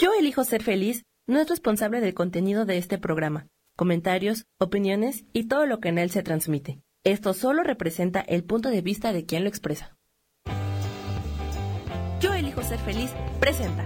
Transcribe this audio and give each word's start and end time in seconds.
Yo 0.00 0.14
elijo 0.18 0.44
ser 0.44 0.62
feliz 0.62 1.04
no 1.28 1.40
es 1.40 1.48
responsable 1.50 2.00
del 2.00 2.14
contenido 2.14 2.64
de 2.64 2.78
este 2.78 2.96
programa, 2.96 3.48
comentarios, 3.76 4.46
opiniones 4.58 5.26
y 5.34 5.46
todo 5.46 5.66
lo 5.66 5.78
que 5.78 5.90
en 5.90 5.98
él 5.98 6.10
se 6.10 6.22
transmite. 6.22 6.80
Esto 7.04 7.34
solo 7.34 7.62
representa 7.62 8.22
el 8.22 8.42
punto 8.42 8.70
de 8.70 8.80
vista 8.80 9.12
de 9.12 9.26
quien 9.26 9.42
lo 9.42 9.50
expresa. 9.50 9.94
Yo 12.18 12.32
elijo 12.32 12.62
ser 12.62 12.78
feliz 12.78 13.10
presenta. 13.40 13.84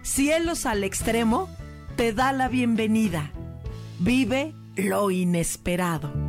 Cielos 0.00 0.64
al 0.64 0.84
extremo 0.84 1.50
te 1.96 2.14
da 2.14 2.32
la 2.32 2.48
bienvenida. 2.48 3.30
Vive 3.98 4.54
lo 4.74 5.10
inesperado. 5.10 6.23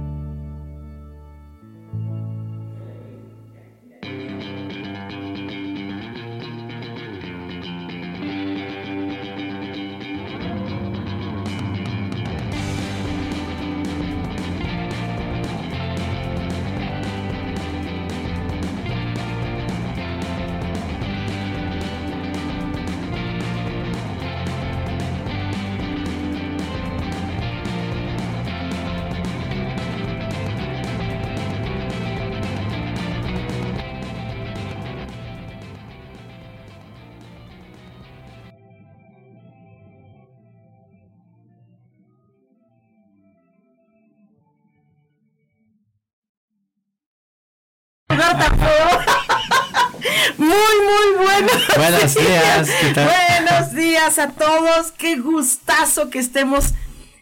Buenos, 51.91 52.15
días, 52.15 52.69
¿qué 52.81 52.93
tal? 52.93 53.09
Buenos 53.09 53.73
días 53.73 54.17
a 54.17 54.29
todos. 54.31 54.91
Qué 54.91 55.17
gustazo 55.17 56.09
que 56.09 56.19
estemos 56.19 56.73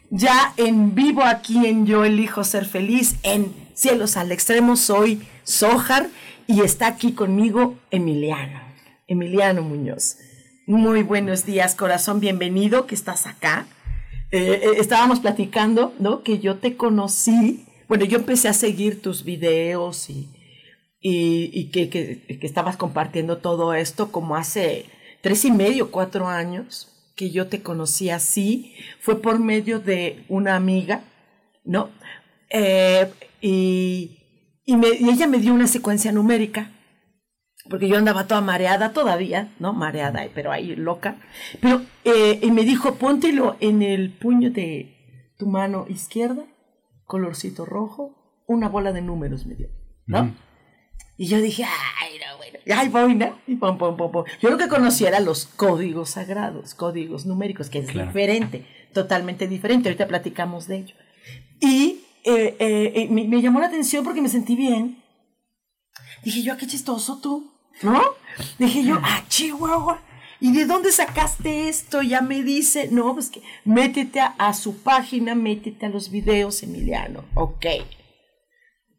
ya 0.10 0.54
en 0.58 0.96
vivo 0.96 1.24
aquí 1.24 1.66
en 1.66 1.86
Yo 1.86 2.06
Elijo 2.06 2.44
Ser 2.44 2.66
Feliz 2.66 3.16
en 3.24 3.54
Cielos 3.74 4.16
al 4.16 4.32
Extremo. 4.32 4.78
Soy 4.78 5.28
Sojar 5.44 6.08
y 6.48 6.62
está 6.62 6.88
aquí 6.88 7.12
conmigo 7.12 7.78
Emiliano, 7.92 8.62
Emiliano 9.08 9.64
Muñoz. 9.64 10.18
Muy 10.66 11.04
buenos 11.04 11.46
días, 11.46 11.76
corazón, 11.76 12.22
bienvenido 12.22 12.88
que 12.88 12.96
estás 12.96 13.28
acá. 13.28 13.66
Eh, 14.32 14.62
eh, 14.64 14.72
estábamos 14.78 15.20
platicando, 15.20 15.94
¿no? 16.00 16.24
Que 16.24 16.40
yo 16.40 16.56
te 16.56 16.78
conocí. 16.78 17.66
Bueno, 17.90 18.06
yo 18.06 18.18
empecé 18.18 18.48
a 18.48 18.54
seguir 18.54 19.02
tus 19.02 19.26
videos 19.26 20.10
y, 20.10 20.30
y, 21.06 21.70
que, 21.72 21.90
que, 21.90 22.38
estabas 22.42 22.78
compartiendo 22.78 23.38
todo 23.40 23.74
esto 23.74 24.12
como 24.12 24.38
hace 24.38 24.86
tres 25.22 25.44
y 25.44 25.52
medio, 25.52 25.92
cuatro 25.92 26.28
años 26.30 27.12
que 27.18 27.30
yo 27.30 27.48
te 27.48 27.62
conocí 27.62 28.10
así. 28.10 28.74
Fue 29.02 29.22
por 29.22 29.40
medio 29.40 29.80
de 29.80 30.24
una 30.30 30.56
amiga, 30.56 31.04
¿no? 31.66 31.90
Eh, 32.50 33.12
y, 33.42 34.18
y, 34.66 34.78
me- 34.78 34.88
ella 34.88 35.28
me 35.28 35.40
dio 35.40 35.54
una 35.54 35.68
secuencia 35.68 36.14
numérica, 36.14 36.72
porque 37.70 37.90
yo 37.90 37.98
andaba 37.98 38.28
toda 38.28 38.40
mareada 38.42 38.94
todavía, 38.94 39.54
¿no? 39.60 39.74
Mareada, 39.74 40.26
pero 40.34 40.52
ahí 40.54 40.74
loca. 40.76 41.18
Pero, 41.62 41.82
eh, 42.06 42.40
y 42.42 42.52
me 42.52 42.64
dijo, 42.64 42.96
póntelo 42.96 43.58
en 43.60 43.82
el 43.82 44.12
puño 44.14 44.52
de 44.52 45.34
tu 45.38 45.48
mano 45.48 45.86
izquierda, 45.90 46.46
colorcito 47.06 47.66
rojo, 47.66 48.44
una 48.48 48.70
bola 48.70 48.94
de 48.94 49.02
números 49.02 49.46
me 49.46 49.56
dio, 49.56 49.68
¿no? 50.06 50.34
Y 51.18 51.28
yo 51.28 51.40
dije, 51.40 51.64
ay, 51.64 52.18
no, 52.20 52.38
bueno, 52.38 52.58
ay, 52.76 52.90
voy, 52.90 53.14
¿no? 53.16 53.38
Y 53.46 53.56
pom, 53.56 53.78
pom, 53.78 53.96
pom, 53.96 54.12
pom. 54.12 54.26
Yo 54.42 54.50
lo 54.50 54.58
que 54.58 54.68
conocía 54.68 55.10
eran 55.10 55.26
los 55.26 55.46
códigos 55.46 56.12
sagrados, 56.12 56.74
códigos 56.74 57.26
numéricos, 57.26 57.70
que 57.70 57.80
es 57.80 57.90
Claro. 57.92 58.08
diferente, 58.08 58.66
totalmente 58.94 59.48
diferente. 59.48 59.90
Ahorita 59.90 60.08
platicamos 60.08 60.68
de 60.68 60.78
ello. 60.78 60.96
Y 61.60 62.00
eh, 62.24 62.56
eh, 62.60 63.08
me, 63.12 63.26
me 63.26 63.42
llamó 63.42 63.60
la 63.60 63.68
atención 63.68 64.04
porque 64.04 64.22
me 64.22 64.30
sentí 64.30 64.56
bien. 64.56 65.04
Dije 66.24 66.42
yo, 66.42 66.54
ah, 66.54 66.58
qué 66.58 66.66
chistoso 66.68 67.20
tú, 67.22 67.52
¿no? 67.84 68.02
Dije 68.58 68.84
yo, 68.84 68.98
ah, 69.04 69.24
Chihuahua. 69.28 70.02
¿Y 70.40 70.52
de 70.52 70.66
dónde 70.66 70.92
sacaste 70.92 71.70
esto? 71.70 72.02
Ya 72.02 72.22
me 72.22 72.44
dice, 72.44 72.90
no, 72.92 73.14
pues 73.14 73.30
que 73.30 73.42
métete 73.66 74.20
a, 74.20 74.34
a 74.38 74.54
su 74.54 74.82
página, 74.82 75.36
métete 75.36 75.86
a 75.86 75.90
los 75.90 76.10
videos, 76.10 76.64
Emiliano. 76.64 77.24
Ok. 77.36 77.66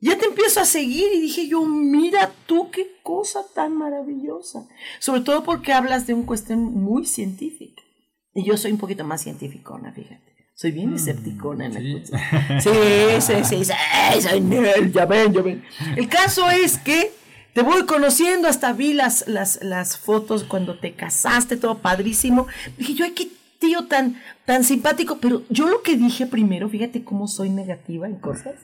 Ya 0.05 0.19
te 0.19 0.27
empiezo 0.27 0.61
a 0.61 0.67
seguir 0.67 1.07
y 1.15 1.21
dije 1.23 1.49
yo, 1.49 1.65
mira 1.65 2.31
tú 2.45 2.71
qué 2.71 2.99
cosa 3.03 3.41
tan 3.55 3.75
maravillosa. 3.75 4.69
Sobre 4.99 5.23
todo 5.23 5.45
porque 5.45 5.73
hablas 5.73 6.07
de 6.07 6.13
una 6.13 6.27
cuestión 6.27 6.61
muy 6.61 7.07
científica. 7.07 7.83
Y 8.35 8.45
yo 8.45 8.59
soy 8.59 8.73
un 8.73 8.79
poquito 8.79 9.03
más 9.03 9.23
cientificona, 9.23 9.93
fíjate. 9.93 10.35
Soy 10.55 10.73
bien 10.73 10.93
escepticona 10.93 11.65
en 11.65 11.73
la 11.75 11.81
sí. 11.81 11.93
cuestión. 11.93 12.21
Sí, 12.61 12.71
sí, 13.21 13.35
sí, 13.45 13.65
sí, 13.65 14.21
soy 14.21 14.41
nerd, 14.43 14.93
ya 14.93 15.07
ven, 15.07 15.33
ya 15.33 15.41
ven. 15.41 15.65
El 15.97 16.07
caso 16.11 16.51
es 16.51 16.77
que 16.77 17.11
te 17.55 17.63
voy 17.63 17.87
conociendo, 17.87 18.47
hasta 18.47 18.75
vi 18.75 18.93
las, 18.93 19.27
las, 19.27 19.63
las 19.63 19.97
fotos 19.97 20.45
cuando 20.45 20.79
te 20.79 20.93
casaste, 20.93 21.57
todo 21.57 21.79
padrísimo. 21.79 22.47
Dije 22.77 22.93
yo, 22.93 23.05
ay, 23.07 23.13
qué 23.13 23.29
tío 23.59 23.87
tan, 23.87 24.21
tan 24.45 24.65
simpático. 24.65 25.17
Pero 25.17 25.45
yo 25.49 25.67
lo 25.67 25.81
que 25.81 25.97
dije 25.97 26.27
primero, 26.27 26.69
fíjate 26.69 27.05
cómo 27.05 27.27
soy 27.27 27.49
negativa 27.49 28.07
en 28.07 28.17
cosas. 28.17 28.57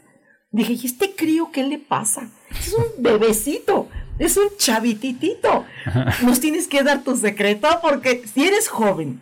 Dije, 0.52 0.72
¿y 0.72 0.86
este 0.86 1.14
crío 1.14 1.50
qué 1.52 1.62
le 1.62 1.78
pasa? 1.78 2.28
Es 2.50 2.72
un 2.72 2.84
bebecito, 2.98 3.88
es 4.18 4.36
un 4.36 4.48
chavititito. 4.58 5.64
Nos 6.22 6.40
tienes 6.40 6.66
que 6.66 6.82
dar 6.82 7.02
tu 7.04 7.16
secreto 7.16 7.68
porque 7.82 8.24
si 8.32 8.44
eres 8.44 8.68
joven, 8.68 9.20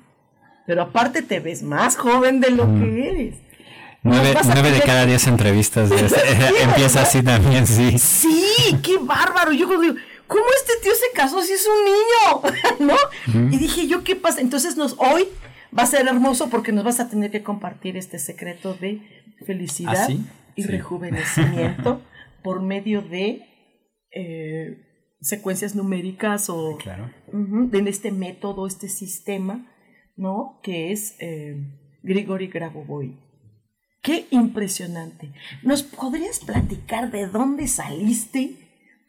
pero 0.66 0.82
aparte 0.82 1.22
te 1.22 1.40
ves 1.40 1.62
más 1.62 1.96
joven 1.96 2.40
de 2.40 2.50
lo 2.50 2.64
que 2.66 3.08
eres. 3.08 3.34
Nueve, 4.02 4.70
de 4.70 4.80
cada 4.80 5.04
diez 5.06 5.26
entrevistas 5.26 5.90
de- 5.90 5.96
¿verdad? 6.02 6.50
empieza 6.62 7.02
así 7.02 7.22
también, 7.22 7.66
sí. 7.66 7.98
Sí, 7.98 8.78
qué 8.82 8.96
bárbaro. 8.98 9.52
Yo 9.52 9.66
digo, 9.80 9.94
¿cómo 10.26 10.44
este 10.56 10.72
tío 10.82 10.92
se 10.94 11.14
casó 11.14 11.42
si 11.42 11.52
es 11.52 11.66
un 11.66 11.84
niño? 11.84 12.94
¿No? 13.34 13.50
Y 13.52 13.58
dije 13.58 13.86
yo, 13.86 14.04
¿qué 14.04 14.16
pasa? 14.16 14.40
Entonces 14.40 14.76
nos, 14.76 14.94
hoy 14.98 15.28
va 15.76 15.82
a 15.82 15.86
ser 15.86 16.06
hermoso 16.06 16.48
porque 16.48 16.72
nos 16.72 16.84
vas 16.84 17.00
a 17.00 17.08
tener 17.10 17.30
que 17.30 17.42
compartir 17.42 17.96
este 17.98 18.18
secreto 18.18 18.74
de 18.74 19.00
felicidad 19.44 19.94
¿Ah, 19.98 20.06
sí? 20.06 20.20
Y 20.58 20.62
Sí. 20.62 20.68
rejuvenecimiento 20.68 22.02
por 22.42 22.60
medio 22.62 23.00
de 23.02 23.42
eh, 24.10 25.16
secuencias 25.20 25.74
numéricas 25.74 26.48
o 26.50 26.76
Claro. 26.78 27.10
En 27.32 27.86
este 27.88 28.10
método, 28.10 28.66
este 28.66 28.88
sistema, 28.88 29.66
¿no? 30.16 30.60
Que 30.62 30.92
es 30.92 31.16
eh, 31.20 31.56
Grigori 32.02 32.48
Grabovoi. 32.48 33.16
Qué 34.02 34.26
impresionante. 34.30 35.32
¿Nos 35.62 35.82
podrías 35.82 36.40
platicar 36.40 37.10
de 37.10 37.26
dónde 37.26 37.66
saliste? 37.68 38.52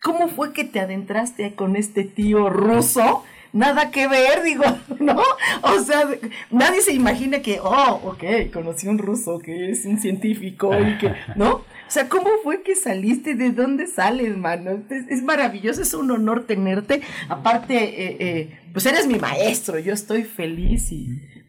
¿Cómo 0.02 0.28
fue 0.30 0.54
que 0.54 0.64
te 0.64 0.80
adentraste 0.80 1.54
con 1.56 1.76
este 1.76 2.04
tío 2.04 2.50
ruso? 2.50 3.24
Nada 3.52 3.90
que 3.90 4.08
ver, 4.08 4.44
digo, 4.44 4.64
¿no? 5.00 5.22
O 5.64 5.80
sea, 5.80 6.08
nadie 6.52 6.82
se 6.82 6.94
imagina 6.94 7.42
que, 7.42 7.60
oh, 7.60 8.00
ok, 8.04 8.52
conocí 8.54 8.88
a 8.88 8.92
un 8.92 9.00
ruso 9.00 9.40
que 9.40 9.72
es 9.72 9.86
un 9.86 10.00
científico 10.00 10.72
y 10.80 10.98
que, 10.98 11.14
¿no? 11.36 11.54
O 11.56 11.92
sea, 11.92 12.08
¿cómo 12.08 12.30
fue 12.44 12.62
que 12.62 12.76
saliste? 12.76 13.34
¿De 13.34 13.50
dónde 13.50 13.88
sales, 13.88 14.38
mano? 14.38 14.84
Es, 14.90 15.08
es 15.10 15.24
maravilloso, 15.24 15.82
es 15.82 15.94
un 15.96 16.12
honor 16.12 16.46
tenerte. 16.46 17.02
Aparte, 17.28 17.76
eh, 17.76 18.18
eh, 18.20 18.60
pues 18.72 18.86
eres 18.86 19.08
mi 19.08 19.18
maestro, 19.18 19.80
yo 19.80 19.94
estoy 19.94 20.24
feliz 20.24 20.92
y 20.92 21.08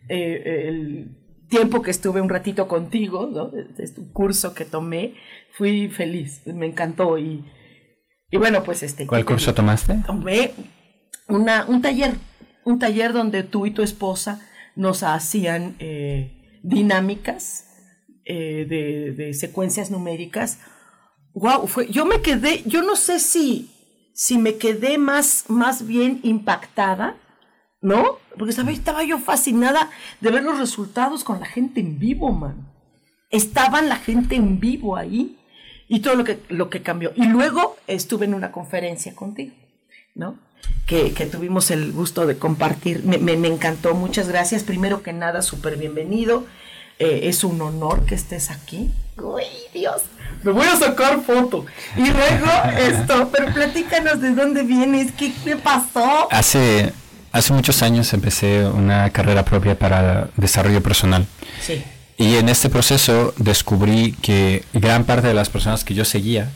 eh, 0.09 0.69
el 0.69 1.17
tiempo 1.51 1.83
que 1.83 1.91
estuve 1.91 2.23
un 2.23 2.31
ratito 2.31 2.67
contigo, 2.67 3.29
¿no? 3.31 3.51
Este 3.79 4.01
curso 4.13 4.55
que 4.55 4.65
tomé, 4.65 5.15
fui 5.53 5.89
feliz, 5.89 6.41
me 6.47 6.65
encantó 6.65 7.19
y, 7.19 7.45
y 8.31 8.39
bueno, 8.39 8.63
pues 8.63 8.83
este... 8.83 9.07
¿Cuál 9.07 9.23
¿qué 9.23 9.27
te 9.27 9.33
curso 9.35 9.53
tomaste? 9.53 9.97
tomé 10.07 10.53
una, 11.31 11.65
un 11.67 11.81
taller, 11.83 12.15
un 12.65 12.79
taller 12.79 13.13
donde 13.13 13.43
tú 13.43 13.67
y 13.67 13.71
tu 13.71 13.83
esposa 13.83 14.47
nos 14.77 15.03
hacían 15.03 15.77
eh, 15.79 16.61
dinámicas 16.63 17.67
eh, 18.25 18.67
de, 18.69 19.13
de 19.13 19.35
secuencias 19.35 19.91
numéricas. 19.91 20.59
Wow, 21.35 21.67
fue, 21.67 21.89
yo 21.89 22.05
me 22.05 22.21
quedé, 22.21 22.63
yo 22.67 22.83
no 22.83 22.97
sé 22.97 23.21
si, 23.21 23.71
si 24.15 24.37
me 24.39 24.57
quedé 24.57 24.99
más, 24.99 25.45
más 25.49 25.87
bien 25.87 26.21
impactada, 26.23 27.17
¿no? 27.81 28.19
Porque 28.37 28.53
¿sabes? 28.53 28.79
estaba 28.79 29.05
yo 29.05 29.19
fascinada 29.19 29.91
de 30.21 30.31
ver 30.31 30.43
los 30.43 30.59
resultados 30.59 31.25
con 31.25 31.41
la 31.41 31.47
gente 31.47 31.81
en 31.81 31.99
vivo, 31.99 32.33
man. 32.33 32.73
Estaban 33.31 33.89
la 33.89 33.97
gente 33.97 34.35
en 34.35 34.59
vivo 34.61 34.97
ahí. 34.97 35.37
y 35.93 36.01
todo 36.01 36.15
lo 36.15 36.23
que, 36.23 36.39
lo 36.49 36.71
que 36.71 36.83
cambió. 36.83 37.13
Y 37.17 37.27
luego 37.27 37.77
estuve 37.89 38.25
en 38.25 38.35
una 38.35 38.53
conferencia 38.53 39.13
contigo, 39.17 39.57
¿no? 40.15 40.39
Que, 40.87 41.13
que 41.13 41.27
tuvimos 41.27 41.71
el 41.71 41.93
gusto 41.93 42.27
de 42.27 42.37
compartir. 42.37 43.05
Me, 43.05 43.19
me, 43.19 43.37
me 43.37 43.49
encantó, 43.49 43.95
muchas 43.95 44.29
gracias. 44.29 44.65
Primero 44.65 45.03
que 45.03 45.13
nada, 45.13 45.41
súper 45.43 45.77
bienvenido. 45.77 46.47
Eh, 47.01 47.29
es 47.29 47.45
un 47.45 47.61
honor 47.63 48.05
que 48.05 48.15
estés 48.15 48.51
aquí. 48.51 48.91
Uy, 49.17 49.45
Dios, 49.73 50.03
me 50.43 50.53
voy 50.53 50.67
a 50.67 50.77
sacar 50.77 51.23
foto. 51.23 51.65
Y 51.97 52.03
luego 52.11 52.47
esto, 52.79 53.31
pero 53.33 53.53
platícanos 53.55 54.21
de 54.21 54.35
dónde 54.35 54.63
vienes, 54.63 55.11
qué 55.13 55.33
te 55.43 55.57
pasó. 55.57 56.29
Hace, 56.31 56.93
hace 57.33 57.53
muchos 57.55 57.83
años 57.83 58.13
empecé 58.13 58.67
una 58.67 59.09
carrera 59.11 59.47
propia 59.47 59.79
para 59.79 60.29
desarrollo 60.37 60.83
personal. 60.83 61.27
Sí. 61.63 61.83
Y 62.19 62.37
en 62.37 62.51
este 62.51 62.69
proceso 62.69 63.33
descubrí 63.39 64.13
que 64.13 64.65
gran 64.75 65.05
parte 65.05 65.29
de 65.29 65.33
las 65.35 65.49
personas 65.49 65.85
que 65.85 65.95
yo 65.95 66.05
seguía, 66.05 66.51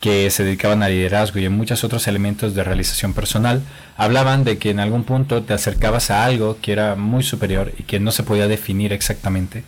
que 0.00 0.30
se 0.30 0.44
dedicaban 0.44 0.82
al 0.82 0.92
liderazgo 0.92 1.38
y 1.38 1.46
a 1.46 1.50
muchos 1.50 1.84
otros 1.84 2.08
elementos 2.08 2.54
de 2.54 2.64
realización 2.64 3.12
personal, 3.12 3.62
hablaban 3.96 4.44
de 4.44 4.56
que 4.56 4.70
en 4.70 4.80
algún 4.80 5.04
punto 5.04 5.42
te 5.42 5.52
acercabas 5.52 6.10
a 6.10 6.24
algo 6.24 6.56
que 6.60 6.72
era 6.72 6.96
muy 6.96 7.22
superior 7.22 7.72
y 7.78 7.82
que 7.82 8.00
no 8.00 8.10
se 8.10 8.22
podía 8.22 8.48
definir 8.48 8.94
exactamente. 8.94 9.62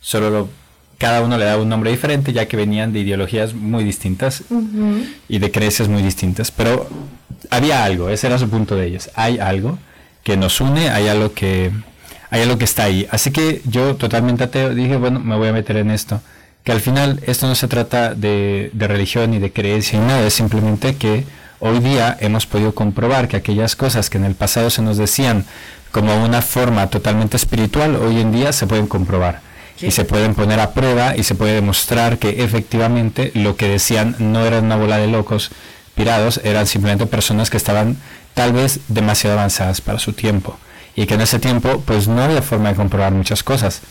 Solo 0.00 0.30
lo, 0.30 0.48
cada 0.98 1.20
uno 1.20 1.36
le 1.36 1.44
daba 1.46 1.60
un 1.60 1.68
nombre 1.68 1.90
diferente 1.90 2.32
ya 2.32 2.46
que 2.46 2.56
venían 2.56 2.92
de 2.92 3.00
ideologías 3.00 3.54
muy 3.54 3.82
distintas 3.82 4.44
y 5.28 5.38
de 5.40 5.50
creencias 5.50 5.88
muy 5.88 6.02
distintas. 6.02 6.52
Pero 6.52 6.88
había 7.50 7.82
algo, 7.84 8.08
ese 8.08 8.28
era 8.28 8.38
su 8.38 8.48
punto 8.48 8.76
de 8.76 8.86
ellos. 8.86 9.10
Hay 9.16 9.40
algo 9.40 9.78
que 10.22 10.36
nos 10.36 10.60
une, 10.60 10.90
hay 10.90 11.08
algo 11.08 11.32
que 11.32 11.72
hay 12.30 12.42
algo 12.42 12.56
que 12.56 12.64
está 12.64 12.84
ahí. 12.84 13.08
Así 13.10 13.32
que 13.32 13.62
yo 13.64 13.96
totalmente 13.96 14.44
ateo 14.44 14.74
dije, 14.74 14.96
bueno, 14.96 15.18
me 15.18 15.36
voy 15.36 15.48
a 15.48 15.52
meter 15.52 15.76
en 15.76 15.90
esto. 15.90 16.20
Que 16.64 16.72
al 16.72 16.80
final 16.80 17.20
esto 17.26 17.46
no 17.48 17.54
se 17.54 17.68
trata 17.68 18.14
de, 18.14 18.70
de 18.72 18.88
religión 18.88 19.32
ni 19.32 19.38
de 19.38 19.52
creencia 19.52 19.98
ni 19.98 20.06
nada, 20.06 20.26
es 20.26 20.34
simplemente 20.34 20.96
que 20.96 21.24
hoy 21.58 21.80
día 21.80 22.16
hemos 22.20 22.46
podido 22.46 22.74
comprobar 22.74 23.28
que 23.28 23.36
aquellas 23.36 23.74
cosas 23.76 24.10
que 24.10 24.18
en 24.18 24.24
el 24.24 24.34
pasado 24.34 24.70
se 24.70 24.82
nos 24.82 24.96
decían 24.96 25.44
como 25.92 26.24
una 26.24 26.42
forma 26.42 26.88
totalmente 26.88 27.36
espiritual, 27.36 27.96
hoy 27.96 28.20
en 28.20 28.32
día 28.32 28.52
se 28.52 28.66
pueden 28.66 28.86
comprobar. 28.86 29.40
Y 29.80 29.90
se 29.90 30.04
pueden 30.04 30.34
poner 30.34 30.60
a 30.60 30.72
prueba 30.72 31.16
y 31.16 31.24
se 31.24 31.34
puede 31.34 31.54
demostrar 31.54 32.18
que 32.18 32.44
efectivamente 32.44 33.32
lo 33.34 33.56
que 33.56 33.68
decían 33.68 34.14
no 34.18 34.46
era 34.46 34.60
una 34.60 34.76
bola 34.76 34.98
de 34.98 35.08
locos 35.08 35.50
pirados, 35.96 36.40
eran 36.44 36.66
simplemente 36.66 37.06
personas 37.06 37.50
que 37.50 37.56
estaban 37.56 37.96
tal 38.34 38.52
vez 38.52 38.80
demasiado 38.88 39.36
avanzadas 39.36 39.80
para 39.80 39.98
su 39.98 40.12
tiempo 40.12 40.56
y 40.94 41.06
que 41.06 41.14
en 41.14 41.20
ese 41.22 41.38
tiempo 41.38 41.82
pues 41.84 42.06
no 42.06 42.22
había 42.22 42.42
forma 42.42 42.68
de 42.70 42.74
comprobar 42.76 43.12
muchas 43.12 43.42
cosas. 43.42 43.82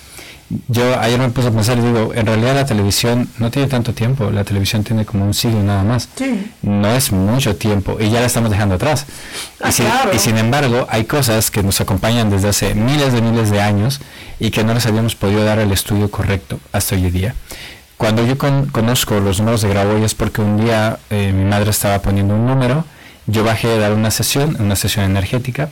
Yo 0.67 0.99
ayer 0.99 1.19
me 1.19 1.29
puse 1.29 1.47
a 1.47 1.51
pensar 1.51 1.77
y 1.77 1.81
digo, 1.81 2.11
en 2.13 2.25
realidad 2.25 2.55
la 2.55 2.65
televisión 2.65 3.29
no 3.37 3.51
tiene 3.51 3.67
tanto 3.67 3.93
tiempo, 3.93 4.31
la 4.31 4.43
televisión 4.43 4.83
tiene 4.83 5.05
como 5.05 5.25
un 5.25 5.33
siglo 5.33 5.61
nada 5.63 5.83
más. 5.83 6.09
Sí. 6.15 6.51
No 6.61 6.87
es 6.91 7.11
mucho 7.11 7.55
tiempo 7.55 7.97
y 7.99 8.09
ya 8.09 8.19
la 8.19 8.25
estamos 8.25 8.49
dejando 8.49 8.75
atrás. 8.75 9.05
Ah, 9.61 9.69
y, 9.69 9.71
sin, 9.71 9.85
claro. 9.85 10.11
y 10.13 10.19
sin 10.19 10.37
embargo 10.37 10.87
hay 10.89 11.05
cosas 11.05 11.51
que 11.51 11.63
nos 11.63 11.79
acompañan 11.79 12.29
desde 12.29 12.49
hace 12.49 12.73
miles 12.75 13.13
de 13.13 13.21
miles 13.21 13.49
de 13.51 13.61
años 13.61 14.01
y 14.39 14.51
que 14.51 14.63
no 14.63 14.73
les 14.73 14.85
habíamos 14.85 15.15
podido 15.15 15.43
dar 15.45 15.59
el 15.59 15.71
estudio 15.71 16.09
correcto 16.11 16.59
hasta 16.71 16.95
hoy 16.95 17.09
día. 17.11 17.33
Cuando 17.97 18.25
yo 18.25 18.37
con- 18.37 18.65
conozco 18.65 19.19
los 19.19 19.39
números 19.39 19.61
de 19.61 19.69
Graboy 19.69 20.03
es 20.03 20.15
porque 20.15 20.41
un 20.41 20.57
día 20.63 20.97
eh, 21.11 21.31
mi 21.35 21.45
madre 21.45 21.69
estaba 21.69 21.99
poniendo 22.01 22.33
un 22.35 22.45
número, 22.47 22.83
yo 23.27 23.43
bajé 23.43 23.71
a 23.73 23.77
dar 23.77 23.93
una 23.93 24.09
sesión, 24.09 24.57
una 24.59 24.75
sesión 24.75 25.05
energética, 25.05 25.69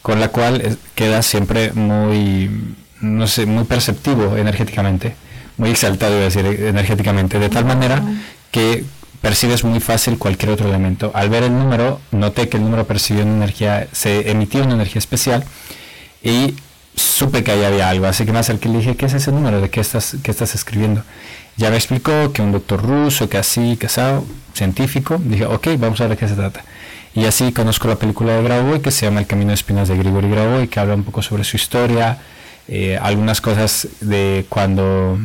con 0.00 0.20
la 0.20 0.28
cual 0.28 0.60
eh, 0.60 0.76
queda 0.94 1.20
siempre 1.22 1.72
muy, 1.72 2.48
no 3.04 3.26
sé, 3.26 3.46
muy 3.46 3.64
perceptivo 3.64 4.36
energéticamente, 4.36 5.14
muy 5.56 5.70
exaltado, 5.70 6.12
iba 6.14 6.22
a 6.22 6.24
decir, 6.24 6.44
energéticamente, 6.46 7.38
de 7.38 7.48
tal 7.48 7.64
manera 7.64 8.02
que 8.50 8.84
percibes 9.20 9.64
muy 9.64 9.80
fácil 9.80 10.18
cualquier 10.18 10.52
otro 10.52 10.68
elemento. 10.68 11.10
Al 11.14 11.30
ver 11.30 11.44
el 11.44 11.52
número, 11.52 12.00
noté 12.10 12.48
que 12.48 12.56
el 12.56 12.62
número 12.62 12.86
percibió 12.86 13.24
una 13.24 13.36
energía, 13.36 13.88
se 13.92 14.30
emitió 14.30 14.62
una 14.62 14.74
energía 14.74 14.98
especial 14.98 15.44
y 16.22 16.54
supe 16.94 17.42
que 17.42 17.52
ahí 17.52 17.64
había 17.64 17.88
algo, 17.88 18.06
así 18.06 18.24
que 18.24 18.32
me 18.32 18.38
acerqué 18.38 18.68
y 18.68 18.72
le 18.72 18.78
dije, 18.78 18.96
¿qué 18.96 19.06
es 19.06 19.14
ese 19.14 19.32
número? 19.32 19.60
¿De 19.60 19.70
qué 19.70 19.80
estás, 19.80 20.16
qué 20.22 20.30
estás 20.30 20.54
escribiendo? 20.54 21.02
Ya 21.56 21.70
me 21.70 21.76
explicó 21.76 22.32
que 22.32 22.42
un 22.42 22.52
doctor 22.52 22.82
ruso, 22.82 23.28
que 23.28 23.38
así, 23.38 23.76
que 23.76 23.86
asado, 23.86 24.24
científico, 24.54 25.20
dije, 25.24 25.46
ok, 25.46 25.68
vamos 25.78 26.00
a 26.00 26.04
ver 26.04 26.12
de 26.12 26.16
qué 26.18 26.28
se 26.28 26.34
trata. 26.34 26.64
Y 27.14 27.26
así 27.26 27.52
conozco 27.52 27.86
la 27.86 27.96
película 27.96 28.34
de 28.34 28.42
Grauboy 28.42 28.80
que 28.80 28.90
se 28.90 29.06
llama 29.06 29.20
El 29.20 29.26
Camino 29.26 29.48
de 29.48 29.54
Espinas 29.54 29.88
de 29.88 29.96
Grigori 29.96 30.28
Grauboy, 30.28 30.66
que 30.68 30.80
habla 30.80 30.94
un 30.94 31.04
poco 31.04 31.22
sobre 31.22 31.44
su 31.44 31.56
historia, 31.56 32.18
eh, 32.68 32.98
algunas 33.00 33.40
cosas 33.40 33.88
de 34.00 34.46
cuando 34.48 35.18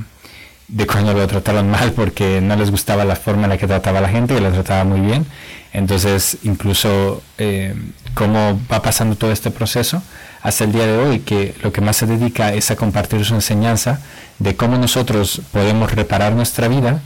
de 0.68 0.86
cuando 0.86 1.14
lo 1.14 1.28
trataron 1.28 1.70
mal 1.72 1.94
porque 1.94 2.42
no 2.42 2.56
les 2.56 2.72
gustaba 2.72 3.04
la 3.06 3.16
forma 3.16 3.44
en 3.44 3.50
la 3.50 3.58
que 3.58 3.68
trataba 3.68 4.00
a 4.00 4.02
la 4.02 4.10
gente 4.10 4.36
y 4.36 4.40
lo 4.40 4.52
trataba 4.52 4.84
muy 4.84 5.02
bien. 5.02 5.26
Entonces, 5.72 6.38
incluso 6.44 7.22
eh, 7.38 7.76
cómo 8.14 8.60
va 8.72 8.82
pasando 8.82 9.16
todo 9.16 9.32
este 9.32 9.52
proceso 9.52 10.02
hasta 10.42 10.64
el 10.64 10.72
día 10.72 10.88
de 10.88 10.98
hoy, 10.98 11.20
que 11.20 11.54
lo 11.62 11.72
que 11.72 11.82
más 11.82 11.98
se 11.98 12.06
dedica 12.06 12.54
es 12.54 12.72
a 12.72 12.76
compartir 12.76 13.24
su 13.26 13.36
enseñanza 13.36 14.00
de 14.40 14.56
cómo 14.56 14.78
nosotros 14.78 15.42
podemos 15.52 15.92
reparar 15.92 16.34
nuestra 16.34 16.70
vida, 16.70 17.02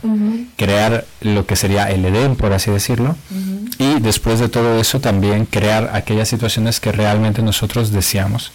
crear 0.55 1.05
lo 1.21 1.45
que 1.47 1.55
sería 1.55 1.89
el 1.89 2.05
Edén, 2.05 2.35
por 2.35 2.53
así 2.53 2.69
decirlo, 2.69 3.15
y 3.79 3.99
después 4.01 4.39
de 4.39 4.49
todo 4.49 4.79
eso 4.79 4.99
también 4.99 5.45
crear 5.45 5.89
aquellas 5.93 6.29
situaciones 6.29 6.79
que 6.79 6.91
realmente 6.91 7.41
nosotros 7.41 7.91
deseamos. 7.91 8.51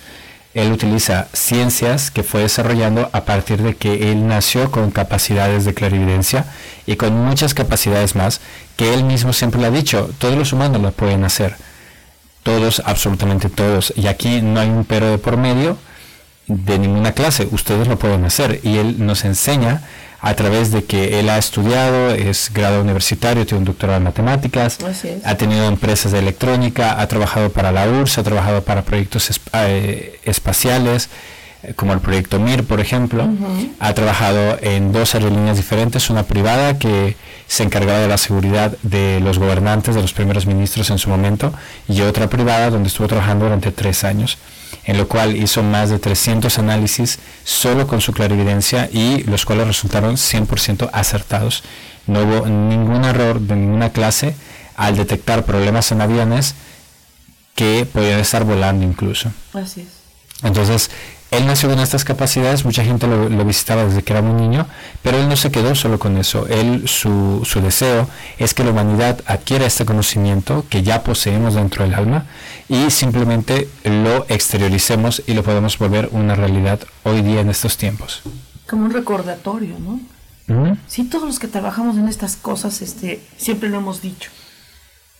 Él 0.54 0.72
utiliza 0.72 1.28
ciencias 1.32 2.10
que 2.10 2.22
fue 2.22 2.42
desarrollando 2.42 3.10
a 3.12 3.24
partir 3.24 3.62
de 3.62 3.76
que 3.76 4.10
él 4.10 4.26
nació 4.26 4.70
con 4.70 4.90
capacidades 4.90 5.64
de 5.64 5.74
clarividencia 5.74 6.46
y 6.86 6.96
con 6.96 7.12
muchas 7.14 7.54
capacidades 7.54 8.16
más 8.16 8.40
que 8.76 8.94
él 8.94 9.04
mismo 9.04 9.32
siempre 9.32 9.60
le 9.60 9.66
ha 9.66 9.70
dicho, 9.70 10.10
todos 10.18 10.36
los 10.36 10.52
humanos 10.52 10.80
lo 10.80 10.90
pueden 10.92 11.24
hacer, 11.24 11.56
todos, 12.42 12.82
absolutamente 12.86 13.50
todos, 13.50 13.92
y 13.94 14.06
aquí 14.06 14.40
no 14.40 14.60
hay 14.60 14.68
un 14.68 14.84
pero 14.84 15.10
de 15.10 15.18
por 15.18 15.36
medio 15.36 15.76
de 16.46 16.78
ninguna 16.78 17.12
clase, 17.12 17.46
ustedes 17.50 17.88
lo 17.88 17.98
pueden 17.98 18.24
hacer 18.24 18.60
y 18.62 18.78
él 18.78 19.04
nos 19.04 19.24
enseña 19.24 19.82
a 20.20 20.34
través 20.34 20.72
de 20.72 20.84
que 20.84 21.20
él 21.20 21.28
ha 21.30 21.38
estudiado, 21.38 22.10
es 22.10 22.50
grado 22.52 22.80
universitario, 22.80 23.46
tiene 23.46 23.60
un 23.60 23.64
doctorado 23.66 23.98
en 23.98 24.04
matemáticas, 24.04 24.78
ha 25.24 25.34
tenido 25.36 25.66
empresas 25.68 26.10
de 26.12 26.18
electrónica, 26.18 27.00
ha 27.00 27.06
trabajado 27.06 27.50
para 27.50 27.70
la 27.70 27.88
URSS, 27.88 28.18
ha 28.18 28.22
trabajado 28.24 28.62
para 28.62 28.82
proyectos 28.82 29.30
esp- 29.30 29.48
eh, 29.54 30.18
espaciales, 30.24 31.08
eh, 31.62 31.72
como 31.74 31.92
el 31.92 32.00
proyecto 32.00 32.38
MIR, 32.40 32.64
por 32.64 32.80
ejemplo. 32.80 33.28
Ha 33.80 33.94
trabajado 33.94 34.58
en 34.60 34.92
dos 34.92 35.14
aerolíneas 35.14 35.56
diferentes, 35.56 36.10
una 36.10 36.24
privada 36.24 36.78
que 36.78 37.16
se 37.46 37.62
encargaba 37.62 38.00
de 38.00 38.08
la 38.08 38.18
seguridad 38.18 38.76
de 38.82 39.20
los 39.20 39.38
gobernantes, 39.38 39.94
de 39.94 40.02
los 40.02 40.12
primeros 40.12 40.46
ministros 40.46 40.90
en 40.90 40.98
su 40.98 41.08
momento, 41.10 41.52
y 41.88 42.00
otra 42.02 42.28
privada 42.28 42.70
donde 42.70 42.88
estuvo 42.88 43.06
trabajando 43.08 43.44
durante 43.46 43.70
tres 43.72 44.02
años, 44.04 44.36
en 44.88 44.96
lo 44.96 45.06
cual 45.06 45.36
hizo 45.36 45.62
más 45.62 45.90
de 45.90 45.98
300 45.98 46.58
análisis 46.58 47.18
solo 47.44 47.86
con 47.86 48.00
su 48.00 48.14
clarividencia 48.14 48.88
y 48.90 49.22
los 49.24 49.44
cuales 49.44 49.66
resultaron 49.66 50.16
100% 50.16 50.88
acertados. 50.94 51.62
No 52.06 52.22
hubo 52.22 52.46
ningún 52.46 53.04
error 53.04 53.38
de 53.38 53.54
ninguna 53.54 53.92
clase 53.92 54.34
al 54.76 54.96
detectar 54.96 55.44
problemas 55.44 55.92
en 55.92 56.00
aviones 56.00 56.54
que 57.54 57.86
podían 57.92 58.18
estar 58.18 58.44
volando 58.44 58.82
incluso. 58.82 59.30
Así 59.52 59.82
es. 59.82 59.88
Entonces, 60.42 60.90
él 61.30 61.46
nació 61.46 61.68
con 61.68 61.78
estas 61.78 62.04
capacidades, 62.04 62.64
mucha 62.64 62.82
gente 62.84 63.06
lo, 63.06 63.28
lo 63.28 63.44
visitaba 63.44 63.84
desde 63.84 64.02
que 64.02 64.12
era 64.14 64.22
muy 64.22 64.40
niño, 64.40 64.66
pero 65.02 65.18
él 65.18 65.28
no 65.28 65.36
se 65.36 65.50
quedó 65.50 65.74
solo 65.74 65.98
con 65.98 66.16
eso. 66.16 66.46
Él, 66.48 66.88
su, 66.88 67.42
su 67.44 67.60
deseo 67.60 68.08
es 68.38 68.54
que 68.54 68.64
la 68.64 68.70
humanidad 68.70 69.20
adquiera 69.26 69.66
este 69.66 69.84
conocimiento 69.84 70.64
que 70.70 70.82
ya 70.82 71.02
poseemos 71.04 71.54
dentro 71.54 71.84
del 71.84 71.94
alma 71.94 72.24
y 72.68 72.90
simplemente 72.90 73.68
lo 73.84 74.24
exterioricemos 74.28 75.22
y 75.26 75.34
lo 75.34 75.42
podemos 75.42 75.76
volver 75.78 76.08
una 76.12 76.34
realidad 76.34 76.80
hoy 77.04 77.20
día 77.22 77.40
en 77.40 77.50
estos 77.50 77.76
tiempos. 77.76 78.22
Como 78.68 78.84
un 78.86 78.92
recordatorio, 78.92 79.76
¿no? 79.78 80.00
Sí, 80.86 81.04
todos 81.04 81.24
los 81.26 81.38
que 81.38 81.46
trabajamos 81.46 81.98
en 81.98 82.08
estas 82.08 82.36
cosas, 82.36 82.80
este, 82.80 83.20
siempre 83.36 83.68
lo 83.68 83.76
hemos 83.76 84.00
dicho, 84.00 84.30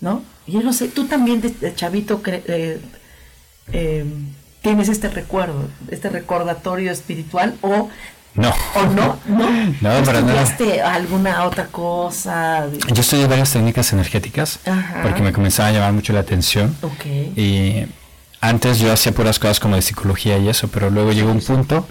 ¿no? 0.00 0.22
Y 0.46 0.52
yo 0.52 0.62
no 0.62 0.72
sé, 0.72 0.88
tú 0.88 1.04
también 1.04 1.42
de, 1.42 1.50
de 1.50 1.74
chavito 1.74 2.22
cre- 2.22 2.42
eh, 2.46 2.80
eh, 3.72 4.06
tienes 4.68 4.88
este 4.88 5.08
recuerdo, 5.08 5.68
este 5.90 6.08
recordatorio 6.10 6.90
espiritual 6.92 7.54
o, 7.62 7.88
No. 8.34 8.52
o 8.75 8.82
no, 8.87 9.18
¿no? 9.26 9.48
No, 9.80 9.98
¿Tú 9.98 10.04
para 10.04 10.20
nada. 10.20 10.42
estudiaste 10.42 10.82
alguna 10.82 11.44
otra 11.44 11.66
cosa? 11.66 12.66
Yo 12.92 13.00
estudié 13.00 13.26
varias 13.26 13.52
técnicas 13.52 13.92
energéticas 13.92 14.60
Ajá. 14.66 15.00
porque 15.02 15.22
me 15.22 15.32
comenzaba 15.32 15.68
a 15.68 15.72
llamar 15.72 15.92
mucho 15.92 16.12
la 16.12 16.20
atención. 16.20 16.76
Y 17.37 17.84
antes 18.40 18.78
yo 18.78 18.92
hacía 18.92 19.12
puras 19.12 19.38
cosas 19.38 19.58
como 19.60 19.76
de 19.76 19.82
psicología 19.82 20.38
y 20.38 20.48
eso, 20.48 20.68
pero 20.68 20.90
luego 20.90 21.12
llegó 21.12 21.30
un 21.32 21.40
punto, 21.40 21.87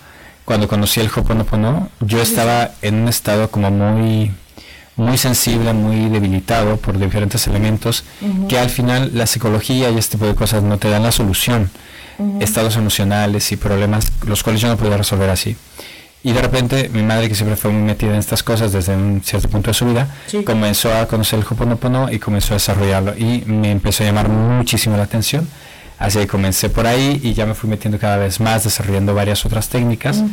cuando 0.46 0.67
conocí 0.67 1.00
el 1.01 1.07
Hoponopono, 1.13 1.89
yo 2.00 2.22
estaba 2.22 2.72
en 2.81 2.96
un 3.01 3.07
estado 3.10 3.51
como 3.51 3.69
muy, 3.69 4.31
muy 4.96 5.17
sensible, 5.17 5.74
muy 5.74 6.07
debilitado 6.10 6.77
por 6.77 6.98
diferentes 6.98 7.46
elementos, 7.48 8.05
que 8.48 8.57
al 8.57 8.69
final 8.69 9.12
la 9.13 9.25
psicología 9.27 9.89
y 9.89 9.98
este 9.98 10.13
tipo 10.17 10.25
de 10.25 10.36
cosas 10.36 10.63
no 10.63 10.77
te 10.77 10.89
dan 10.89 11.03
la 11.03 11.12
solución. 11.12 11.69
Estados 12.39 12.75
emocionales 12.77 13.51
y 13.51 13.57
problemas, 13.57 14.12
los 14.25 14.43
cuales 14.43 14.62
yo 14.62 14.67
no 14.67 14.77
podía 14.77 14.97
resolver 14.97 15.29
así. 15.29 15.55
Y 16.24 16.33
de 16.33 16.41
repente 16.41 16.89
mi 16.89 17.03
madre, 17.03 17.29
que 17.29 17.36
siempre 17.36 17.55
fue 17.55 17.71
muy 17.71 17.83
metida 17.83 18.12
en 18.12 18.17
estas 18.17 18.43
cosas 18.43 18.71
desde 18.71 18.95
un 18.95 19.21
cierto 19.24 19.50
punto 19.50 19.69
de 19.69 19.74
su 19.74 19.86
vida, 19.86 20.09
comenzó 20.45 20.93
a 20.93 21.07
conocer 21.07 21.39
el 21.39 21.45
Hoponopono 21.45 22.12
y 22.12 22.19
comenzó 22.19 22.53
a 22.53 22.55
desarrollarlo. 22.55 23.15
Y 23.17 23.43
me 23.45 23.71
empezó 23.71 24.03
a 24.03 24.07
llamar 24.07 24.27
muchísimo 24.27 24.97
la 24.97 25.03
atención. 25.03 25.47
Así 26.00 26.19
que 26.19 26.27
comencé 26.27 26.69
por 26.69 26.86
ahí 26.86 27.19
y 27.24 27.33
ya 27.33 27.45
me 27.45 27.55
fui 27.55 27.69
metiendo 27.69 27.97
cada 27.97 28.17
vez 28.17 28.39
más, 28.39 28.63
desarrollando 28.63 29.15
varias 29.15 29.45
otras 29.45 29.69
técnicas 29.69 30.24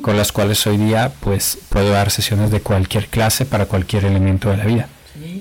con 0.00 0.16
las 0.16 0.32
cuales 0.32 0.66
hoy 0.66 0.78
día 0.78 1.12
pues 1.20 1.58
puedo 1.68 1.90
dar 1.90 2.10
sesiones 2.10 2.50
de 2.50 2.60
cualquier 2.60 3.08
clase 3.08 3.44
para 3.44 3.66
cualquier 3.66 4.06
elemento 4.06 4.50
de 4.50 4.56
la 4.56 4.64
vida. 4.64 4.88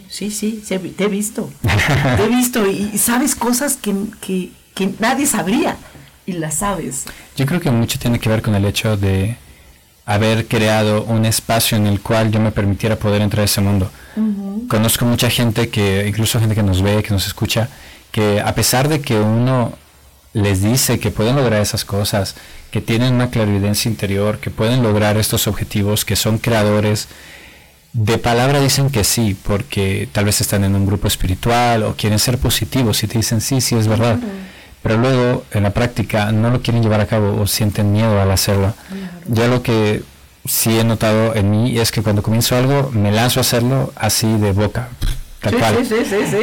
Sí, 0.10 0.32
sí, 0.32 0.62
sí, 0.66 0.78
te 0.98 1.04
he 1.04 1.08
visto. 1.08 1.50
te 2.18 2.24
he 2.24 2.28
visto 2.28 2.66
y 2.68 2.98
sabes 2.98 3.36
cosas 3.36 3.78
que, 3.78 3.94
que, 4.20 4.50
que 4.76 4.90
nadie 5.00 5.26
sabría 5.26 5.78
y 6.30 6.34
las 6.34 6.56
sabes. 6.56 7.06
Yo 7.36 7.46
creo 7.46 7.60
que 7.60 7.72
mucho 7.72 8.00
tiene 8.00 8.20
que 8.20 8.30
ver 8.30 8.42
con 8.42 8.56
el 8.56 8.66
hecho 8.66 8.96
de 8.98 9.36
haber 10.06 10.48
creado 10.48 11.04
un 11.04 11.26
espacio 11.26 11.78
en 11.78 11.88
el 11.88 12.02
cual 12.02 12.32
yo 12.32 12.40
me 12.40 12.52
permitiera 12.52 12.96
poder 12.96 13.22
entrar 13.22 13.42
a 13.42 13.46
ese 13.46 13.62
mundo. 13.62 13.92
Conozco 14.68 15.06
mucha 15.06 15.30
gente 15.30 15.70
que, 15.70 16.08
incluso 16.08 16.40
gente 16.40 16.56
que 16.56 16.64
nos 16.64 16.82
ve, 16.82 17.04
que 17.04 17.12
nos 17.12 17.28
escucha, 17.28 17.70
que 18.12 18.42
a 18.42 18.54
pesar 18.56 18.88
de 18.88 19.02
que 19.02 19.20
uno 19.20 19.74
les 20.34 20.62
dice 20.62 21.00
que 21.00 21.12
pueden 21.12 21.36
lograr 21.36 21.62
esas 21.62 21.86
cosas, 21.86 22.36
que 22.72 22.82
tienen 22.82 23.14
una 23.14 23.30
clarividencia 23.30 23.90
interior, 23.90 24.40
que 24.40 24.52
pueden 24.52 24.84
lograr 24.84 25.18
estos 25.18 25.48
objetivos, 25.48 26.06
que 26.06 26.16
son 26.16 26.38
creadores, 26.38 27.08
de 27.94 28.18
palabra 28.20 28.60
dicen 28.60 28.90
que 28.90 29.04
sí, 29.04 29.36
porque 29.44 30.08
tal 30.12 30.26
vez 30.26 30.42
están 30.42 30.64
en 30.64 30.76
un 30.76 30.86
grupo 30.86 31.08
espiritual 31.08 31.84
o 31.84 31.96
quieren 31.96 32.20
ser 32.20 32.38
positivos 32.38 33.02
y 33.04 33.08
te 33.08 33.18
dicen 33.18 33.42
sí, 33.42 33.62
sí 33.62 33.76
es 33.76 33.88
verdad 33.88 34.20
pero 34.82 34.98
luego 34.98 35.44
en 35.52 35.64
la 35.64 35.72
práctica 35.72 36.32
no 36.32 36.50
lo 36.50 36.62
quieren 36.62 36.82
llevar 36.82 37.02
a 37.02 37.06
cabo 37.06 37.40
o 37.40 37.48
sienten 37.48 37.92
miedo 37.92 38.22
al 38.22 38.32
hacerlo. 38.32 38.74
Yo 39.28 39.48
lo 39.48 39.62
que 39.62 40.04
sí 40.46 40.80
he 40.80 40.84
notado 40.84 41.36
en 41.36 41.52
mí 41.52 41.78
es 41.78 41.92
que 41.92 42.02
cuando 42.02 42.24
comienzo 42.24 42.56
algo 42.56 42.90
me 42.94 43.12
lanzo 43.12 43.40
a 43.40 43.42
hacerlo 43.42 43.92
así 43.96 44.28
de 44.38 44.52
boca, 44.52 44.90
tal 45.42 45.58
cual. 45.58 45.88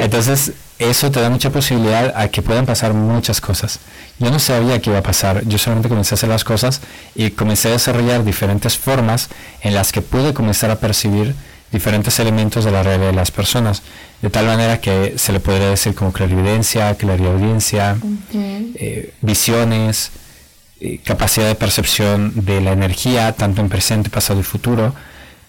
Entonces 0.01 0.53
eso 0.79 1.11
te 1.11 1.21
da 1.21 1.31
mucha 1.31 1.51
posibilidad 1.51 2.13
a 2.15 2.29
que 2.29 2.43
puedan 2.43 2.67
pasar 2.67 2.93
muchas 2.93 3.41
cosas. 3.41 3.81
Yo 4.19 4.31
no 4.31 4.39
sabía 4.39 4.81
qué 4.81 4.91
iba 4.91 4.99
a 4.99 5.03
pasar, 5.03 5.43
yo 5.47 5.57
solamente 5.57 5.89
comencé 5.89 6.15
a 6.15 6.17
hacer 6.17 6.29
las 6.29 6.45
cosas 6.45 6.83
y 7.15 7.31
comencé 7.31 7.69
a 7.69 7.73
desarrollar 7.73 8.25
diferentes 8.25 8.77
formas 8.77 9.29
en 9.63 9.75
las 9.75 9.93
que 9.93 10.03
pude 10.03 10.35
comenzar 10.35 10.71
a 10.71 10.77
percibir 10.77 11.35
diferentes 11.73 12.19
elementos 12.21 12.65
de 12.65 12.71
la 12.71 12.83
realidad 12.83 13.11
de 13.11 13.17
las 13.17 13.31
personas, 13.31 13.83
de 14.23 14.31
tal 14.31 14.47
manera 14.47 14.81
que 14.81 15.15
se 15.17 15.33
le 15.33 15.41
podría 15.41 15.71
decir 15.71 15.95
como 15.95 16.13
clarividencia, 16.13 16.95
clariaudiencia, 16.95 17.97
eh, 18.33 19.13
visiones, 19.21 20.11
eh, 20.81 21.01
capacidad 21.05 21.47
de 21.47 21.55
percepción 21.55 22.33
de 22.35 22.61
la 22.61 22.73
energía, 22.73 23.33
tanto 23.33 23.61
en 23.61 23.69
presente, 23.69 24.11
pasado 24.11 24.41
y 24.41 24.43
futuro, 24.43 24.95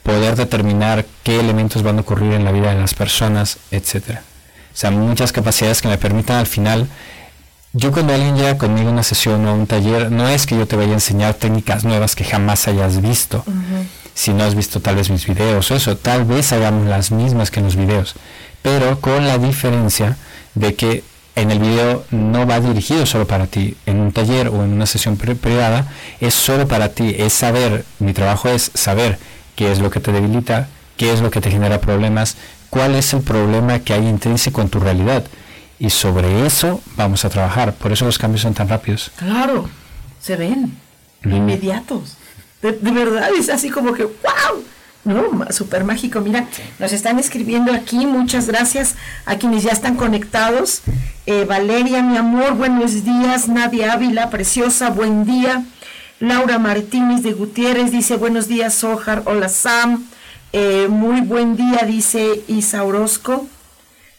poder 0.04 0.36
determinar 0.36 1.06
qué 1.24 1.40
elementos 1.40 1.84
van 1.84 1.98
a 1.98 2.02
ocurrir 2.02 2.34
en 2.34 2.46
la 2.46 2.52
vida 2.52 2.74
de 2.74 2.80
las 2.80 2.94
personas, 2.94 3.58
etcétera. 3.72 4.24
O 4.74 4.78
sea, 4.78 4.92
muchas 4.92 5.32
capacidades 5.32 5.82
que 5.82 5.88
me 5.88 5.98
permitan 5.98 6.38
al 6.38 6.48
final 6.48 6.88
yo 7.74 7.92
cuando 7.92 8.14
alguien 8.14 8.36
llega 8.36 8.58
conmigo 8.58 8.90
a 8.90 8.92
una 8.92 9.04
sesión 9.04 9.46
o 9.46 9.50
a 9.50 9.54
un 9.54 9.68
taller, 9.68 10.12
no 10.12 10.28
es 10.28 10.46
que 10.48 10.58
yo 10.58 10.68
te 10.68 10.76
vaya 10.76 10.92
a 10.92 10.94
enseñar 10.96 11.36
técnicas 11.36 11.84
nuevas 11.84 12.16
que 12.16 12.24
jamás 12.24 12.68
hayas 12.68 13.02
visto, 13.02 13.44
si 14.18 14.34
no 14.34 14.44
has 14.46 14.56
visto 14.56 14.80
tal 14.80 14.96
vez 14.96 15.12
mis 15.12 15.28
videos 15.28 15.70
o 15.70 15.76
eso, 15.76 15.96
tal 15.96 16.26
vez 16.26 16.52
hagamos 16.52 16.88
las 16.88 17.12
mismas 17.12 17.52
que 17.52 17.60
en 17.60 17.66
los 17.68 17.76
videos, 17.76 18.16
pero 18.64 19.00
con 19.00 19.28
la 19.28 19.38
diferencia 19.38 20.18
de 20.56 20.74
que 20.74 21.04
en 21.36 21.52
el 21.52 21.60
video 21.60 22.04
no 22.10 22.48
va 22.48 22.60
dirigido 22.60 23.06
solo 23.06 23.28
para 23.28 23.46
ti, 23.46 23.78
en 23.86 24.00
un 24.00 24.12
taller 24.12 24.48
o 24.48 24.64
en 24.64 24.74
una 24.74 24.88
sesión 24.88 25.18
privada 25.18 25.94
es 26.20 26.34
solo 26.34 26.68
para 26.68 26.90
ti, 26.90 27.16
es 27.16 27.32
saber, 27.32 27.86
mi 28.00 28.14
trabajo 28.14 28.50
es 28.50 28.72
saber 28.74 29.20
qué 29.56 29.72
es 29.72 29.78
lo 29.78 29.92
que 29.92 30.00
te 30.00 30.12
debilita, 30.12 30.68
qué 30.98 31.14
es 31.14 31.22
lo 31.22 31.30
que 31.30 31.40
te 31.40 31.52
genera 31.52 31.80
problemas, 31.80 32.38
cuál 32.72 32.96
es 32.96 33.14
el 33.14 33.22
problema 33.22 33.78
que 33.80 33.94
hay 33.94 34.08
intrínseco 34.08 34.62
en 34.62 34.70
tu 34.70 34.80
realidad. 34.80 35.26
Y 35.78 35.92
sobre 35.92 36.48
eso 36.48 36.82
vamos 36.96 37.24
a 37.24 37.30
trabajar, 37.30 37.76
por 37.76 37.92
eso 37.92 38.06
los 38.06 38.18
cambios 38.18 38.42
son 38.42 38.56
tan 38.56 38.68
rápidos. 38.68 39.12
Claro, 39.16 39.70
se 40.20 40.36
ven, 40.36 40.76
inmediatos. 41.24 42.18
De, 42.72 42.92
verdad, 42.92 43.30
es 43.38 43.50
así 43.50 43.70
como 43.70 43.94
que, 43.94 44.04
wow, 44.04 44.64
¿no? 45.06 45.52
Súper 45.52 45.84
mágico. 45.84 46.22
Mira, 46.22 46.48
nos 46.80 46.92
están 46.92 47.20
escribiendo 47.20 47.74
aquí, 47.74 48.06
muchas 48.06 48.48
gracias 48.48 48.96
a 49.26 49.38
quienes 49.38 49.64
ya 49.64 49.72
están 49.72 49.96
conectados. 49.96 50.82
Eh, 51.26 51.46
Valeria, 51.46 52.02
mi 52.02 52.18
amor, 52.18 52.54
buenos 52.54 53.04
días. 53.04 53.48
Nadia 53.48 53.94
Ávila, 53.94 54.30
preciosa, 54.30 54.90
buen 54.90 55.26
día. 55.26 55.64
Laura 56.20 56.58
Martínez 56.58 57.22
de 57.24 57.34
Gutiérrez 57.34 57.92
dice, 57.92 58.16
buenos 58.18 58.48
días, 58.48 58.74
Sojar. 58.74 59.24
Hola, 59.26 59.50
Sam. 59.50 60.08
Eh, 60.52 60.88
muy 60.90 61.22
buen 61.22 61.56
día, 61.56 61.84
dice 61.86 62.44
Isa 62.48 62.84
Orozco. 62.84 63.48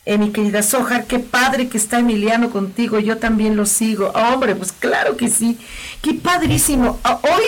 Eh, 0.04 0.16
mi 0.16 0.30
querida 0.30 0.62
Sojar, 0.62 1.04
qué 1.04 1.18
padre 1.18 1.68
que 1.68 1.76
está 1.76 1.98
Emiliano 1.98 2.48
contigo, 2.48 2.98
yo 2.98 3.18
también 3.18 3.56
lo 3.56 3.66
sigo. 3.66 4.06
hombre, 4.14 4.54
pues 4.54 4.72
claro 4.72 5.18
que 5.18 5.28
sí. 5.28 5.58
Qué 6.00 6.14
padrísimo. 6.14 6.98
Ah, 7.04 7.20
hoy 7.22 7.42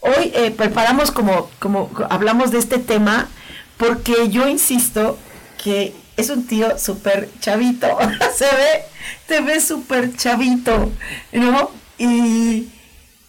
Hoy 0.00 0.32
eh, 0.34 0.50
preparamos 0.50 1.10
como, 1.10 1.50
como 1.58 1.90
hablamos 2.08 2.50
de 2.50 2.58
este 2.58 2.78
tema 2.78 3.28
porque 3.76 4.28
yo 4.28 4.48
insisto 4.48 5.18
que 5.62 5.94
es 6.16 6.30
un 6.30 6.46
tío 6.46 6.78
súper 6.78 7.30
chavito, 7.40 7.86
se 8.36 8.44
ve, 8.44 8.84
te 9.26 9.40
ve 9.40 9.60
súper 9.60 10.14
chavito, 10.16 10.90
¿no? 11.32 11.70
Y, 11.96 12.68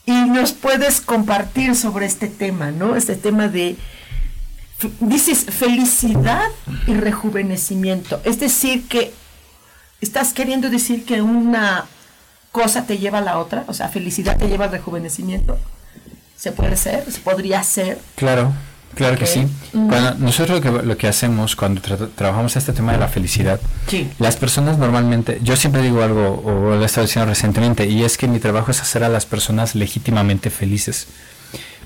y 0.05 0.11
nos 0.27 0.53
puedes 0.53 1.01
compartir 1.01 1.75
sobre 1.75 2.07
este 2.07 2.27
tema, 2.27 2.71
¿no? 2.71 2.95
Este 2.95 3.15
tema 3.15 3.47
de, 3.47 3.77
dices, 4.99 5.45
felicidad 5.45 6.49
y 6.87 6.93
rejuvenecimiento. 6.95 8.19
Es 8.23 8.39
decir, 8.39 8.87
que 8.87 9.13
estás 10.01 10.33
queriendo 10.33 10.69
decir 10.69 11.05
que 11.05 11.21
una 11.21 11.85
cosa 12.51 12.85
te 12.87 12.97
lleva 12.97 13.19
a 13.19 13.21
la 13.21 13.37
otra, 13.37 13.65
o 13.67 13.73
sea, 13.73 13.89
felicidad 13.89 14.37
te 14.37 14.47
lleva 14.47 14.65
al 14.65 14.71
rejuvenecimiento. 14.71 15.59
¿Se 16.39 16.53
puede 16.53 16.77
ser? 16.77 17.11
¿Se 17.11 17.19
podría 17.19 17.61
ser? 17.63 17.99
Claro, 18.15 18.53
claro 18.95 19.17
que 19.17 19.25
sí. 19.25 19.45
Cuando 19.73 20.13
nosotros 20.15 20.63
lo 20.85 20.97
que, 20.97 21.07
hacemos 21.07 21.57
cuando 21.57 21.81
trabajamos 21.81 22.55
este 22.55 22.71
tema 22.71 22.93
de 22.93 22.97
la 22.97 23.09
felicidad, 23.09 23.59
las 24.19 24.37
personas 24.37 24.77
normalmente, 24.77 25.39
yo 25.43 25.57
siempre 25.57 25.81
digo 25.81 26.01
algo, 26.01 26.41
o 26.45 26.75
lo 26.75 26.81
he 26.81 26.85
estado 26.85 27.07
diciendo 27.07 27.29
recientemente, 27.29 27.87
y 27.87 28.05
es 28.05 28.17
que 28.17 28.29
mi 28.29 28.39
trabajo 28.39 28.71
es 28.71 28.79
hacer 28.79 29.03
a 29.03 29.09
las 29.09 29.25
personas 29.25 29.75
legítimamente 29.75 30.49
felices. 30.49 31.07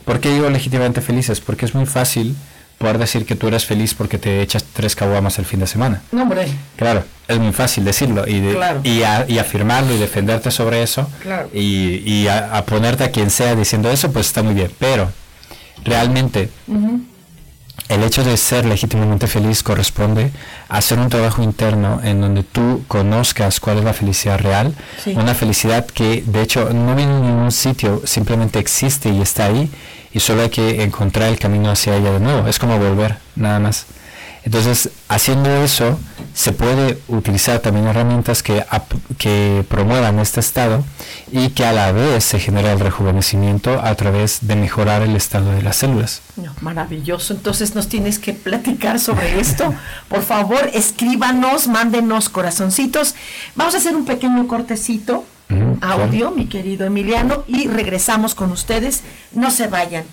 ¿Por 0.06 0.20
qué 0.20 0.32
digo 0.32 0.48
legítimamente 0.52 1.02
felices? 1.02 1.42
Porque 1.42 1.66
es 1.66 1.74
muy 1.74 1.88
fácil 1.88 2.36
poder 2.78 2.98
decir 2.98 3.26
que 3.26 3.36
tú 3.36 3.48
eres 3.48 3.66
feliz 3.66 3.94
porque 3.94 4.18
te 4.18 4.42
echas 4.42 4.64
tres 4.74 4.96
caguamas 4.96 5.40
el 5.40 5.46
fin 5.46 5.60
de 5.60 5.68
semana. 5.68 6.02
No, 6.12 6.24
hombre. 6.24 6.48
Claro, 6.76 7.04
es 7.28 7.40
muy 7.40 7.54
fácil 7.54 7.86
decirlo 7.86 8.26
y, 8.28 8.44
y, 8.84 9.04
afirmarlo 9.38 9.94
y 9.94 9.98
defenderte 9.98 10.52
sobre 10.52 10.84
eso 10.84 11.10
y, 11.54 12.28
a, 12.28 12.64
ponerte 12.66 13.04
a 13.04 13.12
quien 13.12 13.30
sea 13.30 13.56
diciendo 13.56 13.90
eso, 13.90 14.12
pues 14.12 14.28
está 14.28 14.44
muy 14.44 14.54
bien. 14.54 14.72
Pero 14.80 15.12
realmente 15.84 16.50
el 17.90 18.04
hecho 18.04 18.24
de 18.24 18.38
ser 18.38 18.66
legítimamente 18.66 19.28
feliz 19.28 19.64
corresponde 19.64 20.32
a 20.70 20.78
hacer 20.78 21.00
un 21.00 21.10
trabajo 21.10 21.44
interno 21.44 22.02
en 22.04 22.22
donde 22.22 22.44
tú 22.44 22.84
conozcas 22.88 23.60
cuál 23.60 23.80
es 23.80 23.84
la 23.84 23.94
felicidad 23.94 24.40
real, 24.40 24.74
una 25.16 25.34
felicidad 25.34 25.86
que 25.86 26.24
de 26.26 26.42
hecho 26.42 26.70
no 26.74 26.96
viene 26.96 27.18
en 27.18 27.22
ningún 27.22 27.52
sitio, 27.52 28.02
simplemente 28.06 28.60
existe 28.60 29.10
y 29.10 29.22
está 29.22 29.46
ahí 29.46 29.70
y 30.14 30.20
solo 30.20 30.44
hay 30.44 30.50
que 30.50 30.84
encontrar 30.84 31.30
el 31.30 31.40
camino 31.40 31.72
hacia 31.72 31.96
ella 31.96 32.12
de 32.12 32.20
nuevo. 32.20 32.48
Es 32.48 32.60
como 32.60 32.78
volver, 32.78 33.18
nada 33.36 33.60
más. 33.60 33.86
Entonces, 34.46 34.90
haciendo 35.08 35.50
eso, 35.64 35.98
se 36.34 36.52
puede 36.52 37.00
utilizar 37.08 37.60
también 37.60 37.88
herramientas 37.88 38.44
que, 38.44 38.66
que 39.18 39.64
promuevan 39.70 40.20
este 40.20 40.42
estado 40.42 40.84
y 41.32 41.50
que 41.50 41.66
a 41.66 41.72
la 41.72 41.94
vez 41.94 42.26
se 42.26 42.40
genera 42.40 42.74
el 42.74 42.80
rejuvenecimiento 42.82 43.80
a 43.82 43.96
través 43.96 44.40
de 44.42 44.58
mejorar 44.58 45.02
el 45.02 45.16
estado 45.16 45.52
de 45.52 45.62
las 45.62 45.78
células. 45.78 46.22
maravilloso. 46.60 47.34
Entonces, 47.34 47.74
nos 47.74 47.88
tienes 47.88 48.20
que 48.20 48.34
platicar 48.34 49.00
sobre 49.00 49.40
esto. 49.40 49.74
Por 50.10 50.24
favor, 50.24 50.70
escríbanos, 50.74 51.70
mándenos 51.70 52.28
corazoncitos. 52.28 53.16
Vamos 53.56 53.76
a 53.76 53.78
hacer 53.78 53.96
un 53.96 54.04
pequeño 54.04 54.46
cortecito 54.48 55.24
audio, 55.82 56.32
mi 56.32 56.48
querido 56.48 56.86
Emiliano, 56.86 57.44
y 57.48 57.68
regresamos 57.68 58.36
con 58.36 58.52
ustedes. 58.52 59.04
No 59.34 59.52
se 59.52 59.68
vayan. 59.68 60.06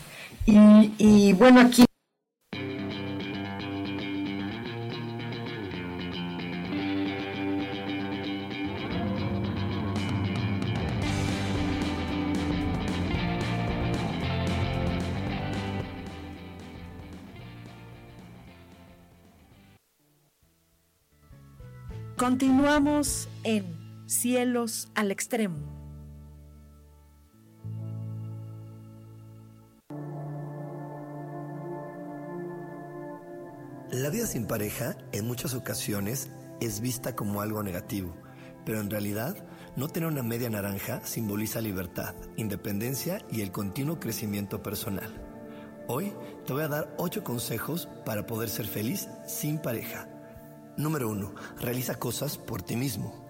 Y, 0.47 0.93
y 0.99 1.33
bueno, 1.33 1.61
aquí... 1.61 1.85
Continuamos 22.17 23.29
en 23.45 23.80
cielos 24.11 24.91
al 24.97 25.13
extremo. 25.13 25.57
La 33.93 34.11
vida 34.11 34.27
sin 34.27 34.47
pareja 34.47 34.97
en 35.13 35.29
muchas 35.29 35.55
ocasiones 35.55 36.29
es 36.61 36.81
vista 36.81 37.15
como 37.15 37.41
algo 37.41 37.63
negativo, 37.63 38.17
pero 38.65 38.81
en 38.81 38.91
realidad 38.91 39.37
no 39.77 39.87
tener 39.87 40.09
una 40.09 40.25
media 40.25 40.51
naranja 40.51 41.01
simboliza 41.05 41.61
libertad, 41.61 42.17
independencia 42.37 43.25
y 43.31 43.43
el 43.43 43.53
continuo 43.53 44.01
crecimiento 44.01 44.61
personal. 44.61 45.25
Hoy 45.87 46.13
te 46.47 46.53
voy 46.53 46.63
a 46.63 46.69
dar 46.69 46.95
8 46.99 47.23
consejos 47.23 47.89
para 48.05 48.27
poder 48.27 48.49
ser 48.49 48.67
feliz 48.67 49.09
sin 49.29 49.59
pareja. 49.59 50.09
Número 50.77 51.09
1. 51.09 51.33
Realiza 51.61 51.95
cosas 51.95 52.39
por 52.39 52.63
ti 52.63 52.75
mismo. 52.75 53.30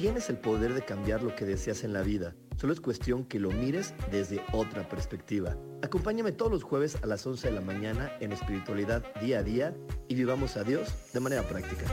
Tienes 0.00 0.30
el 0.30 0.38
poder 0.38 0.72
de 0.72 0.80
cambiar 0.80 1.22
lo 1.22 1.36
que 1.36 1.44
deseas 1.44 1.84
en 1.84 1.92
la 1.92 2.00
vida. 2.00 2.34
Solo 2.56 2.72
es 2.72 2.80
cuestión 2.80 3.22
que 3.22 3.38
lo 3.38 3.50
mires 3.50 3.92
desde 4.10 4.40
otra 4.50 4.88
perspectiva. 4.88 5.58
Acompáñame 5.82 6.32
todos 6.32 6.50
los 6.50 6.62
jueves 6.62 6.96
a 7.02 7.06
las 7.06 7.26
11 7.26 7.48
de 7.48 7.54
la 7.54 7.60
mañana 7.60 8.10
en 8.18 8.32
espiritualidad 8.32 9.04
día 9.20 9.40
a 9.40 9.42
día 9.42 9.74
y 10.08 10.14
vivamos 10.14 10.56
a 10.56 10.64
Dios 10.64 10.88
de 11.12 11.20
manera 11.20 11.42
práctica. 11.42 11.84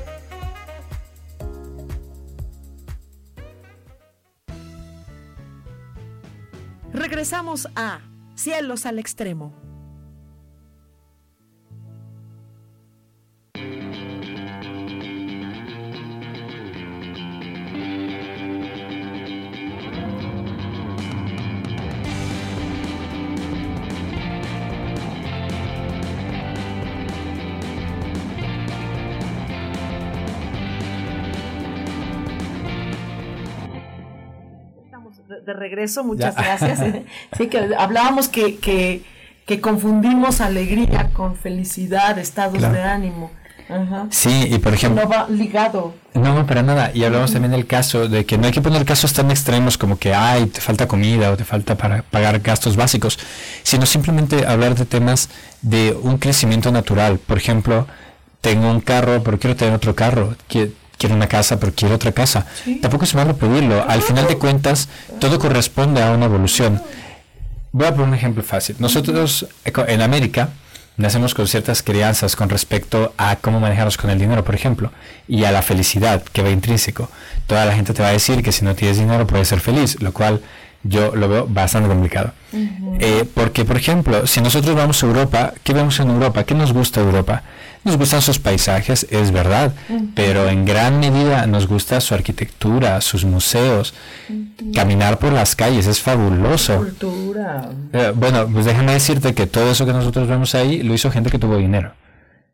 Regresamos 6.94 7.68
a 7.76 8.00
Cielos 8.36 8.86
al 8.86 9.00
Extremo. 9.00 9.67
De 35.48 35.54
regreso, 35.54 36.04
muchas 36.04 36.36
gracias. 36.36 36.80
sí, 37.38 37.48
que 37.48 37.70
hablábamos 37.78 38.28
que, 38.28 38.58
que, 38.58 39.02
que, 39.46 39.62
confundimos 39.62 40.42
alegría 40.42 41.10
con 41.14 41.36
felicidad, 41.38 42.20
estados 42.20 42.62
de 42.62 42.84
ánimo. 42.84 43.32
Sí, 44.10 44.48
y 44.50 44.60
por 44.60 44.74
ejemplo... 44.74 45.04
No 45.04 45.10
va 45.10 45.28
ligado. 45.30 45.94
No, 46.14 46.46
para 46.46 46.64
nada. 46.64 46.92
Y 46.94 47.04
hablamos 47.04 47.34
también 47.34 47.52
del 47.52 47.66
caso 47.66 48.08
de 48.08 48.26
que 48.26 48.38
no 48.38 48.46
hay 48.46 48.52
que 48.52 48.62
poner 48.62 48.86
casos 48.86 49.14
tan 49.14 49.30
extremos 49.30 49.78
como 49.78 49.98
que, 49.98 50.14
ay, 50.14 50.46
te 50.48 50.62
falta 50.62 50.88
comida 50.88 51.32
o 51.32 51.38
te 51.38 51.44
falta 51.44 51.76
para 51.76 52.02
pagar 52.02 52.40
gastos 52.40 52.76
básicos, 52.76 53.20
sino 53.64 53.86
simplemente 53.86 54.46
hablar 54.46 54.76
de 54.76 54.86
temas 54.86 55.30
de 55.62 55.98
un 56.02 56.18
crecimiento 56.18 56.72
natural. 56.72 57.20
Por 57.20 57.38
ejemplo, 57.38 57.88
tengo 58.42 58.70
un 58.70 58.82
carro, 58.82 59.22
pero 59.24 59.38
quiero 59.38 59.56
tener 59.56 59.74
otro 59.74 59.96
carro. 59.96 60.36
Que 60.48 60.72
quiero 60.98 61.16
una 61.16 61.28
casa, 61.28 61.60
pero 61.60 61.74
quiero 61.76 61.96
otra 61.96 62.12
casa. 62.12 62.46
Tampoco 62.82 63.06
es 63.06 63.16
malo 63.16 63.36
pedirlo. 63.38 63.84
Al 63.88 64.02
final 64.02 64.28
de 64.28 64.38
cuentas, 64.38 64.90
todo 65.20 65.40
corresponde 65.40 66.02
a 66.02 66.12
una 66.12 66.26
evolución. 66.26 66.82
Voy 67.72 67.88
a 67.88 67.92
poner 67.92 68.08
un 68.08 68.14
ejemplo 68.16 68.44
fácil. 68.44 68.76
Nosotros 68.80 69.48
en 69.66 70.02
América 70.02 70.50
nacemos 70.98 71.36
con 71.36 71.48
ciertas 71.48 71.84
crianzas 71.84 72.36
con 72.36 72.50
respecto 72.50 73.14
a 73.18 73.36
cómo 73.36 73.60
manejarnos 73.60 73.98
con 73.98 74.10
el 74.10 74.18
dinero, 74.20 74.44
por 74.44 74.56
ejemplo, 74.56 74.92
y 75.28 75.44
a 75.44 75.52
la 75.52 75.62
felicidad 75.62 76.24
que 76.24 76.42
va 76.42 76.50
intrínseco. 76.50 77.10
Toda 77.46 77.66
la 77.66 77.74
gente 77.74 77.94
te 77.94 78.02
va 78.02 78.10
a 78.10 78.14
decir 78.14 78.42
que 78.44 78.52
si 78.52 78.66
no 78.66 78.76
tienes 78.76 78.98
dinero 78.98 79.28
puedes 79.28 79.48
ser 79.48 79.60
feliz, 79.60 80.02
lo 80.02 80.12
cual 80.12 80.42
yo 80.84 81.16
lo 81.16 81.28
veo 81.30 81.48
bastante 81.48 81.88
complicado. 81.88 82.34
Eh, 83.00 83.26
porque, 83.34 83.66
por 83.66 83.78
ejemplo, 83.78 84.26
si 84.26 84.42
nosotros 84.42 84.76
vamos 84.76 85.04
a 85.04 85.08
Europa, 85.08 85.54
¿qué 85.64 85.74
vemos 85.74 86.00
en 86.00 86.10
Europa? 86.10 86.44
¿Qué 86.44 86.56
nos 86.56 86.74
gusta 86.74 87.02
Europa? 87.02 87.44
Nos 87.88 87.98
gustan 87.98 88.22
sus 88.22 88.38
paisajes, 88.38 89.08
es 89.10 89.32
verdad, 89.32 89.72
pero 90.14 90.50
en 90.50 90.66
gran 90.66 91.00
medida 91.00 91.48
nos 91.48 91.68
gusta 91.68 92.02
su 92.02 92.14
arquitectura, 92.14 93.00
sus 93.00 93.24
museos. 93.24 93.94
Caminar 94.74 95.20
por 95.20 95.32
las 95.32 95.56
calles 95.56 95.88
es 95.88 96.02
fabuloso. 96.02 96.80
Cultura. 96.80 97.70
Eh, 97.94 98.12
bueno, 98.14 98.46
pues 98.52 98.66
déjame 98.66 98.92
decirte 98.92 99.34
que 99.34 99.48
todo 99.48 99.72
eso 99.72 99.86
que 99.86 99.94
nosotros 99.94 100.28
vemos 100.28 100.54
ahí 100.54 100.84
lo 100.84 100.94
hizo 100.94 101.10
gente 101.12 101.30
que 101.30 101.40
tuvo 101.40 101.56
dinero. 101.56 101.94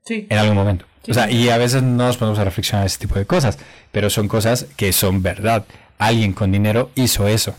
Sí. 0.06 0.28
En 0.30 0.38
algún 0.38 0.56
momento. 0.56 0.86
O 1.10 1.14
sea, 1.16 1.32
y 1.32 1.50
a 1.50 1.58
veces 1.58 1.82
no 1.82 2.06
nos 2.06 2.18
ponemos 2.18 2.38
a 2.38 2.44
reflexionar 2.44 2.86
ese 2.86 3.00
tipo 3.00 3.16
de 3.16 3.26
cosas, 3.26 3.58
pero 3.92 4.12
son 4.12 4.28
cosas 4.28 4.68
que 4.76 4.94
son 4.94 5.24
verdad. 5.24 5.66
Alguien 5.98 6.34
con 6.34 6.52
dinero 6.52 6.92
hizo 6.94 7.28
eso. 7.28 7.56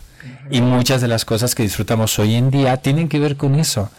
Y 0.49 0.61
muchas 0.61 1.01
de 1.01 1.09
las 1.09 1.25
cosas 1.25 1.55
que 1.55 1.63
disfrutamos 1.63 2.17
hoy 2.19 2.35
en 2.35 2.51
día 2.51 2.77
tienen 2.77 3.09
que 3.09 3.19
ver 3.19 3.35
con 3.35 3.55
eso. 3.55 3.91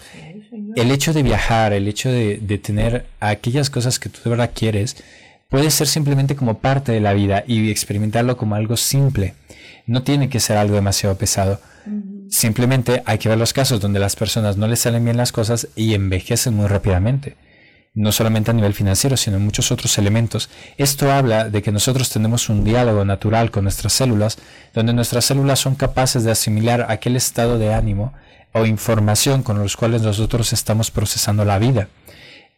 El 0.77 0.91
hecho 0.91 1.15
de 1.15 1.23
viajar, 1.23 1.73
el 1.73 1.89
hecho 1.89 2.11
de, 2.11 2.37
tener 2.63 3.07
aquellas 3.19 3.71
cosas 3.71 3.99
que 3.99 4.11
tú 4.11 4.21
de 4.23 4.29
verdad 4.29 4.51
quieres, 4.55 4.97
puede 5.49 5.71
ser 5.71 5.87
simplemente 5.87 6.37
como 6.37 6.59
parte 6.59 6.93
de 6.93 7.01
la 7.01 7.15
vida 7.15 7.45
y 7.47 7.71
experimentarlo 7.71 8.37
como 8.37 8.57
algo 8.57 8.77
simple. 8.77 9.35
No 9.87 10.03
tiene 10.03 10.29
que 10.29 10.39
ser 10.39 10.59
algo 10.59 10.75
demasiado 10.75 11.17
pesado. 11.17 11.63
Simplemente 12.29 13.03
hay 13.07 13.17
que 13.17 13.31
ver 13.31 13.39
los 13.39 13.55
casos 13.55 13.81
donde 13.81 14.01
las 14.01 14.17
personas 14.17 14.59
no 14.59 14.69
les 14.69 14.81
salen 14.81 15.03
bien 15.03 15.17
las 15.17 15.33
cosas 15.33 15.69
y 15.77 15.95
envejecen 15.95 16.55
muy 16.55 16.67
rápidamente 16.67 17.37
no 17.97 18.13
solamente 18.13 18.51
a 18.51 18.55
nivel 18.55 18.75
financiero, 18.75 19.17
sino 19.17 19.39
en 19.39 19.45
muchos 19.45 19.73
otros 19.73 19.97
elementos. 19.97 20.51
Esto 20.77 21.11
habla 21.11 21.49
de 21.49 21.63
que 21.63 21.73
nosotros 21.73 22.11
tenemos 22.11 22.51
un 22.51 22.63
diálogo 22.63 23.07
natural 23.07 23.51
con 23.51 23.65
nuestras 23.65 23.95
células, 23.95 24.37
donde 24.75 24.93
nuestras 24.93 25.25
células 25.25 25.61
son 25.61 25.77
capaces 25.77 26.23
de 26.23 26.31
asimilar 26.31 26.87
aquel 26.91 27.17
estado 27.17 27.59
de 27.59 27.73
ánimo 27.73 28.13
o 28.53 28.67
información 28.67 29.43
con 29.43 29.59
los 29.59 29.77
cuales 29.77 30.03
nosotros 30.03 30.53
estamos 30.53 30.91
procesando 30.91 31.45
la 31.45 31.59
vida. 31.59 31.89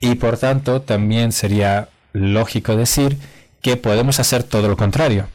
Y 0.00 0.14
por 0.14 0.38
tanto, 0.38 0.80
también 0.82 1.32
sería 1.32 1.88
lógico 2.12 2.76
decir 2.76 3.18
que 3.62 3.76
podemos 3.76 4.20
hacer 4.20 4.42
todo 4.44 4.68
lo 4.68 4.76
contrario. 4.76 5.26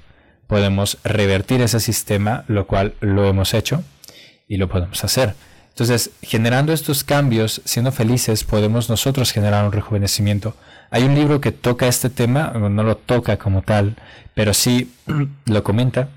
Podemos 0.47 0.97
revertir 1.03 1.61
ese 1.61 1.79
sistema, 1.79 2.45
lo 2.47 2.67
cual 2.67 2.93
lo 2.99 3.27
hemos 3.27 3.53
hecho 3.53 3.83
y 4.47 4.57
lo 4.57 4.69
podemos 4.69 5.03
hacer. 5.03 5.35
Entonces, 5.69 6.11
generando 6.21 6.71
estos 6.71 7.03
cambios, 7.03 7.61
siendo 7.65 7.91
felices, 7.91 8.43
podemos 8.43 8.89
nosotros 8.89 9.31
generar 9.31 9.65
un 9.65 9.71
rejuvenecimiento. 9.71 10.55
Hay 10.91 11.03
un 11.03 11.15
libro 11.15 11.41
que 11.41 11.51
toca 11.51 11.87
este 11.87 12.11
tema, 12.11 12.51
no 12.51 12.83
lo 12.83 12.95
toca 12.95 13.37
como 13.37 13.63
tal, 13.63 13.95
pero 14.35 14.53
sí 14.53 14.93
lo 15.45 15.63
comenta, 15.63 16.09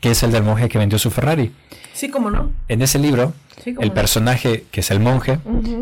que 0.00 0.10
es 0.10 0.22
el 0.22 0.32
del 0.32 0.42
monje 0.42 0.68
que 0.68 0.78
vendió 0.78 0.98
su 0.98 1.10
Ferrari. 1.10 1.52
Sí, 1.92 2.08
como 2.10 2.30
no. 2.30 2.52
En 2.68 2.82
ese 2.82 2.98
libro, 2.98 3.32
el 3.64 3.92
personaje, 3.92 4.64
que 4.70 4.80
es 4.80 4.90
el 4.90 5.00
monje, 5.00 5.38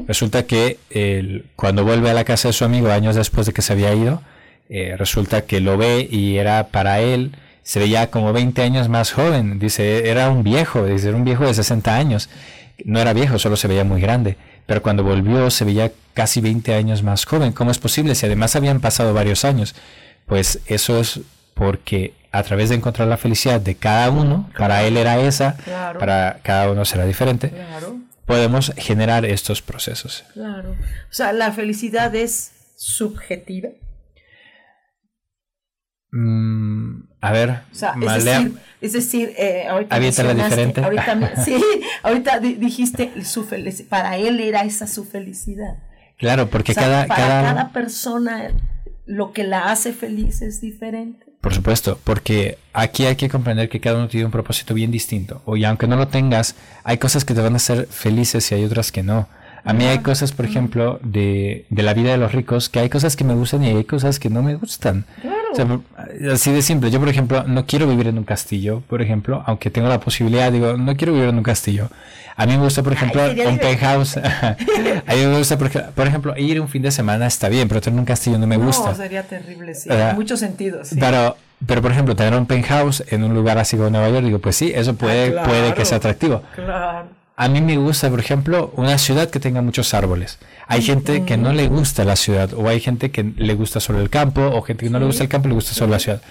resulta 0.06 0.46
que 0.46 0.78
cuando 1.56 1.84
vuelve 1.84 2.10
a 2.10 2.14
la 2.14 2.24
casa 2.24 2.48
de 2.48 2.52
su 2.52 2.64
amigo 2.64 2.90
años 2.90 3.16
después 3.16 3.46
de 3.46 3.52
que 3.52 3.62
se 3.62 3.72
había 3.72 3.94
ido, 3.94 4.22
eh, 4.68 4.94
resulta 4.96 5.42
que 5.42 5.60
lo 5.60 5.76
ve 5.76 6.08
y 6.10 6.36
era 6.36 6.68
para 6.68 7.00
él 7.00 7.32
se 7.62 7.78
veía 7.78 8.10
como 8.10 8.32
20 8.32 8.62
años 8.62 8.88
más 8.88 9.12
joven. 9.12 9.58
Dice, 9.58 10.08
era 10.10 10.30
un 10.30 10.42
viejo, 10.42 10.84
dice, 10.84 11.08
era 11.08 11.16
un 11.16 11.24
viejo 11.24 11.46
de 11.46 11.54
60 11.54 11.96
años. 11.96 12.28
No 12.84 13.00
era 13.00 13.12
viejo, 13.12 13.38
solo 13.38 13.56
se 13.56 13.68
veía 13.68 13.84
muy 13.84 14.00
grande. 14.00 14.36
Pero 14.66 14.82
cuando 14.82 15.02
volvió 15.02 15.50
se 15.50 15.64
veía 15.64 15.90
casi 16.12 16.40
20 16.40 16.74
años 16.74 17.02
más 17.02 17.24
joven. 17.24 17.52
¿Cómo 17.52 17.70
es 17.70 17.78
posible? 17.78 18.14
Si 18.14 18.26
además 18.26 18.54
habían 18.54 18.80
pasado 18.80 19.14
varios 19.14 19.44
años. 19.44 19.74
Pues 20.26 20.60
eso 20.66 21.00
es 21.00 21.20
porque 21.54 22.12
a 22.35 22.42
través 22.42 22.68
de 22.68 22.75
encontrar 22.75 23.07
la 23.07 23.16
felicidad 23.16 23.61
de 23.61 23.77
cada 23.77 24.11
uno, 24.11 24.51
para 24.59 24.83
él 24.83 24.97
era 24.97 25.20
esa, 25.20 25.57
para 26.01 26.40
cada 26.42 26.68
uno 26.68 26.85
será 26.85 27.07
diferente, 27.07 27.53
podemos 28.27 28.73
generar 28.77 29.25
estos 29.25 29.62
procesos. 29.62 30.25
Claro. 30.33 30.73
O 30.73 31.12
sea, 31.12 31.33
la 31.33 31.53
felicidad 31.53 32.12
es 32.16 32.51
subjetiva. 32.75 33.68
Mm, 36.11 37.05
a 37.20 37.33
ver, 37.33 37.61
es 37.73 38.25
decir, 38.25 38.59
es 38.81 38.92
decir 38.92 39.33
eh, 39.37 39.66
ahorita, 39.68 39.99
diferente. 40.01 40.81
ahorita, 40.81 41.37
sí, 41.44 41.57
ahorita 42.03 42.40
dijiste 42.40 43.25
su 43.25 43.47
para 43.88 44.16
él 44.16 44.40
era 44.40 44.62
esa 44.62 44.88
su 44.88 45.05
felicidad. 45.05 45.79
Claro, 46.18 46.51
porque 46.51 46.75
cada, 46.75 47.07
para 47.07 47.42
cada 47.42 47.73
persona 47.73 48.51
lo 49.07 49.33
que 49.33 49.44
la 49.44 49.70
hace 49.70 49.92
feliz 49.92 50.42
es 50.42 50.61
diferente. 50.61 51.34
Por 51.44 51.52
supuesto, 51.52 52.00
porque 52.04 52.57
aquí 52.72 53.04
hay 53.04 53.16
que 53.16 53.28
comprender 53.28 53.68
que 53.68 53.78
cada 53.78 53.98
uno 53.98 54.09
tiene 54.09 54.24
un 54.24 54.33
propósito 54.33 54.72
bien 54.72 54.90
distinto. 54.90 55.42
Y 55.54 55.64
aunque 55.64 55.87
no 55.87 55.94
lo 55.94 56.09
tengas, 56.09 56.54
hay 56.85 56.96
cosas 56.96 57.26
que 57.26 57.35
te 57.35 57.42
van 57.42 57.52
a 57.52 57.57
hacer 57.57 57.87
felices 57.87 58.50
y 58.50 58.54
hay 58.54 58.64
otras 58.64 58.90
que 58.90 59.02
no. 59.02 59.28
A 59.62 59.74
mí 59.74 59.85
hay 59.85 59.98
cosas, 59.98 60.33
por 60.33 60.46
ejemplo, 60.46 60.98
de, 61.02 61.66
de 61.68 61.83
la 61.83 61.92
vida 61.92 62.12
de 62.12 62.16
los 62.16 62.33
ricos, 62.33 62.70
que 62.70 62.78
hay 62.80 62.88
cosas 62.88 63.14
que 63.14 63.24
me 63.24 63.35
gustan 63.35 63.62
y 63.62 63.68
hay 63.68 63.85
cosas 63.85 64.18
que 64.18 64.30
no 64.30 64.42
me 64.42 64.54
gustan. 64.54 65.04
Así 66.32 66.52
de 66.52 66.62
simple. 66.62 66.90
Yo, 66.90 67.00
por 67.00 67.08
ejemplo, 67.08 67.44
no 67.44 67.66
quiero 67.66 67.86
vivir 67.86 68.08
en 68.08 68.18
un 68.18 68.24
castillo, 68.24 68.82
por 68.88 69.02
ejemplo, 69.02 69.42
aunque 69.46 69.70
tengo 69.70 69.88
la 69.88 70.00
posibilidad, 70.00 70.50
digo, 70.50 70.76
no 70.76 70.96
quiero 70.96 71.12
vivir 71.12 71.28
en 71.28 71.36
un 71.36 71.42
castillo. 71.42 71.88
A 72.36 72.46
mí 72.46 72.56
me 72.56 72.64
gusta, 72.64 72.82
por 72.82 72.92
ejemplo, 72.92 73.22
un 73.24 73.58
penthouse. 73.58 74.16
a 74.16 74.56
mí 75.14 75.26
me 75.26 75.38
gusta, 75.38 75.56
por, 75.56 76.06
ejemplo, 76.06 76.36
ir 76.36 76.60
un 76.60 76.68
fin 76.68 76.82
de 76.82 76.90
semana 76.90 77.26
está 77.26 77.48
bien, 77.48 77.68
pero 77.68 77.80
tener 77.80 77.98
un 77.98 78.04
castillo 78.04 78.38
no 78.38 78.46
me 78.46 78.56
gusta. 78.56 78.90
No, 78.90 78.96
sería 78.96 79.22
terrible, 79.22 79.74
sí. 79.74 79.88
en 79.90 80.16
muchos 80.16 80.40
sentidos. 80.40 80.90
Pero, 80.98 81.36
pero, 81.66 81.80
por 81.80 81.92
ejemplo, 81.92 82.16
tener 82.16 82.34
un 82.34 82.46
penthouse 82.46 83.04
en 83.10 83.22
un 83.22 83.34
lugar 83.34 83.58
así 83.58 83.76
como 83.76 83.90
Nueva 83.90 84.08
York, 84.10 84.24
digo, 84.24 84.40
pues 84.40 84.56
sí, 84.56 84.72
eso 84.74 84.94
puede, 84.94 85.38
ah, 85.38 85.44
puede 85.44 85.74
que 85.74 85.84
sea 85.84 85.98
atractivo. 85.98 86.42
Claro. 86.54 87.23
A 87.37 87.49
mí 87.49 87.61
me 87.61 87.77
gusta, 87.77 88.11
por 88.11 88.20
ejemplo, 88.20 88.73
una 88.77 88.97
ciudad 88.97 89.29
que 89.29 89.40
tenga 89.40 89.61
muchos 89.61 89.92
árboles. 89.92 90.38
Hay 90.68 90.83
gente 90.83 91.25
que 91.25 91.37
no 91.37 91.53
le 91.53 91.66
gusta 91.66 92.05
la 92.05 92.14
ciudad, 92.14 92.55
o 92.55 92.68
hay 92.68 92.81
gente 92.81 93.11
que 93.11 93.25
le 93.37 93.55
gusta 93.55 93.81
solo 93.81 94.01
el 94.01 94.09
campo, 94.09 94.40
o 94.40 94.62
gente 94.62 94.85
que 94.85 94.90
no 94.90 95.01
le 95.01 95.07
gusta 95.07 95.25
el 95.25 95.29
campo 95.29 95.49
y 95.49 95.51
le 95.51 95.57
gusta 95.57 95.75
solo 95.75 95.90
la 95.90 95.99
ciudad. 95.99 96.23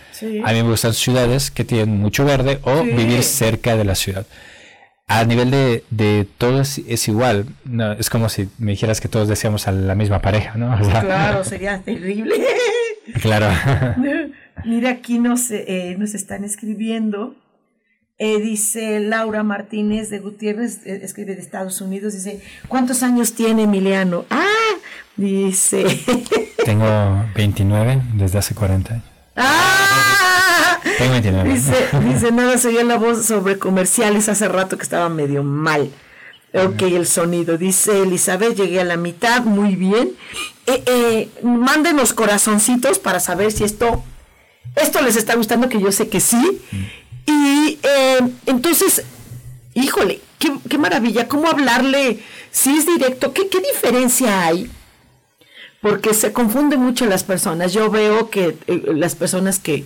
A 0.45 0.53
mí 0.53 0.63
me 0.63 0.69
gustan 0.69 0.93
ciudades 0.93 1.51
que 1.51 1.65
tienen 1.65 1.99
mucho 1.99 2.23
verde 2.23 2.59
o 2.63 2.83
vivir 2.83 3.21
cerca 3.23 3.75
de 3.75 3.83
la 3.83 3.95
ciudad 3.95 4.25
a 5.07 5.25
nivel 5.25 5.51
de, 5.51 5.83
de 5.89 6.27
todo 6.37 6.61
es, 6.61 7.07
igual. 7.07 7.45
No, 7.65 7.93
es 7.93 8.09
como 8.09 8.29
si 8.29 8.49
me 8.57 8.71
dijeras 8.71 9.01
que 9.01 9.07
todos 9.07 9.27
deseamos 9.27 9.67
a 9.67 9.71
la 9.71 9.95
misma 9.95 10.21
pareja, 10.21 10.57
¿no? 10.57 10.75
claro, 10.79 11.43
sería 11.43 11.79
terrible. 11.79 12.35
Claro. 13.21 13.47
Mira, 14.65 14.91
aquí 14.91 15.19
nos, 15.19 15.51
eh, 15.51 15.95
nos 15.99 16.13
están 16.13 16.43
escribiendo. 16.43 17.35
Eh, 18.19 18.39
dice 18.39 18.99
Laura 18.99 19.43
Martínez 19.43 20.09
de 20.09 20.19
Gutiérrez, 20.19 20.85
eh, 20.85 21.01
escribe 21.03 21.35
de 21.35 21.41
Estados 21.41 21.81
Unidos, 21.81 22.13
dice, 22.13 22.41
¿cuántos 22.67 23.01
años 23.01 23.33
tiene 23.33 23.63
Emiliano? 23.63 24.25
Ah, 24.29 24.45
dice. 25.15 25.83
Tengo 26.65 27.25
29 27.35 28.01
desde 28.13 28.37
hace 28.37 28.53
40 28.53 28.93
años. 28.93 29.05
¡Ah! 29.35 29.83
Dice, 31.43 31.89
dice, 32.05 32.31
nada, 32.31 32.57
se 32.57 32.67
oía 32.69 32.83
la 32.83 32.97
voz 32.97 33.25
sobre 33.25 33.57
comerciales 33.57 34.29
hace 34.29 34.47
rato 34.47 34.77
que 34.77 34.83
estaba 34.83 35.09
medio 35.09 35.43
mal. 35.43 35.89
Ok, 36.53 36.83
el 36.83 37.07
sonido. 37.07 37.57
Dice 37.57 38.03
Elizabeth, 38.03 38.55
llegué 38.55 38.79
a 38.79 38.83
la 38.83 38.95
mitad, 38.95 39.43
muy 39.43 39.75
bien. 39.75 40.11
Eh, 40.67 40.83
eh, 40.85 41.29
mándenos 41.41 42.13
corazoncitos 42.13 42.99
para 42.99 43.19
saber 43.19 43.51
si 43.51 43.63
esto, 43.63 44.03
esto 44.75 45.01
les 45.01 45.15
está 45.15 45.35
gustando, 45.35 45.67
que 45.67 45.81
yo 45.81 45.91
sé 45.91 46.09
que 46.09 46.19
sí. 46.19 46.61
Y 47.25 47.79
eh, 47.83 48.19
entonces, 48.45 49.03
híjole, 49.73 50.21
qué, 50.39 50.77
maravilla, 50.77 51.27
cómo 51.27 51.47
hablarle, 51.47 52.19
si 52.51 52.77
es 52.77 52.85
directo, 52.85 53.33
¿qué, 53.33 53.47
qué 53.47 53.59
diferencia 53.59 54.45
hay? 54.45 54.69
porque 55.83 56.13
se 56.13 56.31
confunden 56.31 56.79
mucho 56.79 57.05
las 57.05 57.25
personas. 57.25 57.73
Yo 57.73 57.91
veo 57.91 58.29
que 58.29 58.55
eh, 58.67 58.81
las 58.95 59.15
personas 59.15 59.59
que, 59.59 59.83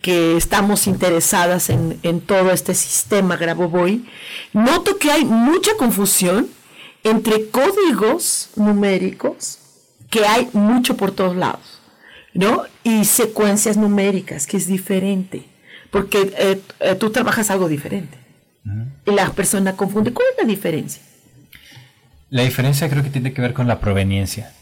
que 0.00 0.38
estamos 0.38 0.86
interesadas 0.86 1.68
en, 1.68 2.00
en, 2.02 2.22
todo 2.22 2.50
este 2.50 2.74
sistema 2.74 3.36
Grabovoi, 3.36 4.06
noto 4.54 4.96
que 4.96 5.10
hay 5.10 5.26
mucha 5.26 5.76
confusión 5.76 6.48
entre 7.04 7.50
códigos 7.50 8.48
numéricos, 8.56 9.58
que 10.10 10.24
hay 10.26 10.48
mucho 10.54 10.96
por 10.96 11.12
todos 11.12 11.36
lados, 11.36 11.82
¿no? 12.32 12.62
Y 12.82 13.04
secuencias 13.04 13.76
numéricas, 13.76 14.46
que 14.46 14.56
es 14.56 14.66
diferente, 14.66 15.44
porque 15.94 16.34
eh, 16.36 16.60
eh, 16.80 16.96
tú 16.96 17.10
trabajas 17.10 17.52
algo 17.52 17.68
diferente. 17.68 18.18
Y 19.06 19.12
la 19.12 19.30
persona 19.30 19.76
confunde. 19.76 20.12
¿Cuál 20.12 20.26
es 20.32 20.42
la 20.42 20.48
diferencia? 20.48 21.00
La 22.30 22.42
diferencia 22.42 22.90
creo 22.90 23.04
que 23.04 23.10
tiene 23.10 23.32
que 23.32 23.40
ver 23.40 23.52
con 23.52 23.68
la 23.68 23.78
proveniencia. 23.78 24.52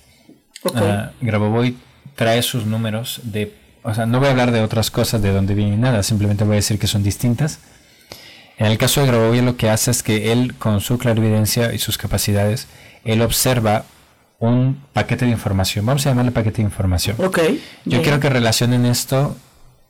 Okay. 0.62 0.82
Uh, 0.82 1.10
Grabovoi 1.22 1.78
trae 2.16 2.42
sus 2.42 2.66
números 2.66 3.22
de, 3.22 3.54
o 3.82 3.94
sea, 3.94 4.04
no 4.04 4.18
voy 4.18 4.28
a 4.28 4.32
hablar 4.32 4.50
de 4.50 4.60
otras 4.60 4.90
cosas 4.90 5.22
de 5.22 5.32
dónde 5.32 5.54
viene 5.54 5.78
nada, 5.78 6.02
simplemente 6.02 6.44
voy 6.44 6.52
a 6.52 6.56
decir 6.56 6.78
que 6.78 6.86
son 6.86 7.02
distintas. 7.02 7.60
En 8.58 8.66
el 8.66 8.76
caso 8.76 9.00
de 9.00 9.06
Grabovoi 9.06 9.40
lo 9.40 9.56
que 9.56 9.70
hace 9.70 9.90
es 9.90 10.02
que 10.02 10.32
él 10.32 10.54
con 10.58 10.82
su 10.82 10.98
clarividencia 10.98 11.72
y 11.72 11.78
sus 11.78 11.96
capacidades, 11.96 12.66
él 13.04 13.22
observa 13.22 13.86
un 14.38 14.82
paquete 14.92 15.24
de 15.24 15.30
información. 15.30 15.86
Vamos 15.86 16.04
a 16.04 16.10
llamarle 16.10 16.30
paquete 16.30 16.58
de 16.58 16.64
información. 16.64 17.16
Okay. 17.18 17.64
Yo 17.86 18.02
quiero 18.02 18.20
que 18.20 18.28
relacionen 18.28 18.84
esto, 18.84 19.34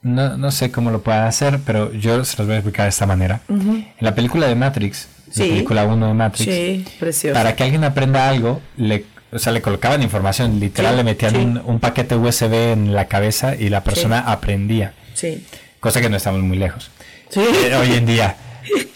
no, 0.03 0.37
no, 0.37 0.51
sé 0.51 0.71
cómo 0.71 0.91
lo 0.91 1.03
puedan 1.03 1.27
hacer, 1.27 1.61
pero 1.65 1.93
yo 1.93 2.25
se 2.25 2.37
los 2.39 2.47
voy 2.47 2.55
a 2.55 2.59
explicar 2.59 2.85
de 2.85 2.91
esta 2.91 3.07
manera. 3.07 3.41
En 3.49 3.87
la 4.01 4.15
película 4.15 4.49
de 4.49 4.55
Matrix, 4.55 5.09
la 5.35 5.45
película 5.45 5.85
1 5.85 6.09
de 6.09 6.15
Matrix, 6.15 7.33
para 7.33 7.57
que 7.57 7.65
alguien 7.65 7.85
aprenda 7.85 8.29
algo, 8.29 8.61
le 8.77 9.05
o 9.33 9.39
sea, 9.39 9.53
le 9.53 9.63
colocaban 9.63 10.03
información, 10.03 10.61
literal 10.61 10.97
le 10.97 11.05
metían 11.05 11.63
Un, 11.65 11.81
paquete 11.81 12.17
USB 12.17 12.53
en 12.73 12.93
la 12.93 13.09
cabeza 13.09 13.57
y 13.57 13.71
la 13.71 13.83
persona 13.83 14.21
aprendía. 14.21 14.93
Sí. 15.15 15.47
Cosa 15.81 16.03
que 16.03 16.11
no 16.11 16.19
estamos 16.19 16.43
muy 16.43 16.59
lejos. 16.59 16.91
Eh, 17.35 17.75
hoy 17.75 17.93
en 17.95 18.05
día. 18.05 18.37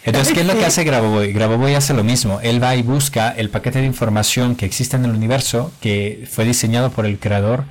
Entonces, 0.05 0.33
¿qué 0.33 0.41
es 0.41 0.45
lo 0.45 0.53
que 0.53 0.65
hace 0.65 0.83
Grabovoi? 0.85 1.33
Grabovoi 1.33 1.73
hace 1.73 1.95
lo 1.95 2.03
mismo. 2.03 2.39
Él 2.41 2.61
va 2.61 2.75
y 2.75 2.83
busca 2.83 3.31
el 3.31 3.49
paquete 3.49 3.79
de 3.79 3.87
información 3.87 4.55
que 4.55 4.67
existe 4.67 4.95
en 4.95 5.05
el 5.05 5.11
universo, 5.11 5.71
que 5.81 6.27
fue 6.29 6.45
diseñado 6.45 6.91
por 6.91 7.07
el 7.07 7.17
creador 7.17 7.65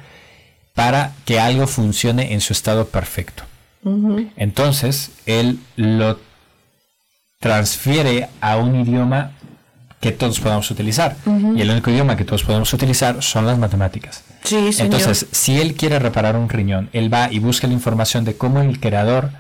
para 0.76 1.14
que 1.24 1.40
algo 1.40 1.66
funcione 1.66 2.34
en 2.34 2.40
su 2.40 2.52
estado 2.52 2.86
perfecto. 2.86 3.42
Entonces, 4.36 5.10
él 5.24 5.58
lo 5.76 6.18
transfiere 7.40 8.28
a 8.40 8.56
un 8.58 8.80
idioma 8.80 9.32
que 10.00 10.12
todos 10.12 10.38
podamos 10.38 10.70
utilizar. 10.70 11.16
Y 11.24 11.62
el 11.62 11.70
único 11.70 11.90
idioma 11.90 12.16
que 12.16 12.24
todos 12.24 12.44
podemos 12.44 12.72
utilizar 12.74 13.22
son 13.22 13.46
las 13.46 13.58
matemáticas. 13.58 14.22
Sí, 14.44 14.70
Entonces, 14.78 15.26
si 15.32 15.58
él 15.58 15.74
quiere 15.74 15.98
reparar 15.98 16.36
un 16.36 16.50
riñón, 16.50 16.90
él 16.92 17.12
va 17.12 17.32
y 17.32 17.38
busca 17.38 17.66
la 17.66 17.72
información 17.72 18.24
de 18.24 18.36
cómo 18.36 18.60
el 18.60 18.78
creador 18.78 19.30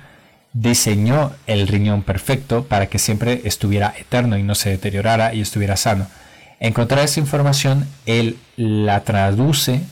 diseñó 0.54 1.32
el 1.46 1.68
riñón 1.68 2.02
perfecto 2.02 2.64
para 2.64 2.86
que 2.86 2.98
siempre 2.98 3.42
estuviera 3.44 3.92
eterno 3.98 4.38
y 4.38 4.42
no 4.42 4.54
se 4.54 4.70
deteriorara 4.70 5.34
y 5.34 5.42
estuviera 5.42 5.76
sano. 5.76 6.06
Encontrar 6.60 7.04
esa 7.04 7.20
información, 7.20 7.86
él 8.06 8.38
la 8.56 9.04
traduce, 9.04 9.82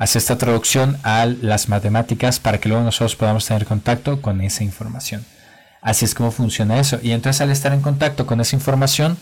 hace 0.00 0.16
esta 0.16 0.38
traducción 0.38 0.96
a 1.02 1.26
las 1.26 1.68
matemáticas 1.68 2.40
para 2.40 2.58
que 2.58 2.70
luego 2.70 2.82
nosotros 2.82 3.16
podamos 3.16 3.44
tener 3.44 3.66
contacto 3.66 4.22
con 4.22 4.40
esa 4.40 4.64
información. 4.64 5.26
Así 5.82 6.06
es 6.06 6.14
como 6.14 6.30
funciona 6.30 6.80
eso. 6.80 6.98
Y 7.02 7.12
entonces 7.12 7.42
al 7.42 7.50
estar 7.50 7.74
en 7.74 7.82
contacto 7.82 8.24
con 8.24 8.40
esa 8.40 8.56
información, 8.56 9.18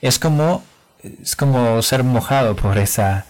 es 0.00 0.20
como, 0.20 0.62
es 1.02 1.34
como 1.34 1.82
ser 1.82 2.04
mojado 2.04 2.54
por 2.54 2.78
esa, 2.78 3.26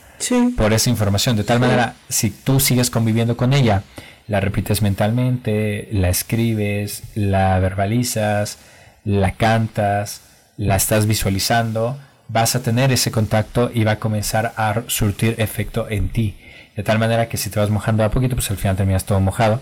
por 0.58 0.74
esa 0.74 0.90
información. 0.90 1.36
De 1.36 1.44
tal 1.44 1.58
manera, 1.58 1.94
si 2.10 2.28
tú 2.28 2.60
sigues 2.60 2.90
conviviendo 2.90 3.34
con 3.34 3.54
ella, 3.54 3.82
la 4.28 4.40
repites 4.40 4.82
mentalmente, 4.82 5.88
la 5.92 6.10
escribes, 6.10 7.02
la 7.14 7.58
verbalizas, 7.60 8.58
la 9.06 9.32
cantas, 9.32 10.20
la 10.58 10.76
estás 10.76 11.06
visualizando, 11.06 11.98
vas 12.28 12.56
a 12.56 12.62
tener 12.62 12.92
ese 12.92 13.10
contacto 13.10 13.70
y 13.72 13.84
va 13.84 13.92
a 13.92 13.98
comenzar 13.98 14.52
a 14.58 14.82
surtir 14.88 15.36
efecto 15.38 15.88
en 15.88 16.10
ti. 16.10 16.36
De 16.76 16.82
tal 16.82 16.98
manera 16.98 17.28
que 17.28 17.36
si 17.36 17.50
te 17.50 17.58
vas 17.60 17.70
mojando 17.70 18.04
a 18.04 18.10
poquito, 18.10 18.36
pues 18.36 18.50
al 18.50 18.56
final 18.56 18.76
terminas 18.76 19.04
todo 19.04 19.20
mojado. 19.20 19.60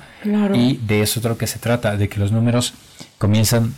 Y 0.54 0.76
de 0.76 1.02
eso 1.02 1.20
es 1.20 1.24
lo 1.26 1.38
que 1.38 1.46
se 1.46 1.58
trata, 1.58 1.96
de 1.96 2.08
que 2.08 2.20
los 2.20 2.32
números 2.32 2.74
comienzan 3.18 3.74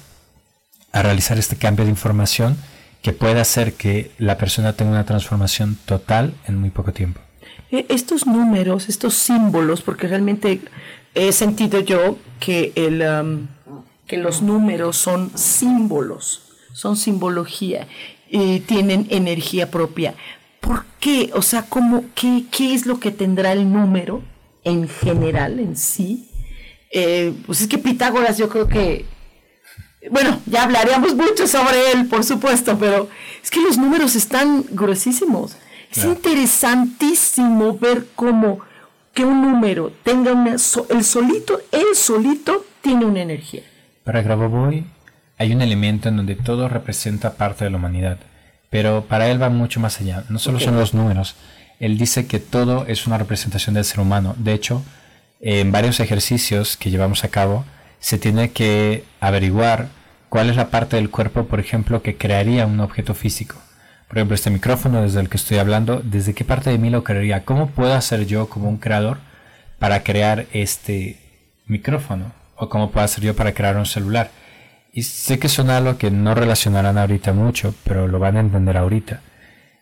a 0.92 1.02
realizar 1.02 1.38
este 1.38 1.56
cambio 1.56 1.84
de 1.84 1.90
información 1.90 2.56
que 3.02 3.12
puede 3.12 3.40
hacer 3.40 3.74
que 3.74 4.10
la 4.18 4.36
persona 4.36 4.74
tenga 4.74 4.90
una 4.90 5.06
transformación 5.06 5.78
total 5.86 6.34
en 6.46 6.58
muy 6.58 6.70
poco 6.70 6.92
tiempo. 6.92 7.20
eh, 7.70 7.86
estos 7.88 8.26
números, 8.26 8.88
estos 8.88 9.14
símbolos, 9.14 9.80
porque 9.82 10.08
realmente 10.08 10.60
he 11.14 11.32
sentido 11.32 11.80
yo 11.80 12.18
que, 12.38 12.72
el, 12.74 13.02
um, 13.02 13.46
que 14.06 14.16
los 14.16 14.42
números 14.42 14.96
son 14.96 15.30
símbolos, 15.36 16.42
son 16.72 16.96
simbología 16.96 17.86
y 18.28 18.60
tienen 18.60 19.06
energía 19.10 19.70
propia. 19.70 20.14
¿Por 20.60 20.84
qué? 20.98 21.30
O 21.34 21.42
sea, 21.42 21.62
¿cómo, 21.62 22.04
qué, 22.14 22.44
¿qué 22.50 22.74
es 22.74 22.86
lo 22.86 23.00
que 23.00 23.10
tendrá 23.10 23.52
el 23.52 23.70
número 23.72 24.22
en 24.64 24.88
general, 24.88 25.58
en 25.58 25.76
sí? 25.76 26.30
Eh, 26.92 27.32
pues 27.46 27.60
es 27.60 27.68
que 27.68 27.78
Pitágoras 27.78 28.36
yo 28.36 28.48
creo 28.48 28.66
que, 28.68 29.04
bueno, 30.10 30.40
ya 30.46 30.64
hablaríamos 30.64 31.14
mucho 31.14 31.46
sobre 31.46 31.92
él, 31.92 32.06
por 32.06 32.24
supuesto, 32.24 32.76
pero 32.78 33.08
es 33.42 33.50
que 33.50 33.60
los 33.60 33.78
números 33.78 34.16
están 34.16 34.64
gruesísimos. 34.70 35.56
Es 35.90 36.04
interesantísimo 36.04 37.76
ver 37.76 38.06
cómo 38.14 38.60
que 39.12 39.24
un 39.24 39.42
número 39.42 39.92
tenga 40.04 40.32
una, 40.32 40.52
el 40.52 41.04
solito, 41.04 41.60
el 41.72 41.96
solito 41.96 42.64
tiene 42.80 43.04
una 43.04 43.22
energía. 43.22 43.62
Para 44.04 44.22
Grabovoi 44.22 44.84
hay 45.36 45.52
un 45.52 45.62
elemento 45.62 46.08
en 46.08 46.16
donde 46.16 46.36
todo 46.36 46.68
representa 46.68 47.34
parte 47.34 47.64
de 47.64 47.70
la 47.70 47.78
humanidad, 47.78 48.18
pero 48.70 49.04
para 49.06 49.28
él 49.28 49.42
va 49.42 49.50
mucho 49.50 49.80
más 49.80 50.00
allá. 50.00 50.24
No 50.28 50.38
solo 50.38 50.60
son 50.60 50.76
los 50.76 50.94
números. 50.94 51.34
Él 51.80 51.98
dice 51.98 52.26
que 52.26 52.38
todo 52.38 52.86
es 52.86 53.06
una 53.06 53.18
representación 53.18 53.74
del 53.74 53.84
ser 53.84 54.00
humano. 54.00 54.34
De 54.38 54.52
hecho, 54.52 54.82
en 55.40 55.72
varios 55.72 55.98
ejercicios 56.00 56.76
que 56.76 56.90
llevamos 56.90 57.24
a 57.24 57.28
cabo, 57.28 57.64
se 57.98 58.18
tiene 58.18 58.52
que 58.52 59.04
averiguar 59.20 59.88
cuál 60.28 60.48
es 60.50 60.56
la 60.56 60.70
parte 60.70 60.96
del 60.96 61.10
cuerpo, 61.10 61.46
por 61.46 61.60
ejemplo, 61.60 62.02
que 62.02 62.16
crearía 62.16 62.66
un 62.66 62.80
objeto 62.80 63.14
físico. 63.14 63.56
Por 64.08 64.18
ejemplo, 64.18 64.34
este 64.34 64.50
micrófono 64.50 65.02
desde 65.02 65.20
el 65.20 65.28
que 65.28 65.36
estoy 65.36 65.58
hablando, 65.58 66.00
¿desde 66.04 66.34
qué 66.34 66.44
parte 66.44 66.70
de 66.70 66.78
mí 66.78 66.90
lo 66.90 67.04
crearía? 67.04 67.44
¿Cómo 67.44 67.68
puedo 67.68 67.94
hacer 67.94 68.26
yo 68.26 68.48
como 68.48 68.68
un 68.68 68.76
creador 68.76 69.18
para 69.78 70.02
crear 70.02 70.46
este 70.52 71.18
micrófono? 71.66 72.32
¿O 72.56 72.68
cómo 72.68 72.90
puedo 72.90 73.04
hacer 73.04 73.24
yo 73.24 73.34
para 73.34 73.54
crear 73.54 73.76
un 73.76 73.86
celular? 73.86 74.30
Y 74.92 75.04
sé 75.04 75.38
que 75.38 75.48
suena 75.48 75.76
algo 75.76 75.98
que 75.98 76.10
no 76.10 76.34
relacionarán 76.34 76.98
ahorita 76.98 77.32
mucho, 77.32 77.74
pero 77.84 78.08
lo 78.08 78.18
van 78.18 78.36
a 78.36 78.40
entender 78.40 78.76
ahorita. 78.76 79.20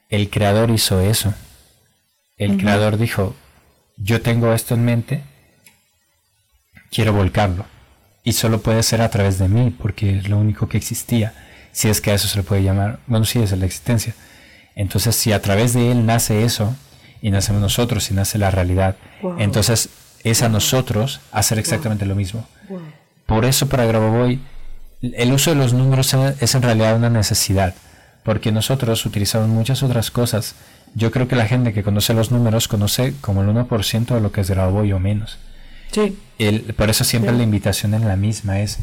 El 0.08 0.30
creador 0.30 0.70
hizo 0.70 1.00
eso. 1.00 1.34
El 2.36 2.56
creador 2.56 2.98
dijo, 2.98 3.34
yo 3.96 4.20
tengo 4.20 4.52
esto 4.52 4.74
en 4.74 4.84
mente, 4.84 5.24
quiero 6.90 7.12
volcarlo. 7.12 7.66
Y 8.22 8.34
solo 8.34 8.60
puede 8.60 8.82
ser 8.82 9.00
a 9.00 9.10
través 9.10 9.38
de 9.38 9.48
mí, 9.48 9.70
porque 9.70 10.18
es 10.18 10.28
lo 10.28 10.38
único 10.38 10.68
que 10.68 10.76
existía 10.76 11.32
si 11.78 11.88
es 11.88 12.00
que 12.00 12.10
a 12.10 12.14
eso 12.14 12.26
se 12.26 12.38
le 12.38 12.42
puede 12.42 12.64
llamar, 12.64 12.98
bueno, 13.06 13.24
sí, 13.24 13.38
es 13.38 13.56
la 13.56 13.64
existencia. 13.64 14.12
Entonces, 14.74 15.14
si 15.14 15.30
a 15.30 15.40
través 15.40 15.74
de 15.74 15.92
él 15.92 16.06
nace 16.06 16.44
eso, 16.44 16.74
y 17.22 17.30
nacemos 17.30 17.60
nosotros, 17.60 18.10
y 18.10 18.14
nace 18.14 18.36
la 18.36 18.50
realidad, 18.50 18.96
entonces 19.38 19.88
es 20.24 20.42
a 20.42 20.48
nosotros 20.48 21.20
hacer 21.30 21.58
exactamente 21.58 22.04
lo 22.04 22.16
mismo. 22.16 22.48
Por 23.26 23.44
eso 23.44 23.68
para 23.68 23.86
Grabovoi, 23.86 24.40
el 25.02 25.32
uso 25.32 25.50
de 25.50 25.56
los 25.56 25.72
números 25.72 26.14
es 26.40 26.54
en 26.54 26.62
realidad 26.62 26.96
una 26.96 27.10
necesidad, 27.10 27.74
porque 28.22 28.52
nosotros 28.52 29.04
utilizamos 29.06 29.48
muchas 29.48 29.82
otras 29.82 30.10
cosas. 30.10 30.54
Yo 30.94 31.10
creo 31.10 31.28
que 31.28 31.36
la 31.36 31.46
gente 31.46 31.72
que 31.72 31.82
conoce 31.82 32.14
los 32.14 32.30
números 32.30 32.68
conoce 32.68 33.14
como 33.20 33.42
el 33.42 33.48
1% 33.48 34.06
de 34.06 34.20
lo 34.20 34.32
que 34.32 34.40
es 34.40 34.50
Grabovoi 34.50 34.92
o 34.92 34.98
menos. 34.98 35.38
Sí. 35.92 36.18
El, 36.38 36.74
por 36.74 36.90
eso 36.90 37.04
siempre 37.04 37.32
la 37.32 37.42
invitación 37.42 37.94
es 37.94 38.02
la 38.02 38.16
misma, 38.16 38.60
es 38.60 38.78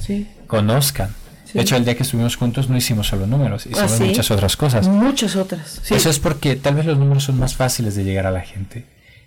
conozcan, 0.47 1.13
de 1.55 1.61
hecho, 1.61 1.77
el 1.77 1.85
día 1.85 1.95
que 1.95 2.03
estuvimos 2.03 2.35
juntos 2.35 2.69
no 2.69 2.75
hicimos 2.75 3.07
solo 3.07 3.27
números, 3.27 3.65
hicimos 3.65 3.93
¿Ah, 3.93 4.03
muchas 4.03 4.29
otras 4.29 4.57
cosas. 4.57 4.89
Muchas 4.89 5.37
otras. 5.37 5.81
Eso 5.89 6.09
es 6.09 6.19
porque 6.19 6.57
tal 6.57 6.75
vez 6.75 6.85
los 6.85 6.97
números 6.97 7.23
son 7.23 7.39
más 7.39 7.55
fáciles 7.55 7.95
de 7.95 8.03
llegar 8.03 8.27
a 8.27 8.31
la 8.31 8.41
gente. 8.41 8.85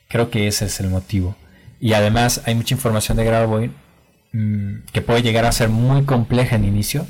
Creo 0.09 0.29
que 0.29 0.47
ese 0.47 0.67
es 0.67 0.79
el 0.81 0.91
motivo. 0.91 1.37
Y 1.81 1.95
además 1.95 2.43
hay 2.45 2.55
mucha 2.55 2.75
información 2.75 3.17
de 3.17 3.25
Grabovoi 3.25 3.71
mm, 4.33 4.87
que 4.93 5.03
puede 5.03 5.23
llegar 5.23 5.45
a 5.45 5.53
ser 5.53 5.69
muy 5.69 6.05
compleja 6.05 6.57
en 6.57 6.65
inicio. 6.65 7.07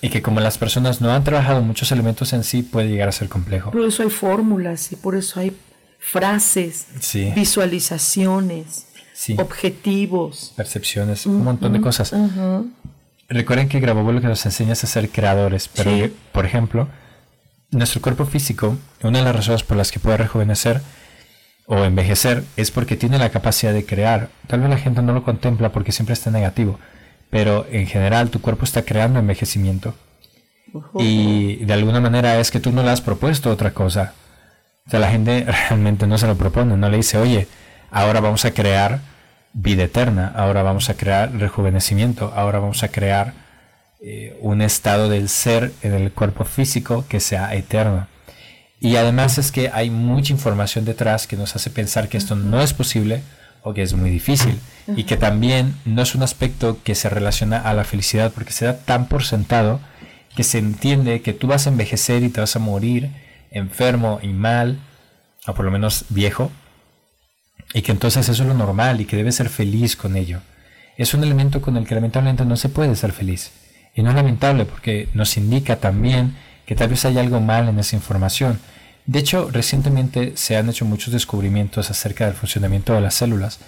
Y 0.00 0.10
que 0.10 0.22
como 0.22 0.40
las 0.40 0.58
personas 0.58 1.00
no 1.00 1.10
han 1.10 1.24
trabajado 1.24 1.62
muchos 1.62 1.90
elementos 1.92 2.32
en 2.32 2.44
sí, 2.44 2.62
puede 2.62 2.88
llegar 2.88 3.08
a 3.08 3.12
ser 3.12 3.28
complejo. 3.28 3.70
Por 3.70 3.84
eso 3.84 4.02
hay 4.02 4.10
fórmulas 4.10 4.92
y 4.92 4.96
por 4.96 5.16
eso 5.16 5.40
hay 5.40 5.56
frases, 5.98 6.86
visualizaciones, 7.34 8.86
objetivos. 9.38 10.52
Percepciones, 10.56 11.26
un 11.26 11.42
montón 11.42 11.72
de 11.72 11.80
cosas. 11.80 12.12
Recuerden 13.28 13.68
que 13.68 13.80
Grabovoi 13.80 14.14
lo 14.14 14.20
que 14.20 14.26
nos 14.26 14.44
enseña 14.44 14.74
es 14.74 14.84
a 14.84 14.86
ser 14.86 15.08
creadores, 15.08 15.68
pero 15.68 16.10
por 16.32 16.44
ejemplo, 16.44 16.88
nuestro 17.70 18.02
cuerpo 18.02 18.26
físico, 18.26 18.76
una 19.02 19.18
de 19.18 19.24
las 19.24 19.36
razones 19.36 19.62
por 19.62 19.76
las 19.76 19.90
que 19.90 19.98
puede 19.98 20.18
rejuvenecer 20.18 20.82
o 21.66 21.84
envejecer 21.84 22.44
es 22.56 22.70
porque 22.70 22.96
tiene 22.96 23.18
la 23.18 23.30
capacidad 23.30 23.72
de 23.72 23.86
crear. 23.86 24.28
Tal 24.46 24.60
vez 24.60 24.70
la 24.70 24.78
gente 24.78 25.02
no 25.02 25.12
lo 25.12 25.22
contempla 25.22 25.70
porque 25.70 25.92
siempre 25.92 26.12
está 26.12 26.30
negativo, 26.30 26.78
pero 27.30 27.66
en 27.70 27.86
general 27.86 28.30
tu 28.30 28.40
cuerpo 28.40 28.64
está 28.64 28.82
creando 28.82 29.18
envejecimiento. 29.18 29.94
Y 30.98 31.64
de 31.64 31.72
alguna 31.72 32.00
manera 32.00 32.38
es 32.40 32.50
que 32.50 32.60
tú 32.60 32.72
no 32.72 32.82
le 32.82 32.90
has 32.90 33.00
propuesto 33.00 33.50
otra 33.50 33.72
cosa. 33.72 34.14
O 34.86 34.90
sea, 34.90 35.00
la 35.00 35.10
gente 35.10 35.46
realmente 35.68 36.06
no 36.06 36.18
se 36.18 36.26
lo 36.26 36.36
propone, 36.36 36.76
no 36.76 36.88
le 36.88 36.98
dice, 36.98 37.18
oye, 37.18 37.46
ahora 37.90 38.20
vamos 38.20 38.44
a 38.44 38.52
crear 38.52 39.00
vida 39.52 39.84
eterna, 39.84 40.32
ahora 40.34 40.62
vamos 40.62 40.90
a 40.90 40.94
crear 40.94 41.32
rejuvenecimiento, 41.32 42.32
ahora 42.34 42.58
vamos 42.58 42.82
a 42.82 42.88
crear 42.88 43.34
eh, 44.00 44.36
un 44.40 44.60
estado 44.60 45.08
del 45.08 45.28
ser 45.28 45.72
en 45.82 45.94
el 45.94 46.10
cuerpo 46.12 46.44
físico 46.44 47.06
que 47.08 47.20
sea 47.20 47.54
eterno. 47.54 48.08
Y 48.84 48.96
además 48.96 49.38
es 49.38 49.50
que 49.50 49.70
hay 49.72 49.88
mucha 49.88 50.34
información 50.34 50.84
detrás 50.84 51.26
que 51.26 51.38
nos 51.38 51.56
hace 51.56 51.70
pensar 51.70 52.10
que 52.10 52.18
esto 52.18 52.36
no 52.36 52.60
es 52.60 52.74
posible 52.74 53.22
o 53.62 53.72
que 53.72 53.80
es 53.80 53.94
muy 53.94 54.10
difícil 54.10 54.60
y 54.94 55.04
que 55.04 55.16
también 55.16 55.74
no 55.86 56.02
es 56.02 56.14
un 56.14 56.22
aspecto 56.22 56.76
que 56.84 56.94
se 56.94 57.08
relaciona 57.08 57.58
a 57.58 57.72
la 57.72 57.84
felicidad 57.84 58.30
porque 58.34 58.52
se 58.52 58.66
da 58.66 58.76
tan 58.76 59.08
por 59.08 59.24
sentado 59.24 59.80
que 60.36 60.44
se 60.44 60.58
entiende 60.58 61.22
que 61.22 61.32
tú 61.32 61.46
vas 61.46 61.66
a 61.66 61.70
envejecer 61.70 62.24
y 62.24 62.28
te 62.28 62.42
vas 62.42 62.56
a 62.56 62.58
morir 62.58 63.08
enfermo 63.50 64.18
y 64.20 64.28
mal, 64.28 64.78
o 65.46 65.54
por 65.54 65.64
lo 65.64 65.70
menos 65.70 66.04
viejo, 66.10 66.52
y 67.72 67.80
que 67.80 67.92
entonces 67.92 68.28
eso 68.28 68.42
es 68.42 68.48
lo 68.50 68.54
normal 68.54 69.00
y 69.00 69.06
que 69.06 69.16
debe 69.16 69.32
ser 69.32 69.48
feliz 69.48 69.96
con 69.96 70.14
ello. 70.14 70.40
Es 70.98 71.14
un 71.14 71.24
elemento 71.24 71.62
con 71.62 71.78
el 71.78 71.86
que 71.86 71.94
lamentablemente 71.94 72.44
no 72.44 72.56
se 72.56 72.68
puede 72.68 72.94
ser 72.96 73.12
feliz. 73.12 73.50
Y 73.94 74.02
no 74.02 74.10
es 74.10 74.16
lamentable 74.16 74.66
porque 74.66 75.08
nos 75.14 75.38
indica 75.38 75.76
también 75.76 76.34
que 76.66 76.74
tal 76.74 76.88
vez 76.88 77.04
hay 77.04 77.18
algo 77.18 77.40
mal 77.40 77.68
en 77.68 77.78
esa 77.78 77.96
información. 77.96 78.58
De 79.06 79.18
hecho, 79.18 79.50
recientemente 79.52 80.32
se 80.36 80.56
han 80.56 80.68
hecho 80.68 80.84
muchos 80.84 81.12
descubrimientos 81.12 81.90
acerca 81.90 82.26
del 82.26 82.34
funcionamiento 82.34 82.94
de 82.94 83.00
las 83.00 83.14
células. 83.14 83.58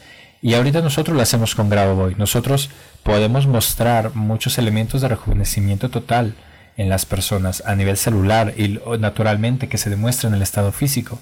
Y 0.42 0.54
ahorita 0.54 0.80
nosotros 0.80 1.16
lo 1.16 1.22
hacemos 1.22 1.54
con 1.54 1.68
Grabo 1.68 2.10
Nosotros 2.16 2.70
podemos 3.02 3.46
mostrar 3.46 4.14
muchos 4.14 4.58
elementos 4.58 5.00
de 5.00 5.08
rejuvenecimiento 5.08 5.90
total 5.90 6.34
en 6.76 6.88
las 6.88 7.06
personas 7.06 7.62
a 7.66 7.74
nivel 7.74 7.96
celular 7.96 8.54
y 8.56 8.78
naturalmente 8.98 9.68
que 9.68 9.78
se 9.78 9.90
demuestra 9.90 10.28
en 10.28 10.34
el 10.34 10.42
estado 10.42 10.72
físico, 10.72 11.18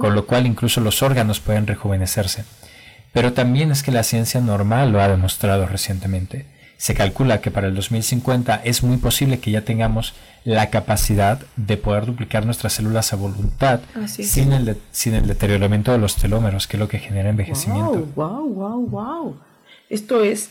con 0.00 0.14
lo 0.14 0.26
cual 0.26 0.46
incluso 0.46 0.80
los 0.80 1.02
órganos 1.02 1.40
pueden 1.40 1.66
rejuvenecerse. 1.66 2.44
Pero 3.12 3.32
también 3.32 3.70
es 3.70 3.82
que 3.82 3.92
la 3.92 4.02
ciencia 4.02 4.40
normal 4.40 4.92
lo 4.92 5.00
ha 5.00 5.08
demostrado 5.08 5.66
recientemente. 5.66 6.46
Se 6.76 6.94
calcula 6.94 7.40
que 7.40 7.50
para 7.50 7.68
el 7.68 7.74
2050 7.74 8.60
es 8.64 8.82
muy 8.82 8.96
posible 8.98 9.38
que 9.38 9.50
ya 9.50 9.62
tengamos 9.62 10.14
la 10.44 10.68
capacidad 10.70 11.40
de 11.56 11.76
poder 11.76 12.06
duplicar 12.06 12.44
nuestras 12.44 12.74
células 12.74 13.12
a 13.12 13.16
voluntad 13.16 13.80
sin 14.06 14.52
el, 14.52 14.76
sin 14.92 15.14
el 15.14 15.26
deterioramiento 15.26 15.92
de 15.92 15.98
los 15.98 16.16
telómeros, 16.16 16.66
que 16.66 16.76
es 16.76 16.80
lo 16.80 16.88
que 16.88 16.98
genera 16.98 17.30
envejecimiento. 17.30 18.06
Wow, 18.14 18.48
wow, 18.48 18.86
wow, 18.86 19.36
esto 19.88 20.22
es, 20.22 20.50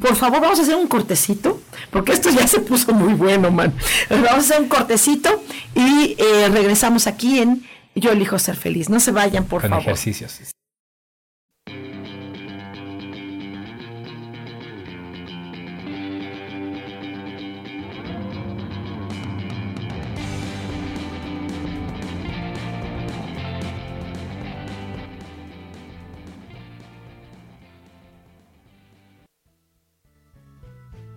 por 0.00 0.16
favor, 0.16 0.40
vamos 0.40 0.58
a 0.58 0.62
hacer 0.62 0.76
un 0.76 0.86
cortecito, 0.86 1.60
porque 1.90 2.12
esto 2.12 2.30
ya 2.30 2.46
se 2.46 2.60
puso 2.60 2.92
muy 2.92 3.12
bueno, 3.14 3.50
man. 3.50 3.72
Vamos 4.08 4.28
a 4.30 4.36
hacer 4.36 4.60
un 4.62 4.68
cortecito 4.68 5.42
y 5.74 6.16
eh, 6.18 6.48
regresamos 6.50 7.06
aquí 7.06 7.40
en 7.40 7.62
Yo 7.94 8.12
elijo 8.12 8.38
ser 8.38 8.56
feliz. 8.56 8.88
No 8.88 9.00
se 9.00 9.10
vayan, 9.12 9.44
por 9.44 9.60
Con 9.62 9.70
favor. 9.70 9.84
ejercicios. 9.84 10.40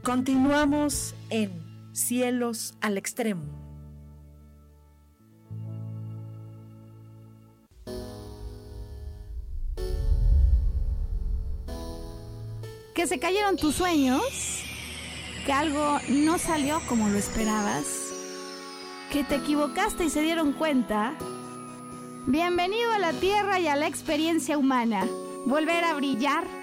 Continuamos 0.04 1.16
en 1.30 1.64
Cielos 1.94 2.74
al 2.82 2.98
Extremo. 2.98 3.46
Que 12.94 13.08
se 13.08 13.18
cayeron 13.18 13.56
tus 13.56 13.76
sueños, 13.76 14.22
que 15.46 15.54
algo 15.54 16.00
no 16.10 16.38
salió 16.38 16.82
como 16.90 17.08
lo 17.08 17.18
esperabas, 17.18 17.86
que 19.10 19.24
te 19.24 19.36
equivocaste 19.36 20.04
y 20.04 20.10
se 20.10 20.22
dieron 20.22 20.52
cuenta, 20.52 21.14
Bienvenido 22.28 22.92
a 22.92 23.00
la 23.00 23.14
Tierra 23.14 23.60
y 23.62 23.68
a 23.68 23.78
la 23.78 23.88
experiencia 23.88 24.58
humana. 24.58 25.08
Volver 25.46 25.86
a 25.86 25.94
brillar 25.94 26.63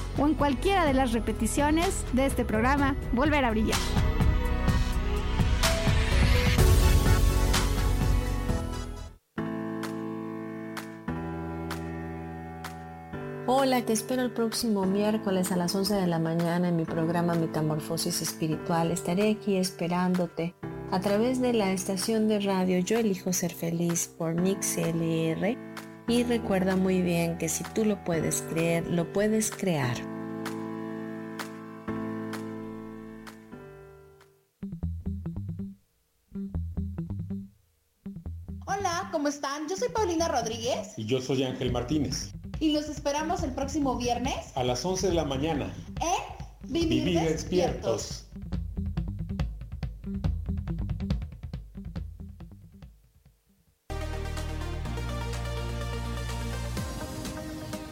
o 0.17 0.27
en 0.27 0.33
cualquiera 0.33 0.85
de 0.85 0.93
las 0.93 1.11
repeticiones 1.11 2.05
de 2.13 2.25
este 2.25 2.45
programa 2.45 2.95
Volver 3.13 3.45
a 3.45 3.51
Brillar. 3.51 3.79
Hola, 13.47 13.81
te 13.85 13.91
espero 13.91 14.21
el 14.21 14.31
próximo 14.31 14.85
miércoles 14.85 15.51
a 15.51 15.57
las 15.57 15.75
11 15.75 15.95
de 15.95 16.07
la 16.07 16.19
mañana 16.19 16.69
en 16.69 16.77
mi 16.77 16.85
programa 16.85 17.35
Metamorfosis 17.35 18.21
Espiritual. 18.21 18.91
Estaré 18.91 19.31
aquí 19.31 19.57
esperándote 19.57 20.55
a 20.91 20.99
través 20.99 21.41
de 21.41 21.53
la 21.53 21.71
estación 21.71 22.27
de 22.27 22.39
radio 22.39 22.79
Yo 22.79 22.97
elijo 22.97 23.33
ser 23.33 23.53
feliz 23.53 24.07
por 24.17 24.35
Mix 24.35 24.77
LR 24.77 25.57
y 26.11 26.23
recuerda 26.25 26.75
muy 26.75 27.01
bien 27.01 27.37
que 27.37 27.47
si 27.47 27.63
tú 27.63 27.85
lo 27.85 28.03
puedes 28.03 28.41
creer, 28.41 28.85
lo 28.87 29.13
puedes 29.13 29.49
crear. 29.49 29.95
Hola, 38.65 39.07
¿cómo 39.13 39.29
están? 39.29 39.69
Yo 39.69 39.77
soy 39.77 39.87
Paulina 39.87 40.27
Rodríguez. 40.27 40.95
Y 40.97 41.05
yo 41.05 41.21
soy 41.21 41.43
Ángel 41.45 41.71
Martínez 41.71 42.33
y 42.59 42.73
los 42.73 42.89
esperamos 42.89 43.41
el 43.43 43.51
próximo 43.53 43.97
viernes 43.97 44.35
a 44.55 44.65
las 44.65 44.83
11 44.83 45.07
de 45.07 45.13
la 45.13 45.23
mañana 45.23 45.73
en 46.01 46.71
Vivir, 46.71 47.21
despiertos. 47.21 48.27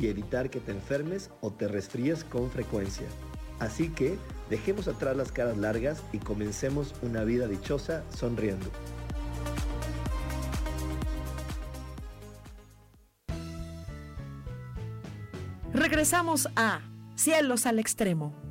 y 0.00 0.08
evitar 0.08 0.50
que 0.50 0.60
te 0.60 0.72
enfermes 0.72 1.30
o 1.40 1.50
te 1.50 1.68
resfríes 1.68 2.24
con 2.24 2.50
frecuencia. 2.50 3.06
Así 3.58 3.90
que 3.90 4.16
dejemos 4.48 4.88
atrás 4.88 5.16
las 5.16 5.32
caras 5.32 5.58
largas 5.58 6.02
y 6.12 6.18
comencemos 6.18 6.94
una 7.02 7.24
vida 7.24 7.46
dichosa 7.46 8.02
sonriendo. 8.16 8.66
Regresamos 15.72 16.48
a 16.56 16.80
Cielos 17.14 17.66
al 17.66 17.78
Extremo. 17.78 18.49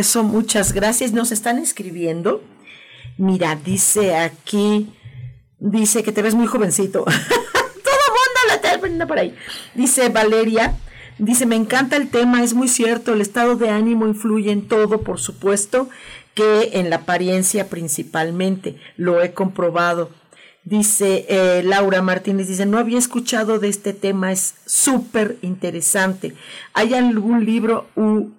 Eso, 0.00 0.22
muchas 0.22 0.72
gracias. 0.72 1.12
Nos 1.12 1.30
están 1.30 1.58
escribiendo. 1.58 2.42
Mira, 3.18 3.54
dice 3.54 4.16
aquí, 4.16 4.88
dice 5.58 6.02
que 6.02 6.10
te 6.10 6.22
ves 6.22 6.34
muy 6.34 6.46
jovencito. 6.46 7.04
Todo 7.04 8.06
mundo 8.08 8.40
la 8.48 8.54
está 8.54 9.06
por 9.06 9.18
ahí. 9.18 9.34
Dice 9.74 10.08
Valeria, 10.08 10.74
Dice, 11.18 11.44
me 11.44 11.56
encanta 11.56 11.96
el 11.96 12.08
tema, 12.08 12.42
es 12.42 12.54
muy 12.54 12.66
cierto, 12.66 13.12
el 13.12 13.20
estado 13.20 13.56
de 13.56 13.68
ánimo 13.68 14.06
influye 14.06 14.52
en 14.52 14.66
todo, 14.66 15.02
por 15.02 15.20
supuesto, 15.20 15.90
que 16.32 16.70
en 16.72 16.88
la 16.88 16.96
apariencia 16.96 17.68
principalmente, 17.68 18.76
lo 18.96 19.20
he 19.20 19.34
comprobado. 19.34 20.08
Dice 20.64 21.26
eh, 21.28 21.62
Laura 21.62 22.00
Martínez, 22.00 22.48
dice, 22.48 22.64
no 22.64 22.78
había 22.78 22.98
escuchado 22.98 23.58
de 23.58 23.68
este 23.68 23.92
tema, 23.92 24.32
es 24.32 24.54
súper 24.64 25.36
interesante. 25.42 26.32
¿Hay 26.72 26.94
algún 26.94 27.44
libro 27.44 27.86
u, 27.96 28.30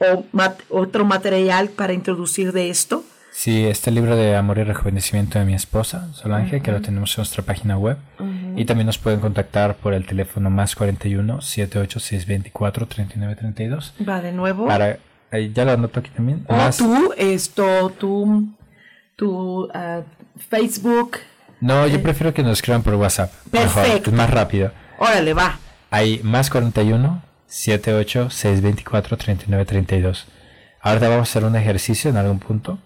o 0.00 0.24
otro 0.70 1.04
material 1.04 1.68
para 1.68 1.92
introducir 1.92 2.52
de 2.52 2.70
esto? 2.70 3.04
Sí, 3.36 3.66
este 3.66 3.90
libro 3.90 4.16
de 4.16 4.34
Amor 4.34 4.56
y 4.56 4.62
Rejuvenecimiento 4.62 5.38
de 5.38 5.44
mi 5.44 5.52
esposa, 5.52 6.08
Solange, 6.14 6.62
que 6.62 6.72
lo 6.72 6.80
tenemos 6.80 7.12
en 7.12 7.20
nuestra 7.20 7.42
página 7.42 7.76
web. 7.76 7.98
Y 8.56 8.64
también 8.64 8.86
nos 8.86 8.96
pueden 8.96 9.20
contactar 9.20 9.76
por 9.76 9.92
el 9.92 10.06
teléfono 10.06 10.48
más 10.48 10.74
41 10.74 11.42
78624 11.42 12.86
3932. 12.86 13.94
Va 14.08 14.22
de 14.22 14.32
nuevo. 14.32 14.66
Para, 14.66 14.96
ya 15.52 15.66
lo 15.66 15.72
anoto 15.72 16.00
aquí 16.00 16.08
también. 16.16 16.46
O 16.48 16.70
tú, 16.78 17.12
esto, 17.18 17.90
tú, 17.90 18.48
tu 19.16 19.64
uh, 19.64 20.02
Facebook. 20.48 21.18
No, 21.60 21.86
yo 21.86 21.96
eh. 21.96 21.98
prefiero 21.98 22.32
que 22.32 22.42
nos 22.42 22.52
escriban 22.52 22.82
por 22.82 22.94
WhatsApp. 22.94 23.30
Perfecto. 23.50 24.08
es 24.08 24.16
más 24.16 24.30
rápido. 24.30 24.72
Órale, 24.98 25.34
va. 25.34 25.58
Hay 25.90 26.20
más 26.22 26.48
41 26.48 27.22
78624 27.48 29.16
3932. 29.16 30.26
Ahora 30.80 31.08
vamos 31.08 31.28
a 31.28 31.30
hacer 31.30 31.44
un 31.44 31.56
ejercicio 31.56 32.10
en 32.10 32.16
algún 32.16 32.38
punto 32.38 32.78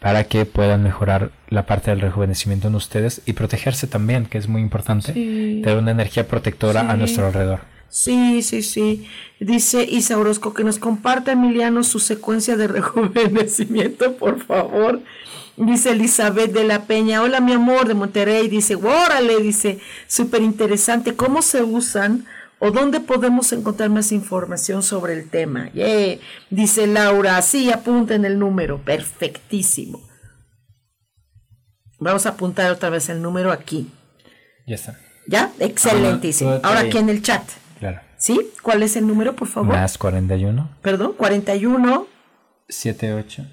para 0.00 0.24
que 0.24 0.44
puedan 0.44 0.82
mejorar 0.82 1.30
la 1.48 1.66
parte 1.66 1.90
del 1.90 2.00
rejuvenecimiento 2.00 2.68
en 2.68 2.74
ustedes 2.74 3.22
y 3.24 3.32
protegerse 3.32 3.86
también, 3.86 4.26
que 4.26 4.38
es 4.38 4.48
muy 4.48 4.60
importante, 4.60 5.12
tener 5.12 5.78
una 5.78 5.90
energía 5.90 6.28
protectora 6.28 6.90
a 6.90 6.96
nuestro 6.96 7.26
alrededor. 7.26 7.60
Sí, 7.88 8.42
sí, 8.42 8.62
sí. 8.62 9.08
Dice 9.40 9.84
Isa 9.84 10.18
Orozco 10.18 10.52
que 10.52 10.64
nos 10.64 10.78
comparte 10.78 11.30
Emiliano 11.30 11.82
su 11.82 11.98
secuencia 11.98 12.56
de 12.56 12.68
rejuvenecimiento, 12.68 14.16
por 14.16 14.44
favor. 14.44 15.00
Dice 15.56 15.92
Elizabeth 15.92 16.52
de 16.52 16.64
la 16.64 16.84
Peña, 16.84 17.22
hola 17.22 17.40
mi 17.40 17.52
amor 17.52 17.88
de 17.88 17.94
Monterrey, 17.94 18.48
dice, 18.48 18.74
órale, 18.76 19.38
dice, 19.38 19.78
súper 20.06 20.42
interesante, 20.42 21.16
¿cómo 21.16 21.40
se 21.40 21.62
usan 21.62 22.26
o 22.58 22.70
dónde 22.70 23.00
podemos 23.00 23.52
encontrar 23.52 23.90
más 23.90 24.12
información 24.12 24.82
sobre 24.82 25.12
el 25.12 25.28
tema. 25.28 25.70
Dice 26.50 26.86
Laura, 26.86 27.40
sí, 27.42 27.70
apunten 27.70 28.24
el 28.24 28.38
número, 28.38 28.82
perfectísimo. 28.82 30.06
Vamos 31.98 32.26
a 32.26 32.30
apuntar 32.30 32.70
otra 32.70 32.90
vez 32.90 33.08
el 33.08 33.22
número 33.22 33.52
aquí. 33.52 33.90
Ya 34.66 34.74
está. 34.74 34.98
¿Ya? 35.26 35.52
Excelentísimo. 35.58 36.60
Ahora 36.62 36.80
aquí 36.80 36.98
en 36.98 37.08
el 37.08 37.22
chat. 37.22 37.42
Claro. 37.78 38.00
¿Sí? 38.18 38.52
¿Cuál 38.62 38.82
es 38.82 38.96
el 38.96 39.06
número, 39.06 39.34
por 39.34 39.48
favor? 39.48 39.74
Más 39.74 39.98
41. 39.98 40.70
Perdón, 40.82 41.14
41. 41.16 42.06
78. 42.68 43.46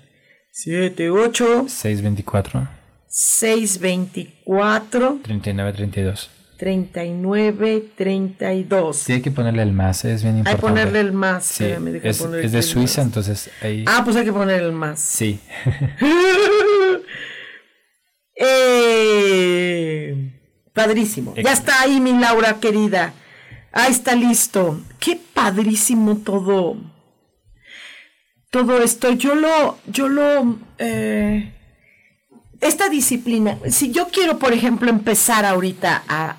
78. 0.51 1.66
624. 1.68 2.70
624. 3.08 5.20
3932. 5.24 6.30
39, 6.58 7.91
32. 7.95 8.97
Sí, 8.97 9.14
hay 9.14 9.22
que 9.22 9.32
ponerle 9.32 9.64
el 9.64 9.74
más, 9.74 10.06
es 10.06 10.24
bien 10.24 10.38
importante. 10.38 10.49
Hay 10.49 10.56
que 10.56 10.62
ponerle 10.62 10.99
el 10.99 11.12
más. 11.12 11.45
Sí, 11.45 11.66
es, 11.66 12.22
es, 12.22 12.51
de 12.51 12.62
Suiza, 12.62 13.01
entonces 13.01 13.49
ahí... 13.62 13.86
Ah, 13.88 14.01
pues 14.04 14.16
hay 14.16 14.26
que 14.26 14.34
poner 14.34 14.62
el 14.62 14.72
más. 14.72 14.99
Sí. 14.99 15.39
eh, 18.36 20.34
padrísimo. 20.74 21.34
Ya 21.36 21.51
está 21.54 21.82
ahí 21.82 21.99
mi 21.99 22.14
Laura 22.14 22.60
querida. 22.60 23.14
Ahí 23.72 23.91
está 23.91 24.16
listo. 24.16 24.80
Qué 24.99 25.20
padrísimo 25.34 26.18
todo. 26.18 26.78
Todo 28.51 28.82
esto. 28.82 29.12
Yo 29.12 29.34
lo, 29.34 29.80
yo 29.88 30.08
lo, 30.08 30.60
eh, 30.78 31.54
esta 32.68 32.89
disciplina, 32.89 33.57
si 33.70 33.91
yo 33.91 34.07
quiero, 34.07 34.39
por 34.39 34.53
ejemplo, 34.53 34.89
empezar 34.89 35.45
ahorita 35.45 36.03
a, 36.07 36.38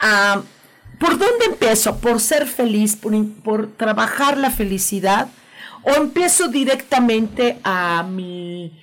a 0.00 0.42
¿Por 0.98 1.18
dónde 1.18 1.44
empiezo? 1.46 1.98
¿Por 1.98 2.20
ser 2.20 2.46
feliz? 2.46 2.96
¿Por, 2.96 3.12
por 3.42 3.68
trabajar 3.76 4.38
la 4.38 4.50
felicidad? 4.50 5.28
¿O 5.82 5.90
empiezo 5.94 6.48
directamente 6.48 7.58
a 7.64 8.02
mi... 8.02 8.80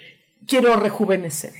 quiero 0.47 0.75
rejuvenecer? 0.75 1.53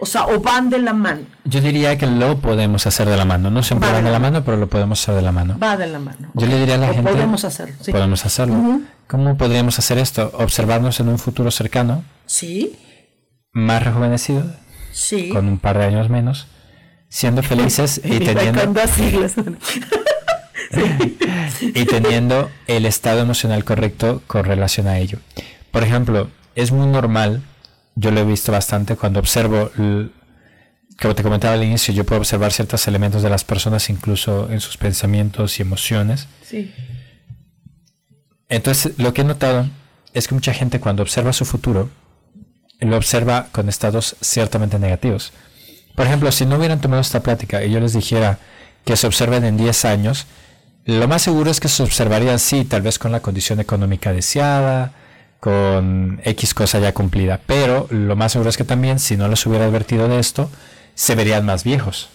O 0.00 0.06
sea, 0.06 0.26
o 0.28 0.38
van 0.40 0.70
de 0.70 0.78
la 0.78 0.92
mano. 0.92 1.22
Yo 1.44 1.60
diría 1.60 1.98
que 1.98 2.06
lo 2.06 2.38
podemos 2.38 2.86
hacer 2.86 3.08
de 3.08 3.16
la 3.16 3.24
mano. 3.24 3.50
No 3.50 3.64
siempre 3.64 3.90
van 3.90 4.04
de 4.04 4.12
la 4.12 4.20
mano, 4.20 4.44
pero 4.44 4.56
lo 4.56 4.68
podemos 4.68 5.02
hacer 5.02 5.16
de 5.16 5.22
la 5.22 5.32
mano. 5.32 5.58
Va 5.58 5.76
de 5.76 5.88
la 5.88 5.98
mano. 5.98 6.30
Yo 6.34 6.46
le 6.46 6.56
diría 6.60 6.76
a 6.76 6.78
la 6.78 6.90
O 6.90 6.94
gente... 6.94 7.10
podemos 7.10 7.44
hacerlo, 7.44 7.74
sí. 7.80 7.90
Podemos 7.90 8.24
hacerlo. 8.24 8.80
¿Cómo 9.08 9.36
podríamos 9.36 9.76
hacer 9.80 9.98
esto? 9.98 10.30
Observarnos 10.34 11.00
en 11.00 11.08
un 11.08 11.18
futuro 11.18 11.50
cercano, 11.50 12.04
Sí, 12.26 12.76
más 13.52 13.82
rejuvenecido, 13.82 14.44
sí. 14.92 15.30
con 15.30 15.48
un 15.48 15.58
par 15.58 15.78
de 15.78 15.84
años 15.84 16.08
menos, 16.08 16.46
siendo 17.08 17.42
felices 17.42 18.00
y 18.04 18.20
teniendo, 18.20 18.64
con 18.64 18.74
dos 18.74 18.90
siglas. 18.90 19.34
y 21.60 21.84
teniendo 21.86 22.50
el 22.66 22.86
estado 22.86 23.20
emocional 23.20 23.64
correcto 23.64 24.22
con 24.26 24.44
relación 24.44 24.86
a 24.86 24.98
ello. 24.98 25.18
Por 25.70 25.82
ejemplo, 25.82 26.30
es 26.54 26.72
muy 26.72 26.86
normal, 26.86 27.42
yo 27.94 28.10
lo 28.10 28.20
he 28.20 28.24
visto 28.24 28.52
bastante 28.52 28.96
cuando 28.96 29.20
observo, 29.20 29.70
como 31.00 31.14
te 31.14 31.22
comentaba 31.22 31.54
al 31.54 31.64
inicio, 31.64 31.94
yo 31.94 32.04
puedo 32.04 32.20
observar 32.20 32.52
ciertos 32.52 32.86
elementos 32.88 33.22
de 33.22 33.30
las 33.30 33.44
personas 33.44 33.88
incluso 33.90 34.50
en 34.50 34.60
sus 34.60 34.76
pensamientos 34.76 35.58
y 35.58 35.62
emociones. 35.62 36.26
Sí. 36.42 36.72
Entonces, 38.48 38.98
lo 38.98 39.12
que 39.12 39.22
he 39.22 39.24
notado 39.24 39.68
es 40.14 40.26
que 40.26 40.34
mucha 40.34 40.52
gente 40.52 40.80
cuando 40.80 41.02
observa 41.02 41.32
su 41.32 41.44
futuro, 41.44 41.90
lo 42.80 42.96
observa 42.96 43.48
con 43.52 43.68
estados 43.68 44.16
ciertamente 44.20 44.78
negativos. 44.78 45.32
Por 45.94 46.06
ejemplo, 46.06 46.30
si 46.30 46.46
no 46.46 46.56
hubieran 46.56 46.80
tomado 46.80 47.00
esta 47.00 47.20
plática 47.20 47.64
y 47.64 47.72
yo 47.72 47.80
les 47.80 47.92
dijera 47.92 48.38
que 48.84 48.96
se 48.96 49.06
observen 49.06 49.44
en 49.44 49.56
10 49.56 49.84
años, 49.84 50.26
lo 50.84 51.08
más 51.08 51.22
seguro 51.22 51.50
es 51.50 51.60
que 51.60 51.68
se 51.68 51.82
observarían 51.82 52.36
así, 52.36 52.64
tal 52.64 52.82
vez 52.82 52.98
con 52.98 53.12
la 53.12 53.20
condición 53.20 53.60
económica 53.60 54.12
deseada, 54.12 54.92
con 55.40 56.20
X 56.24 56.54
cosa 56.54 56.78
ya 56.78 56.94
cumplida. 56.94 57.40
Pero 57.46 57.86
lo 57.90 58.16
más 58.16 58.32
seguro 58.32 58.50
es 58.50 58.56
que 58.56 58.64
también, 58.64 58.98
si 58.98 59.16
no 59.16 59.28
les 59.28 59.44
hubiera 59.44 59.66
advertido 59.66 60.08
de 60.08 60.18
esto, 60.18 60.50
se 60.94 61.14
verían 61.14 61.44
más 61.44 61.64
viejos. 61.64 62.08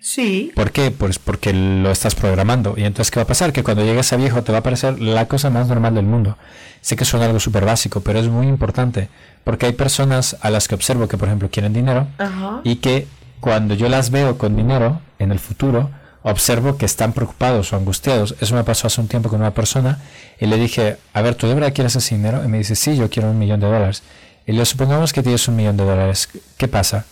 Sí. 0.00 0.52
¿Por 0.54 0.70
qué? 0.70 0.90
Pues 0.90 1.18
porque 1.18 1.52
lo 1.52 1.90
estás 1.90 2.14
programando. 2.14 2.74
Y 2.76 2.84
entonces, 2.84 3.10
¿qué 3.10 3.18
va 3.18 3.24
a 3.24 3.26
pasar? 3.26 3.52
Que 3.52 3.62
cuando 3.62 3.84
llegues 3.84 4.12
a 4.12 4.16
viejo 4.16 4.42
te 4.42 4.52
va 4.52 4.58
a 4.58 4.62
parecer 4.62 5.00
la 5.00 5.26
cosa 5.26 5.50
más 5.50 5.68
normal 5.68 5.94
del 5.94 6.06
mundo. 6.06 6.38
Sé 6.80 6.96
que 6.96 7.04
suena 7.04 7.26
algo 7.26 7.40
súper 7.40 7.64
básico, 7.64 8.00
pero 8.00 8.18
es 8.18 8.28
muy 8.28 8.46
importante. 8.46 9.08
Porque 9.44 9.66
hay 9.66 9.72
personas 9.72 10.36
a 10.40 10.50
las 10.50 10.68
que 10.68 10.74
observo 10.74 11.08
que, 11.08 11.18
por 11.18 11.28
ejemplo, 11.28 11.50
quieren 11.50 11.72
dinero 11.72 12.06
Ajá. 12.18 12.60
y 12.64 12.76
que 12.76 13.06
cuando 13.40 13.74
yo 13.74 13.88
las 13.88 14.10
veo 14.10 14.38
con 14.38 14.56
dinero 14.56 15.00
en 15.18 15.32
el 15.32 15.38
futuro, 15.38 15.90
observo 16.22 16.76
que 16.76 16.86
están 16.86 17.12
preocupados 17.12 17.72
o 17.72 17.76
angustiados. 17.76 18.36
Eso 18.40 18.54
me 18.54 18.64
pasó 18.64 18.86
hace 18.86 19.00
un 19.00 19.08
tiempo 19.08 19.28
con 19.28 19.40
una 19.40 19.54
persona 19.54 19.98
y 20.38 20.46
le 20.46 20.56
dije, 20.56 20.98
a 21.12 21.22
ver, 21.22 21.34
¿tú 21.34 21.48
de 21.48 21.54
verdad 21.54 21.72
quieres 21.74 21.96
ese 21.96 22.14
dinero? 22.14 22.44
Y 22.44 22.48
me 22.48 22.58
dice, 22.58 22.76
sí, 22.76 22.96
yo 22.96 23.10
quiero 23.10 23.30
un 23.30 23.38
millón 23.38 23.60
de 23.60 23.66
dólares. 23.66 24.02
Y 24.46 24.52
le 24.52 24.64
supongamos 24.64 25.12
que 25.12 25.22
tienes 25.22 25.46
un 25.48 25.56
millón 25.56 25.76
de 25.76 25.84
dólares. 25.84 26.28
¿Qué 26.56 26.68
pasa? 26.68 27.04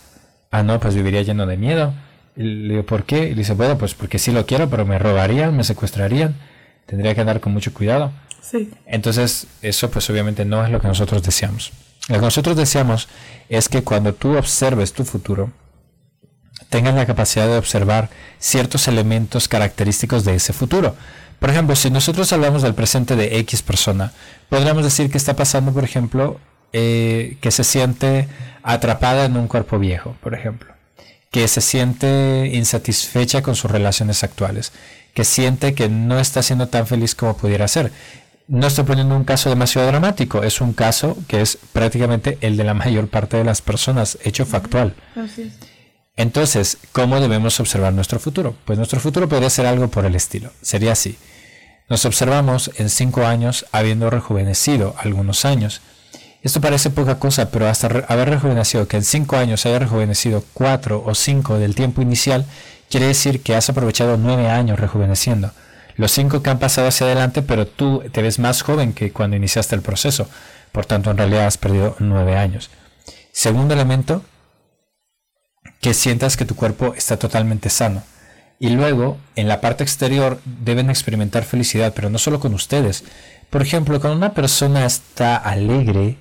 Ah, 0.51 0.63
no, 0.63 0.79
pues 0.81 0.95
viviría 0.95 1.23
lleno 1.23 1.47
de 1.47 1.57
miedo. 1.57 1.93
Y 2.37 2.43
le 2.43 2.69
digo, 2.75 2.87
¿por 2.87 3.05
qué? 3.05 3.29
Y 3.29 3.31
le 3.31 3.37
dice, 3.37 3.55
bueno, 3.55 3.79
pues 3.79 3.95
porque 3.95 4.19
sí 4.19 4.31
lo 4.33 4.47
quiero, 4.47 4.69
pero 4.69 4.85
me 4.85 4.99
robarían, 4.99 5.57
me 5.57 5.65
secuestrarían. 5.65 6.37
Tendría 6.87 7.15
que 7.15 7.21
andar 7.21 7.41
con 7.41 7.53
mucho 7.53 7.73
cuidado. 7.73 8.13
Sí. 8.41 8.71
Entonces, 8.87 9.47
eso 9.63 9.91
pues 9.91 10.09
obviamente 10.11 10.45
no 10.45 10.65
es 10.65 10.71
lo 10.71 10.81
que 10.81 10.89
nosotros 10.89 11.23
deseamos. 11.23 11.73
Lo 12.09 12.17
que 12.17 12.25
nosotros 12.25 12.57
deseamos 12.57 13.09
es 13.49 13.69
que 13.69 13.83
cuando 13.83 14.15
tú 14.15 14.37
observes 14.37 14.93
tu 14.93 15.05
futuro, 15.05 15.51
tengas 16.69 16.95
la 16.95 17.07
capacidad 17.07 17.47
de 17.47 17.59
observar 17.59 18.11
ciertos 18.39 18.87
elementos 18.87 19.49
característicos 19.49 20.25
de 20.25 20.37
ese 20.37 20.53
futuro. 20.53 20.95
Por 21.39 21.51
ejemplo, 21.51 21.77
si 21.77 21.91
nosotros 21.91 22.33
hablamos 22.33 22.63
del 22.63 22.75
presente 22.75 23.17
de 23.17 23.39
X 23.41 23.63
persona, 23.63 24.13
podríamos 24.49 24.85
decir 24.85 25.11
que 25.11 25.19
está 25.19 25.35
pasando, 25.37 25.73
por 25.73 25.85
ejemplo, 25.85 26.41
eh, 26.73 27.37
que 27.41 27.51
se 27.51 27.65
siente 27.65 28.29
atrapada 28.63 29.25
en 29.27 29.37
un 29.37 29.49
cuerpo 29.49 29.79
viejo, 29.79 30.17
por 30.23 30.35
ejemplo, 30.35 30.75
que 31.31 31.49
se 31.49 31.61
siente 31.61 32.51
insatisfecha 32.53 33.43
con 33.43 33.57
sus 33.57 33.71
relaciones 33.71 34.25
actuales, 34.25 34.73
que 35.15 35.25
siente 35.25 35.75
que 35.75 35.89
no 35.89 36.19
está 36.19 36.43
siendo 36.43 36.69
tan 36.69 36.87
feliz 36.87 37.15
como 37.15 37.37
pudiera 37.37 37.69
ser. 37.69 37.93
No 38.49 38.67
estoy 38.67 38.85
poniendo 38.85 39.17
un 39.17 39.25
caso 39.25 39.49
demasiado 39.49 39.89
dramático, 39.89 40.43
es 40.43 40.61
un 40.61 40.73
caso 40.73 41.17
que 41.27 41.41
es 41.41 41.59
prácticamente 41.73 42.39
el 42.41 42.57
de 42.57 42.65
la 42.65 42.75
mayor 42.75 43.09
parte 43.09 43.37
de 43.37 43.45
las 43.45 43.61
personas, 43.61 44.19
hecho 44.23 44.47
factual. 44.47 44.95
Entonces, 46.17 46.79
¿cómo 46.93 47.21
debemos 47.21 47.61
observar 47.61 47.93
nuestro 47.93 48.19
futuro? 48.19 48.57
Pues 48.65 48.79
nuestro 48.79 49.01
futuro 49.01 49.29
podría 49.29 49.51
ser 49.51 49.67
algo 49.67 49.89
por 49.89 50.07
el 50.07 50.15
estilo. 50.15 50.53
Sería 50.63 50.93
así. 50.93 51.19
Nos 51.89 52.05
observamos 52.05 52.71
en 52.79 52.89
cinco 52.89 53.27
años 53.27 53.67
habiendo 53.71 54.11
rejuvenecido 54.11 54.95
algunos 54.99 55.45
años. 55.45 55.83
Esto 56.47 56.61
parece 56.61 56.91
poca 56.91 57.19
cosa, 57.19 57.51
pero 57.51 57.67
hasta 57.67 57.89
haber 58.07 58.31
rejuvenecido, 58.31 58.87
que 58.87 58.97
en 58.97 59.03
cinco 59.03 59.37
años 59.37 59.67
haya 59.67 59.81
rejuvenecido 59.81 60.45
cuatro 60.55 61.03
o 61.05 61.13
cinco 61.17 61.59
del 61.59 61.75
tiempo 61.75 62.03
inicial, 62.03 62.47
quiere 62.89 63.09
decir 63.09 63.43
que 63.43 63.57
has 63.57 63.69
aprovechado 63.69 64.17
nueve 64.17 64.49
años 64.49 64.79
rejuveneciendo. 64.79 65.51
Los 65.97 66.13
cinco 66.13 66.45
que 66.45 66.51
han 66.51 66.61
pasado 66.61 66.87
hacia 66.87 67.07
adelante, 67.09 67.43
pero 67.43 67.67
tú 67.67 68.05
te 68.13 68.23
ves 68.23 68.39
más 68.39 68.63
joven 68.63 68.93
que 68.93 69.11
cuando 69.11 69.37
iniciaste 69.37 69.75
el 69.75 69.83
proceso. 69.83 70.29
Por 70.71 70.87
tanto, 70.87 71.11
en 71.11 71.17
realidad 71.17 71.47
has 71.47 71.59
perdido 71.59 71.97
nueve 71.99 72.37
años. 72.37 72.71
Segundo 73.33 73.75
elemento, 73.75 74.23
que 75.81 75.95
sientas 75.95 76.37
que 76.37 76.45
tu 76.45 76.55
cuerpo 76.55 76.95
está 76.97 77.17
totalmente 77.17 77.71
sano. 77.71 78.05
Y 78.61 78.69
luego, 78.69 79.19
en 79.35 79.49
la 79.49 79.61
parte 79.61 79.83
exterior, 79.83 80.41
deben 80.45 80.91
experimentar 80.91 81.43
felicidad, 81.43 81.93
pero 81.93 82.09
no 82.09 82.19
solo 82.19 82.39
con 82.39 82.55
ustedes. 82.55 83.03
Por 83.51 83.63
ejemplo, 83.63 84.01
cuando 84.01 84.17
una 84.17 84.33
persona 84.33 84.87
está 84.87 85.37
alegre, 85.37 86.19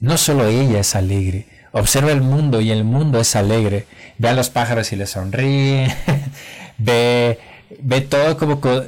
no 0.00 0.16
solo 0.18 0.46
ella 0.46 0.80
es 0.80 0.94
alegre, 0.96 1.46
observa 1.72 2.10
el 2.10 2.20
mundo 2.22 2.60
y 2.60 2.70
el 2.72 2.84
mundo 2.84 3.20
es 3.20 3.36
alegre. 3.36 3.86
Ve 4.18 4.28
a 4.28 4.32
los 4.34 4.50
pájaros 4.50 4.92
y 4.92 4.96
les 4.96 5.10
sonríe, 5.10 5.94
ve, 6.78 7.38
ve 7.80 8.00
todo 8.00 8.36
como... 8.36 8.60
co- 8.60 8.84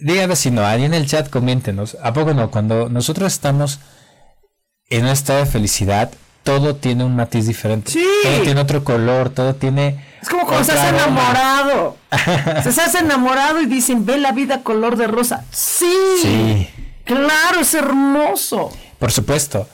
Dígame 0.00 0.36
si 0.36 0.52
no, 0.52 0.64
ahí 0.64 0.84
en 0.84 0.94
el 0.94 1.06
chat 1.06 1.28
coméntenos. 1.28 1.96
¿A 2.00 2.12
poco 2.12 2.32
no? 2.32 2.48
Cuando 2.52 2.88
nosotros 2.88 3.32
estamos 3.32 3.80
en 4.88 5.02
un 5.04 5.10
estado 5.10 5.40
de 5.40 5.46
felicidad, 5.46 6.12
todo 6.44 6.76
tiene 6.76 7.02
un 7.02 7.16
matiz 7.16 7.48
diferente. 7.48 7.90
Sí. 7.90 8.06
Todo 8.22 8.42
tiene 8.42 8.60
otro 8.60 8.84
color, 8.84 9.30
todo 9.30 9.56
tiene. 9.56 10.04
Es 10.22 10.28
como 10.28 10.44
cuando 10.46 10.60
estás 10.62 10.92
enamorado. 10.92 11.96
Se 12.62 12.68
estás 12.68 12.94
enamorado 12.94 13.60
y 13.62 13.66
dicen, 13.66 14.06
ve 14.06 14.16
la 14.18 14.30
vida 14.30 14.62
color 14.62 14.96
de 14.96 15.08
rosa. 15.08 15.44
Sí. 15.50 15.92
Sí, 16.22 16.68
Claro, 17.04 17.60
es 17.60 17.74
hermoso. 17.74 18.70
por 19.00 19.10
supuesto. 19.10 19.68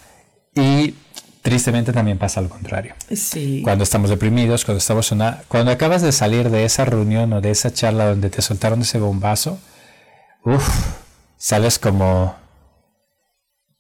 Y 0.55 0.95
tristemente 1.43 1.93
también 1.93 2.19
pasa 2.19 2.41
lo 2.41 2.49
contrario. 2.49 2.95
Sí. 3.15 3.61
Cuando 3.65 3.85
estamos 3.85 4.11
deprimidos, 4.11 4.65
cuando 4.65 4.79
estamos 4.79 5.11
una, 5.13 5.39
cuando 5.49 5.71
acabas 5.71 6.03
de 6.03 6.13
salir 6.13 6.51
de 6.51 6.65
esa 6.65 6.85
reunión 6.85 7.33
o 7.33 7.41
de 7.41 7.51
esa 7.51 7.73
charla 7.73 8.07
donde 8.07 8.31
te 8.31 8.43
soltaron 8.43 8.81
ese 8.83 8.99
bombazo, 8.99 9.59
uff, 10.45 10.69
sales 11.37 11.79
como 11.79 12.35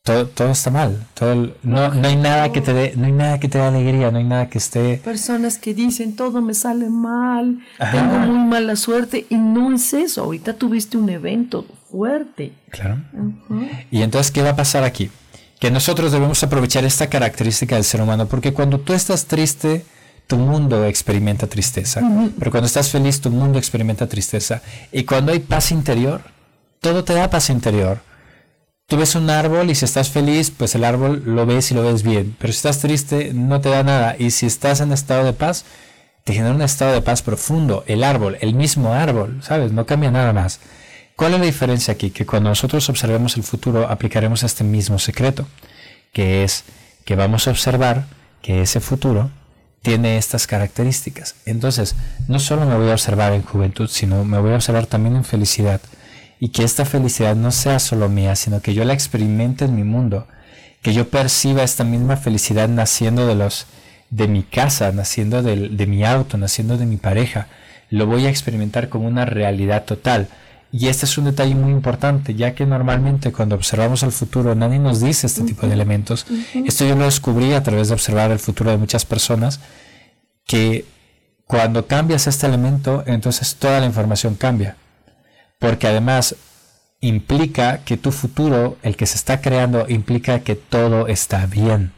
todo, 0.02 0.26
todo 0.28 0.50
está 0.50 0.70
mal. 0.70 1.06
Todo, 1.14 1.32
el- 1.32 1.54
no, 1.62 1.92
no 1.92 2.08
hay 2.08 2.16
nada 2.16 2.50
que 2.52 2.60
te 2.62 2.72
dé, 2.72 2.94
no 2.96 3.04
hay 3.06 3.12
nada 3.12 3.38
que 3.38 3.48
te 3.48 3.58
dé 3.58 3.64
alegría, 3.64 4.10
no 4.10 4.18
hay 4.18 4.24
nada 4.24 4.48
que 4.48 4.58
esté. 4.58 4.96
Personas 5.04 5.58
que 5.58 5.74
dicen, 5.74 6.16
todo 6.16 6.40
me 6.40 6.54
sale 6.54 6.88
mal, 6.88 7.58
Ajá. 7.78 7.92
tengo 7.92 8.18
muy 8.32 8.48
mala 8.48 8.76
suerte. 8.76 9.26
Y 9.28 9.34
no 9.36 9.74
es 9.74 9.92
eso. 9.92 10.22
Ahorita 10.24 10.54
tuviste 10.54 10.96
un 10.96 11.10
evento 11.10 11.66
fuerte. 11.90 12.52
Claro. 12.70 12.98
Y 13.90 14.00
entonces, 14.02 14.32
¿qué 14.32 14.42
va 14.42 14.50
a 14.50 14.56
pasar 14.56 14.84
aquí? 14.84 15.10
Que 15.60 15.70
nosotros 15.70 16.10
debemos 16.10 16.42
aprovechar 16.42 16.84
esta 16.84 17.08
característica 17.08 17.76
del 17.76 17.84
ser 17.84 18.00
humano, 18.00 18.26
porque 18.26 18.52
cuando 18.52 18.80
tú 18.80 18.94
estás 18.94 19.26
triste, 19.26 19.84
tu 20.26 20.36
mundo 20.36 20.86
experimenta 20.86 21.46
tristeza. 21.46 22.00
Pero 22.38 22.50
cuando 22.50 22.66
estás 22.66 22.88
feliz, 22.88 23.20
tu 23.20 23.30
mundo 23.30 23.58
experimenta 23.58 24.08
tristeza. 24.08 24.62
Y 24.90 25.04
cuando 25.04 25.32
hay 25.32 25.40
paz 25.40 25.70
interior, 25.70 26.22
todo 26.80 27.04
te 27.04 27.12
da 27.14 27.28
paz 27.28 27.50
interior. 27.50 28.00
Tú 28.86 28.96
ves 28.96 29.14
un 29.14 29.28
árbol 29.28 29.70
y 29.70 29.74
si 29.74 29.84
estás 29.84 30.08
feliz, 30.08 30.50
pues 30.50 30.74
el 30.74 30.82
árbol 30.82 31.22
lo 31.24 31.46
ves 31.46 31.70
y 31.70 31.74
lo 31.74 31.82
ves 31.82 32.02
bien. 32.02 32.34
Pero 32.38 32.52
si 32.52 32.56
estás 32.56 32.78
triste, 32.80 33.32
no 33.34 33.60
te 33.60 33.68
da 33.68 33.82
nada. 33.82 34.16
Y 34.18 34.30
si 34.30 34.46
estás 34.46 34.80
en 34.80 34.92
estado 34.92 35.24
de 35.24 35.32
paz, 35.32 35.64
te 36.24 36.32
genera 36.32 36.54
un 36.54 36.62
estado 36.62 36.92
de 36.92 37.02
paz 37.02 37.22
profundo. 37.22 37.84
El 37.86 38.02
árbol, 38.02 38.38
el 38.40 38.54
mismo 38.54 38.94
árbol, 38.94 39.40
¿sabes? 39.42 39.72
No 39.72 39.84
cambia 39.86 40.10
nada 40.10 40.32
más. 40.32 40.60
¿Cuál 41.20 41.34
es 41.34 41.40
la 41.40 41.44
diferencia 41.44 41.92
aquí? 41.92 42.08
Que 42.12 42.24
cuando 42.24 42.48
nosotros 42.48 42.88
observemos 42.88 43.36
el 43.36 43.42
futuro, 43.42 43.86
aplicaremos 43.90 44.42
este 44.42 44.64
mismo 44.64 44.98
secreto, 44.98 45.46
que 46.14 46.44
es 46.44 46.64
que 47.04 47.14
vamos 47.14 47.46
a 47.46 47.50
observar 47.50 48.06
que 48.40 48.62
ese 48.62 48.80
futuro 48.80 49.30
tiene 49.82 50.16
estas 50.16 50.46
características. 50.46 51.34
Entonces, 51.44 51.94
no 52.26 52.38
solo 52.38 52.64
me 52.64 52.74
voy 52.74 52.88
a 52.88 52.92
observar 52.94 53.34
en 53.34 53.42
juventud, 53.42 53.86
sino 53.92 54.24
me 54.24 54.38
voy 54.38 54.52
a 54.52 54.54
observar 54.54 54.86
también 54.86 55.14
en 55.14 55.24
felicidad. 55.24 55.82
Y 56.38 56.48
que 56.52 56.64
esta 56.64 56.86
felicidad 56.86 57.36
no 57.36 57.50
sea 57.50 57.80
solo 57.80 58.08
mía, 58.08 58.34
sino 58.34 58.62
que 58.62 58.72
yo 58.72 58.84
la 58.86 58.94
experimente 58.94 59.66
en 59.66 59.76
mi 59.76 59.84
mundo, 59.84 60.26
que 60.80 60.94
yo 60.94 61.10
perciba 61.10 61.62
esta 61.64 61.84
misma 61.84 62.16
felicidad 62.16 62.66
naciendo 62.70 63.26
de 63.26 63.34
los 63.34 63.66
de 64.08 64.26
mi 64.26 64.42
casa, 64.42 64.90
naciendo 64.92 65.42
del- 65.42 65.76
de, 65.76 65.86
mi 65.86 66.02
auto, 66.02 66.38
naciendo 66.38 66.78
de 66.78 66.86
mi 66.86 66.96
pareja, 66.96 67.48
lo 67.90 68.06
voy 68.06 68.24
a 68.24 68.30
experimentar 68.30 68.88
como 68.88 69.06
una 69.06 69.26
realidad 69.26 69.84
total. 69.84 70.28
Y 70.72 70.86
este 70.86 71.04
es 71.04 71.18
un 71.18 71.24
detalle 71.24 71.54
muy 71.54 71.72
importante, 71.72 72.34
ya 72.34 72.54
que 72.54 72.64
normalmente 72.64 73.32
cuando 73.32 73.56
observamos 73.56 74.02
el 74.04 74.12
futuro 74.12 74.54
nadie 74.54 74.78
nos 74.78 75.00
dice 75.00 75.26
este 75.26 75.42
tipo 75.42 75.66
de 75.66 75.72
elementos. 75.72 76.26
Esto 76.54 76.86
yo 76.86 76.94
lo 76.94 77.04
descubrí 77.04 77.52
a 77.54 77.62
través 77.62 77.88
de 77.88 77.94
observar 77.94 78.30
el 78.30 78.38
futuro 78.38 78.70
de 78.70 78.76
muchas 78.76 79.04
personas, 79.04 79.60
que 80.46 80.84
cuando 81.44 81.86
cambias 81.86 82.28
este 82.28 82.46
elemento, 82.46 83.02
entonces 83.06 83.56
toda 83.56 83.80
la 83.80 83.86
información 83.86 84.36
cambia. 84.36 84.76
Porque 85.58 85.88
además 85.88 86.36
implica 87.00 87.78
que 87.78 87.96
tu 87.96 88.12
futuro, 88.12 88.78
el 88.82 88.96
que 88.96 89.06
se 89.06 89.16
está 89.16 89.40
creando, 89.40 89.86
implica 89.88 90.40
que 90.40 90.54
todo 90.54 91.08
está 91.08 91.46
bien. 91.46 91.92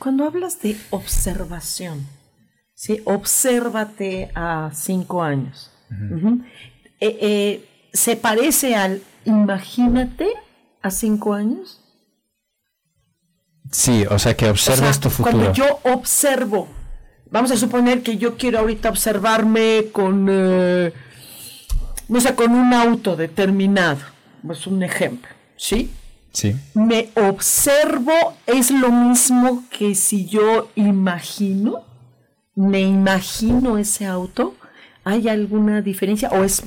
Cuando 0.00 0.24
hablas 0.24 0.60
de 0.60 0.76
observación, 0.90 2.06
¿sí? 2.74 3.00
obsérvate 3.04 4.30
a 4.34 4.70
cinco 4.74 5.22
años. 5.22 5.70
Eh, 7.00 7.18
eh, 7.20 7.64
¿Se 7.96 8.14
parece 8.14 8.76
al 8.76 9.02
imagínate 9.24 10.28
a 10.82 10.90
cinco 10.90 11.32
años? 11.32 11.80
Sí, 13.72 14.04
o 14.08 14.18
sea 14.18 14.36
que 14.36 14.48
observas 14.50 15.00
tu 15.00 15.08
futuro. 15.08 15.38
Cuando 15.38 15.52
yo 15.54 15.80
observo, 15.84 16.68
vamos 17.30 17.50
a 17.50 17.56
suponer 17.56 18.02
que 18.02 18.18
yo 18.18 18.36
quiero 18.36 18.58
ahorita 18.58 18.90
observarme 18.90 19.86
con, 19.92 20.26
eh, 20.30 20.92
no 22.08 22.20
sé, 22.20 22.34
con 22.34 22.52
un 22.52 22.74
auto 22.74 23.16
determinado, 23.16 24.00
es 24.50 24.66
un 24.66 24.82
ejemplo, 24.82 25.30
¿sí? 25.56 25.90
Sí. 26.32 26.54
Me 26.74 27.08
observo, 27.14 28.12
es 28.46 28.70
lo 28.70 28.92
mismo 28.92 29.64
que 29.70 29.94
si 29.94 30.26
yo 30.26 30.70
imagino, 30.74 31.82
me 32.54 32.82
imagino 32.82 33.78
ese 33.78 34.04
auto. 34.04 34.54
¿Hay 35.08 35.28
alguna 35.28 35.82
diferencia 35.82 36.28
o 36.30 36.42
es 36.42 36.64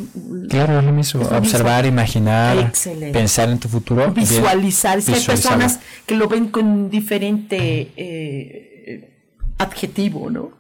Claro, 0.48 0.80
es 0.80 0.86
lo 0.86 0.94
mismo. 0.94 1.24
Observar, 1.24 1.86
imaginar, 1.86 2.72
pensar 3.12 3.50
en 3.50 3.60
tu 3.60 3.68
futuro. 3.68 4.14
Visualizar. 4.14 5.04
Que 5.04 5.16
hay 5.16 5.26
personas 5.26 5.82
que 6.06 6.16
lo 6.16 6.30
ven 6.30 6.48
con 6.48 6.90
diferente 6.90 7.92
eh, 7.98 9.14
adjetivo, 9.58 10.30
¿no? 10.32 10.52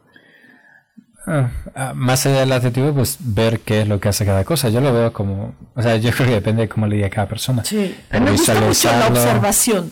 Ah, 1.25 1.51
ah, 1.73 1.93
más 1.95 2.25
allá 2.25 2.41
del 2.41 2.51
adjetivo, 2.51 2.93
pues 2.93 3.15
ver 3.17 3.61
qué 3.61 3.83
es 3.83 3.87
lo 3.87 3.97
que 4.01 4.09
hace 4.09 4.25
cada 4.25 4.43
cosa. 4.43 4.67
Yo 4.67 4.81
lo 4.81 4.91
veo 4.91 5.13
como, 5.13 5.55
o 5.73 5.81
sea, 5.81 5.95
yo 5.95 6.11
creo 6.15 6.27
que 6.27 6.33
depende 6.33 6.63
de 6.63 6.67
cómo 6.67 6.85
le 6.85 6.97
diga 6.97 7.09
cada 7.09 7.29
persona. 7.29 7.63
Sí, 7.63 7.95
me 8.11 8.31
gusta 8.31 8.59
mucho 8.59 8.91
la 8.91 9.07
observación. 9.07 9.89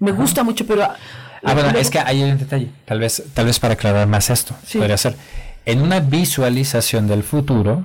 Me 0.00 0.10
gusta 0.10 0.42
mucho, 0.42 0.66
pero... 0.66 0.82
Ah, 0.82 1.54
bueno, 1.54 1.70
es 1.78 1.90
que 1.90 2.00
hay 2.00 2.24
un 2.24 2.36
detalle, 2.36 2.70
tal 2.84 2.98
vez, 2.98 3.22
tal 3.32 3.46
vez 3.46 3.60
para 3.60 3.74
aclarar 3.74 4.08
más 4.08 4.28
esto, 4.30 4.54
podría 4.72 4.98
ser 4.98 5.14
en 5.66 5.82
una 5.82 6.00
visualización 6.00 7.06
del 7.06 7.22
futuro, 7.22 7.84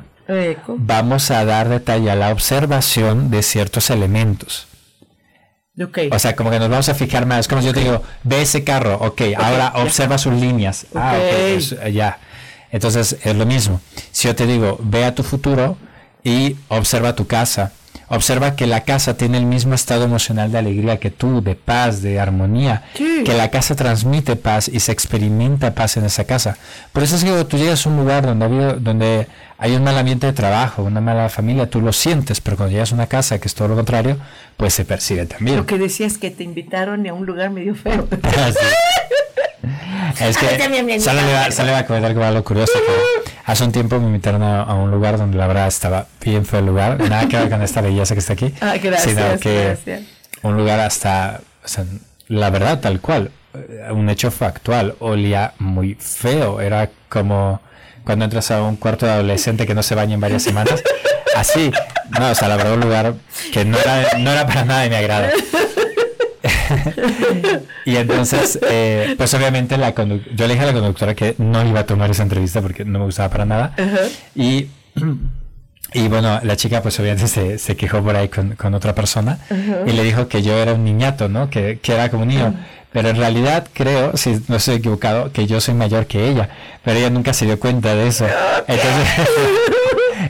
vamos 0.67 1.31
a 1.31 1.45
dar 1.45 1.69
detalle 1.69 2.09
a 2.09 2.15
la 2.15 2.31
observación 2.31 3.29
de 3.29 3.43
ciertos 3.43 3.89
elementos. 3.89 4.67
O 6.11 6.19
sea, 6.19 6.35
como 6.35 6.51
que 6.51 6.59
nos 6.59 6.69
vamos 6.69 6.87
a 6.87 6.95
fijar 6.95 7.25
más. 7.25 7.47
Como 7.47 7.61
si 7.61 7.67
yo 7.67 7.73
te 7.73 7.81
digo, 7.81 8.01
ve 8.23 8.41
ese 8.41 8.63
carro, 8.63 8.95
ok, 8.95 9.21
ahora 9.37 9.73
observa 9.75 10.17
sus 10.17 10.33
líneas. 10.33 10.85
Ah, 10.95 11.15
ok, 11.17 11.51
pues, 11.51 11.93
ya. 11.93 12.19
Entonces 12.71 13.17
es 13.23 13.35
lo 13.35 13.45
mismo. 13.45 13.81
Si 14.11 14.27
yo 14.27 14.35
te 14.35 14.47
digo, 14.47 14.79
ve 14.81 15.05
a 15.05 15.13
tu 15.13 15.23
futuro 15.23 15.77
y 16.23 16.55
observa 16.69 17.15
tu 17.15 17.27
casa, 17.27 17.73
Observa 18.07 18.55
que 18.55 18.67
la 18.67 18.81
casa 18.81 19.17
tiene 19.17 19.37
el 19.37 19.45
mismo 19.45 19.73
estado 19.73 20.05
emocional 20.05 20.51
de 20.51 20.57
alegría 20.57 20.97
que 20.97 21.09
tú, 21.09 21.41
de 21.41 21.55
paz, 21.55 22.01
de 22.01 22.19
armonía, 22.19 22.83
que 22.93 23.33
la 23.33 23.49
casa 23.49 23.75
transmite 23.75 24.35
paz 24.35 24.67
y 24.67 24.79
se 24.79 24.91
experimenta 24.91 25.73
paz 25.73 25.97
en 25.97 26.05
esa 26.05 26.25
casa. 26.25 26.57
Por 26.93 27.03
eso 27.03 27.15
es 27.15 27.23
que 27.23 27.29
cuando 27.29 27.47
tú 27.47 27.57
llegas 27.57 27.85
a 27.85 27.89
un 27.89 27.97
lugar 27.97 28.25
donde, 28.25 28.45
hay, 28.45 28.79
donde 28.79 29.27
hay 29.57 29.75
un 29.75 29.83
mal 29.83 29.97
ambiente 29.97 30.27
de 30.27 30.33
trabajo, 30.33 30.83
una 30.83 31.01
mala 31.01 31.29
familia, 31.29 31.69
tú 31.69 31.81
lo 31.81 31.93
sientes, 31.93 32.41
pero 32.41 32.57
cuando 32.57 32.73
llegas 32.73 32.91
a 32.91 32.95
una 32.95 33.07
casa 33.07 33.39
que 33.39 33.47
es 33.47 33.55
todo 33.55 33.69
lo 33.69 33.75
contrario, 33.75 34.17
pues 34.57 34.73
se 34.73 34.85
percibe 34.85 35.25
también. 35.25 35.57
Lo 35.57 35.65
que 35.65 35.77
decías 35.77 36.17
que 36.17 36.31
te 36.31 36.43
invitaron 36.43 37.07
a 37.07 37.13
un 37.13 37.25
lugar 37.25 37.49
medio 37.49 37.75
feo. 37.75 38.07
Es 40.19 40.37
que 40.37 40.99
sale, 40.99 41.71
va, 41.71 41.77
a 41.79 41.85
comentar 41.85 42.13
como 42.13 42.25
algo 42.25 42.43
curioso. 42.43 42.73
hace 43.45 43.63
un 43.63 43.71
tiempo 43.71 43.99
me 43.99 44.07
invitaron 44.07 44.43
a, 44.43 44.73
un 44.75 44.91
lugar 44.91 45.17
donde 45.17 45.37
la 45.37 45.47
verdad 45.47 45.67
estaba 45.67 46.07
bien 46.21 46.45
feo 46.45 46.59
el 46.59 46.65
lugar. 46.65 46.99
Nada 46.99 47.27
que 47.27 47.37
ver 47.37 47.49
con 47.49 47.61
esta 47.61 47.81
belleza 47.81 48.15
que 48.15 48.19
está 48.19 48.33
aquí. 48.33 48.53
Ah, 48.61 48.75
sino 48.97 49.39
que 49.39 49.77
un 50.43 50.57
lugar 50.57 50.79
hasta, 50.79 51.41
la 52.27 52.49
verdad, 52.49 52.79
tal 52.79 52.99
cual. 53.01 53.31
Un 53.91 54.09
hecho 54.09 54.31
factual. 54.31 54.95
Olía 54.99 55.53
muy 55.59 55.95
feo. 55.95 56.61
Era 56.61 56.89
como 57.09 57.61
cuando 58.03 58.25
entras 58.25 58.51
a 58.51 58.61
un 58.61 58.75
cuarto 58.75 59.05
de 59.05 59.13
adolescente 59.13 59.65
que 59.65 59.73
no 59.73 59.83
se 59.83 59.95
baña 59.95 60.13
en 60.13 60.21
varias 60.21 60.43
semanas. 60.43 60.83
Así. 61.35 61.71
No, 62.19 62.31
o 62.31 62.35
sea, 62.35 62.47
la 62.47 62.55
verdad, 62.55 62.73
un 62.73 62.81
lugar 62.81 63.13
que 63.51 63.65
no 63.65 63.77
era, 63.77 64.17
no 64.19 64.31
era 64.31 64.45
para 64.45 64.65
nada 64.65 64.81
de 64.81 64.89
mi 64.89 64.95
agrado. 64.95 65.27
y 67.85 67.95
entonces, 67.95 68.59
eh, 68.69 69.15
pues 69.17 69.33
obviamente 69.33 69.77
la 69.77 69.93
yo 69.95 70.47
le 70.47 70.53
dije 70.53 70.63
a 70.63 70.67
la 70.67 70.73
conductora 70.73 71.15
que 71.15 71.35
no 71.37 71.65
iba 71.67 71.81
a 71.81 71.85
tomar 71.85 72.11
esa 72.11 72.23
entrevista 72.23 72.61
porque 72.61 72.85
no 72.85 72.99
me 72.99 73.05
gustaba 73.05 73.29
para 73.29 73.45
nada. 73.45 73.75
Y 74.35 74.67
y 75.93 76.09
bueno, 76.09 76.39
la 76.43 76.55
chica 76.57 76.81
pues 76.81 76.99
obviamente 76.99 77.27
se, 77.27 77.57
se 77.57 77.77
quejó 77.77 78.03
por 78.03 78.15
ahí 78.15 78.27
con, 78.27 78.55
con 78.55 78.73
otra 78.73 78.93
persona 78.93 79.39
y 79.85 79.91
le 79.91 80.03
dijo 80.03 80.27
que 80.27 80.41
yo 80.41 80.53
era 80.57 80.73
un 80.73 80.83
niñato, 80.83 81.29
¿no? 81.29 81.49
Que, 81.49 81.79
que 81.81 81.93
era 81.93 82.09
como 82.09 82.23
un 82.23 82.29
niño. 82.29 82.53
Pero 82.91 83.09
en 83.09 83.17
realidad 83.17 83.67
creo, 83.73 84.15
si 84.15 84.41
no 84.47 84.55
estoy 84.55 84.75
equivocado, 84.75 85.31
que 85.31 85.47
yo 85.47 85.59
soy 85.59 85.73
mayor 85.73 86.05
que 86.05 86.29
ella. 86.29 86.49
Pero 86.83 86.97
ella 86.97 87.09
nunca 87.09 87.33
se 87.33 87.45
dio 87.45 87.59
cuenta 87.59 87.93
de 87.93 88.07
eso. 88.07 88.25
Entonces, 88.67 89.25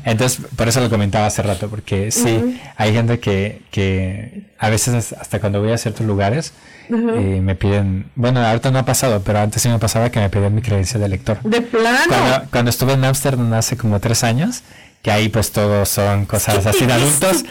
entonces 0.06 0.40
por 0.56 0.68
eso 0.68 0.80
lo 0.80 0.90
comentaba 0.90 1.26
hace 1.26 1.42
rato, 1.42 1.68
porque 1.70 2.12
sí, 2.12 2.60
hay 2.78 2.94
gente 2.94 3.20
que, 3.20 3.64
que 3.72 4.44
a 4.58 4.70
veces 4.70 5.14
hasta 5.14 5.40
cuando 5.40 5.60
voy 5.62 5.72
a 5.72 5.78
ciertos 5.78 6.06
lugares 6.06 6.54
eh, 6.90 7.40
me 7.42 7.56
piden, 7.56 8.12
bueno, 8.16 8.46
ahorita 8.46 8.72
no 8.72 8.80
ha 8.80 8.86
pasado, 8.86 9.22
pero 9.26 9.40
antes 9.40 9.62
sí 9.62 9.70
me 9.70 9.80
pasaba 9.80 10.12
que 10.12 10.20
me 10.20 10.30
pedían 10.30 10.54
mi 10.54 10.62
credencial 10.62 11.02
de 11.02 11.10
lector. 11.10 11.42
De 11.42 11.62
plano. 11.62 12.06
Cuando, 12.08 12.50
cuando 12.52 12.70
estuve 12.70 12.94
en 12.94 13.04
Amsterdam 13.04 13.52
hace 13.54 13.76
como 13.76 14.00
tres 14.00 14.24
años, 14.24 14.62
que 15.02 15.12
ahí 15.12 15.30
pues 15.30 15.52
todos 15.52 15.90
son 15.90 16.26
cosas 16.26 16.66
así 16.66 16.86
de 16.86 16.94
adultos. 16.94 17.44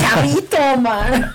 chavito, 0.00 0.76
man. 0.80 1.32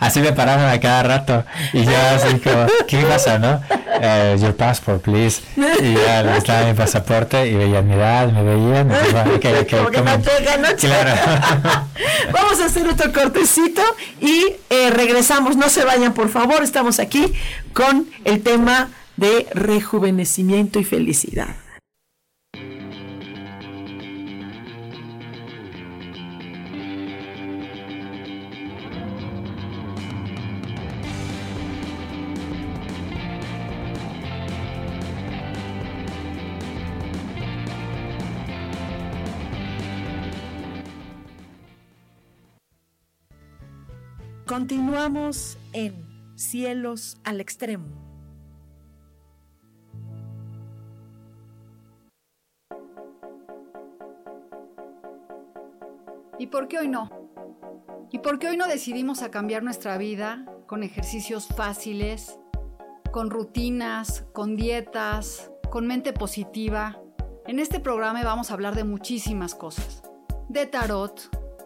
Así 0.00 0.20
me 0.20 0.32
paraban 0.32 0.68
a 0.68 0.80
cada 0.80 1.02
rato 1.02 1.44
y 1.72 1.84
yo 1.84 1.96
así 2.14 2.38
como, 2.38 2.66
¿qué 2.86 3.02
pasa, 3.02 3.38
no? 3.38 3.60
Uh, 4.04 4.36
your 4.36 4.52
passport, 4.52 5.00
please. 5.00 5.40
Y 5.56 5.94
ya 5.94 6.22
les 6.22 6.44
daba 6.44 6.66
mi 6.66 6.74
pasaporte 6.74 7.48
y 7.48 7.54
veían 7.54 7.88
mi 7.88 7.94
edad, 7.94 8.30
me 8.30 8.42
veían. 8.42 8.92
Okay, 9.36 9.54
okay, 9.54 9.78
como 9.78 9.90
que 9.90 10.02
me 10.02 10.18
pegan, 10.18 10.60
¿no? 10.60 10.68
Claro. 10.76 11.14
Vamos 12.32 12.60
a 12.60 12.66
hacer 12.66 12.86
otro 12.86 13.10
cortecito 13.14 13.80
y 14.20 14.56
eh, 14.68 14.90
regresamos. 14.90 15.56
No 15.56 15.70
se 15.70 15.84
vayan, 15.84 16.12
por 16.12 16.28
favor. 16.28 16.62
Estamos 16.62 17.00
aquí 17.00 17.32
con 17.72 18.06
el 18.26 18.42
tema 18.42 18.90
de 19.16 19.46
rejuvenecimiento 19.54 20.78
y 20.78 20.84
felicidad. 20.84 21.56
Continuamos 44.56 45.58
en 45.72 46.06
Cielos 46.36 47.18
al 47.24 47.40
Extremo. 47.40 47.88
¿Y 56.38 56.46
por 56.46 56.68
qué 56.68 56.78
hoy 56.78 56.86
no? 56.86 57.10
¿Y 58.12 58.20
por 58.20 58.38
qué 58.38 58.46
hoy 58.46 58.56
no 58.56 58.68
decidimos 58.68 59.22
a 59.22 59.32
cambiar 59.32 59.64
nuestra 59.64 59.98
vida 59.98 60.46
con 60.68 60.84
ejercicios 60.84 61.48
fáciles, 61.48 62.38
con 63.10 63.30
rutinas, 63.30 64.24
con 64.32 64.54
dietas, 64.54 65.50
con 65.68 65.88
mente 65.88 66.12
positiva? 66.12 67.00
En 67.48 67.58
este 67.58 67.80
programa 67.80 68.22
vamos 68.22 68.52
a 68.52 68.54
hablar 68.54 68.76
de 68.76 68.84
muchísimas 68.84 69.56
cosas. 69.56 70.04
De 70.48 70.66
tarot, 70.66 71.43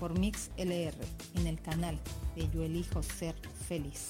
por 0.00 0.18
Mix 0.18 0.50
LR 0.56 0.96
en 1.34 1.46
el 1.46 1.60
canal 1.60 1.98
de 2.34 2.48
Yo 2.48 2.64
Elijo 2.64 3.02
Ser 3.02 3.36
Feliz. 3.68 4.08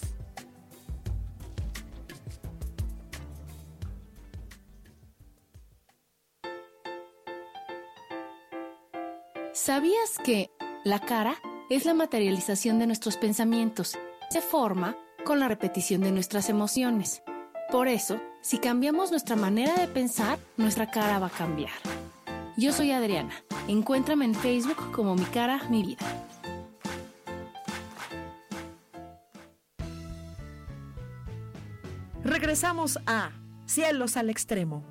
¿Sabías 9.53 10.17
que 10.25 10.51
la 10.85 11.01
cara 11.01 11.35
es 11.69 11.85
la 11.85 11.93
materialización 11.93 12.79
de 12.79 12.87
nuestros 12.87 13.17
pensamientos? 13.17 13.99
Se 14.31 14.41
forma 14.41 14.97
con 15.25 15.39
la 15.39 15.49
repetición 15.49 16.01
de 16.01 16.13
nuestras 16.13 16.49
emociones. 16.49 17.23
Por 17.71 17.89
eso, 17.89 18.21
si 18.41 18.59
cambiamos 18.59 19.11
nuestra 19.11 19.37
manera 19.37 19.75
de 19.75 19.87
pensar, 19.87 20.39
nuestra 20.57 20.91
cara 20.91 21.19
va 21.19 21.27
a 21.27 21.31
cambiar. 21.31 21.73
Yo 22.57 22.73
soy 22.73 22.93
Adriana. 22.93 23.35
Encuéntrame 23.71 24.25
en 24.25 24.35
Facebook 24.35 24.91
como 24.91 25.15
Mi 25.15 25.25
Cara, 25.27 25.61
Mi 25.71 25.85
Vida. 25.85 26.05
Regresamos 32.25 32.99
a 33.07 33.31
Cielos 33.67 34.17
al 34.17 34.29
Extremo. 34.29 34.83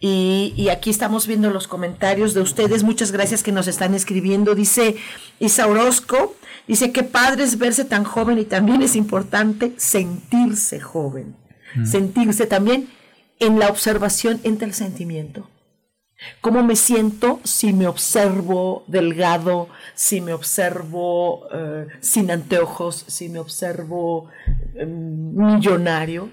Y, 0.00 0.54
y, 0.56 0.68
aquí 0.68 0.90
estamos 0.90 1.26
viendo 1.26 1.50
los 1.50 1.66
comentarios 1.66 2.32
de 2.32 2.40
ustedes. 2.40 2.84
Muchas 2.84 3.10
gracias 3.10 3.42
que 3.42 3.50
nos 3.50 3.66
están 3.66 3.94
escribiendo. 3.94 4.54
Dice 4.54 4.96
Isa 5.40 5.66
Orozco, 5.66 6.36
dice 6.68 6.92
que 6.92 7.02
padre 7.02 7.42
es 7.42 7.58
verse 7.58 7.84
tan 7.84 8.04
joven 8.04 8.38
y 8.38 8.44
también 8.44 8.82
es 8.82 8.94
importante 8.94 9.72
sentirse 9.76 10.78
joven. 10.80 11.36
Sentirse 11.84 12.46
también 12.46 12.88
en 13.40 13.58
la 13.58 13.68
observación 13.68 14.40
entre 14.44 14.68
el 14.68 14.74
sentimiento. 14.74 15.48
¿Cómo 16.40 16.64
me 16.64 16.74
siento 16.74 17.40
si 17.44 17.72
me 17.72 17.86
observo 17.86 18.84
delgado, 18.88 19.68
si 19.94 20.20
me 20.20 20.32
observo 20.32 21.46
eh, 21.52 21.86
sin 22.00 22.30
anteojos, 22.30 23.04
si 23.06 23.28
me 23.28 23.38
observo 23.38 24.28
eh, 24.74 24.84
millonario? 24.84 26.30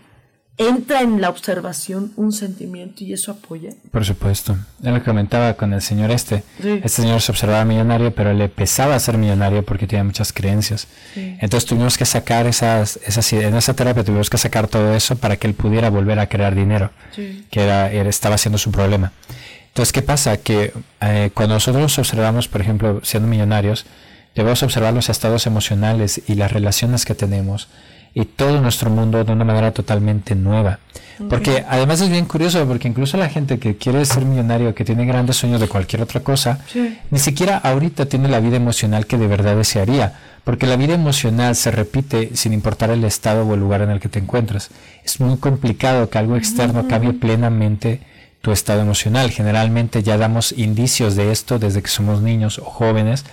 Entra 0.57 1.01
en 1.01 1.19
la 1.19 1.29
observación 1.29 2.13
un 2.15 2.31
sentimiento 2.31 3.03
y 3.03 3.13
eso 3.13 3.31
apoya. 3.31 3.71
Por 3.91 4.05
supuesto. 4.05 4.57
Él 4.83 4.93
lo 4.93 5.03
comentaba 5.03 5.53
con 5.55 5.73
el 5.73 5.81
señor 5.81 6.11
este. 6.11 6.43
Este 6.59 6.89
señor 6.89 7.21
se 7.21 7.31
observaba 7.31 7.65
millonario, 7.65 8.13
pero 8.15 8.33
le 8.33 8.47
pesaba 8.47 8.97
ser 8.99 9.17
millonario 9.17 9.65
porque 9.65 9.85
tenía 9.85 10.03
muchas 10.03 10.31
creencias. 10.31 10.87
Entonces 11.15 11.65
tuvimos 11.65 11.97
que 11.97 12.05
sacar 12.05 12.47
esas, 12.47 12.99
esas 13.05 13.31
en 13.33 13.55
esa 13.55 13.73
terapia 13.73 14.03
tuvimos 14.03 14.29
que 14.29 14.37
sacar 14.37 14.67
todo 14.67 14.93
eso 14.95 15.17
para 15.17 15.35
que 15.37 15.47
él 15.47 15.53
pudiera 15.53 15.89
volver 15.89 16.19
a 16.19 16.29
crear 16.29 16.55
dinero, 16.55 16.91
que 17.15 17.61
era, 17.61 17.91
estaba 17.91 18.37
siendo 18.37 18.57
su 18.57 18.71
problema. 18.71 19.11
Entonces, 19.67 19.91
¿qué 19.91 20.01
pasa? 20.01 20.37
Que 20.37 20.71
eh, 21.01 21.31
cuando 21.33 21.55
nosotros 21.55 21.81
nos 21.81 21.99
observamos, 21.99 22.47
por 22.47 22.61
ejemplo, 22.61 23.01
siendo 23.03 23.27
millonarios, 23.27 23.85
debemos 24.33 24.63
observar 24.63 24.93
los 24.93 25.09
estados 25.09 25.47
emocionales 25.47 26.21
y 26.27 26.35
las 26.35 26.53
relaciones 26.53 27.03
que 27.03 27.13
tenemos 27.13 27.67
y 28.15 28.23
todo 28.23 28.61
nuestro 28.61 28.89
mundo 28.89 29.23
de 29.23 29.31
una 29.31 29.43
manera 29.43 29.71
totalmente 29.71 30.33
nueva. 30.33 30.79
Porque 31.29 31.63
además 31.67 32.01
es 32.01 32.09
bien 32.09 32.25
curioso, 32.25 32.65
porque 32.65 32.87
incluso 32.87 33.17
la 33.17 33.29
gente 33.29 33.59
que 33.59 33.75
quiere 33.75 34.03
ser 34.05 34.25
millonario, 34.25 34.73
que 34.73 34.83
tiene 34.83 35.05
grandes 35.05 35.37
sueños 35.37 35.61
de 35.61 35.67
cualquier 35.67 36.01
otra 36.01 36.21
cosa, 36.21 36.59
ni 37.11 37.19
siquiera 37.19 37.57
ahorita 37.57 38.05
tiene 38.07 38.29
la 38.29 38.39
vida 38.39 38.55
emocional 38.55 39.05
que 39.05 39.17
de 39.17 39.27
verdad 39.27 39.55
desearía. 39.55 40.13
Porque 40.45 40.65
la 40.65 40.77
vida 40.77 40.93
emocional 40.93 41.55
se 41.55 41.71
repite 41.71 42.35
sin 42.35 42.53
importar 42.53 42.89
el 42.89 43.03
estado 43.03 43.45
o 43.45 43.53
el 43.53 43.59
lugar 43.59 43.81
en 43.81 43.89
el 43.89 43.99
que 43.99 44.09
te 44.09 44.19
encuentras. 44.19 44.69
Es 45.03 45.19
muy 45.19 45.37
complicado 45.37 46.09
que 46.09 46.17
algo 46.17 46.37
externo 46.37 46.87
cambie 46.87 47.13
plenamente 47.13 48.01
tu 48.41 48.51
estado 48.51 48.81
emocional. 48.81 49.31
Generalmente 49.31 50.03
ya 50.03 50.17
damos 50.17 50.51
indicios 50.51 51.15
de 51.15 51.31
esto 51.31 51.59
desde 51.59 51.81
que 51.81 51.89
somos 51.89 52.21
niños 52.21 52.59
o 52.59 52.65
jóvenes 52.65 53.25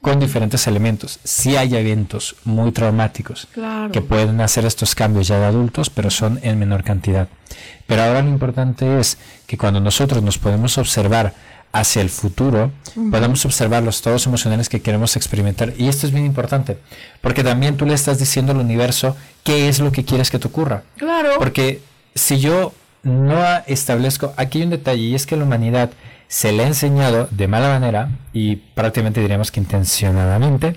con 0.00 0.20
diferentes 0.20 0.66
elementos. 0.66 1.18
Sí 1.24 1.56
hay 1.56 1.74
eventos 1.76 2.36
muy 2.44 2.72
traumáticos 2.72 3.48
que 3.92 4.00
pueden 4.00 4.40
hacer 4.40 4.64
estos 4.64 4.94
cambios 4.94 5.28
ya 5.28 5.38
de 5.38 5.46
adultos, 5.46 5.90
pero 5.90 6.10
son 6.10 6.38
en 6.42 6.58
menor 6.58 6.84
cantidad. 6.84 7.28
Pero 7.86 8.02
ahora 8.02 8.22
lo 8.22 8.28
importante 8.28 9.00
es 9.00 9.18
que 9.46 9.58
cuando 9.58 9.80
nosotros 9.80 10.22
nos 10.22 10.38
podemos 10.38 10.78
observar 10.78 11.34
hacia 11.72 12.02
el 12.02 12.08
futuro, 12.08 12.70
podemos 13.10 13.44
observar 13.44 13.82
los 13.82 13.96
estados 13.96 14.26
emocionales 14.26 14.68
que 14.68 14.80
queremos 14.80 15.16
experimentar. 15.16 15.74
Y 15.76 15.88
esto 15.88 16.06
es 16.06 16.12
bien 16.12 16.24
importante, 16.24 16.78
porque 17.20 17.44
también 17.44 17.76
tú 17.76 17.84
le 17.84 17.94
estás 17.94 18.18
diciendo 18.18 18.52
al 18.52 18.58
universo 18.58 19.16
qué 19.44 19.68
es 19.68 19.78
lo 19.80 19.92
que 19.92 20.04
quieres 20.04 20.30
que 20.30 20.38
te 20.38 20.48
ocurra. 20.48 20.84
Claro. 20.96 21.32
Porque 21.38 21.82
si 22.14 22.38
yo 22.38 22.72
no 23.02 23.44
establezco, 23.66 24.32
aquí 24.36 24.58
hay 24.58 24.64
un 24.64 24.70
detalle, 24.70 25.02
y 25.02 25.14
es 25.14 25.26
que 25.26 25.36
la 25.36 25.44
humanidad 25.44 25.90
se 26.28 26.52
le 26.52 26.64
ha 26.64 26.66
enseñado 26.66 27.28
de 27.30 27.46
mala 27.46 27.68
manera 27.68 28.10
y 28.32 28.56
prácticamente 28.56 29.20
diríamos 29.20 29.50
que 29.50 29.60
intencionadamente 29.60 30.76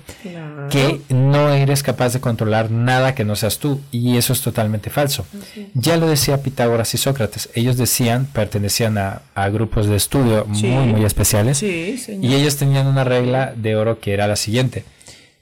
que 0.70 1.00
no 1.08 1.50
eres 1.50 1.82
capaz 1.82 2.12
de 2.12 2.20
controlar 2.20 2.70
nada 2.70 3.14
que 3.14 3.24
no 3.24 3.34
seas 3.34 3.58
tú. 3.58 3.80
Y 3.90 4.16
eso 4.16 4.32
es 4.32 4.40
totalmente 4.40 4.90
falso. 4.90 5.26
Ya 5.74 5.96
lo 5.96 6.06
decía 6.06 6.42
Pitágoras 6.42 6.94
y 6.94 6.98
Sócrates, 6.98 7.50
ellos 7.54 7.76
decían, 7.76 8.26
pertenecían 8.26 8.96
a, 8.98 9.22
grupos 9.50 9.86
de 9.86 9.96
estudio 9.96 10.44
muy 10.46 10.86
muy 10.86 11.04
especiales. 11.04 11.62
Y 11.62 12.34
ellos 12.34 12.56
tenían 12.56 12.86
una 12.86 13.04
regla 13.04 13.52
de 13.56 13.74
oro 13.76 13.98
que 13.98 14.12
era 14.12 14.28
la 14.28 14.36
siguiente, 14.36 14.84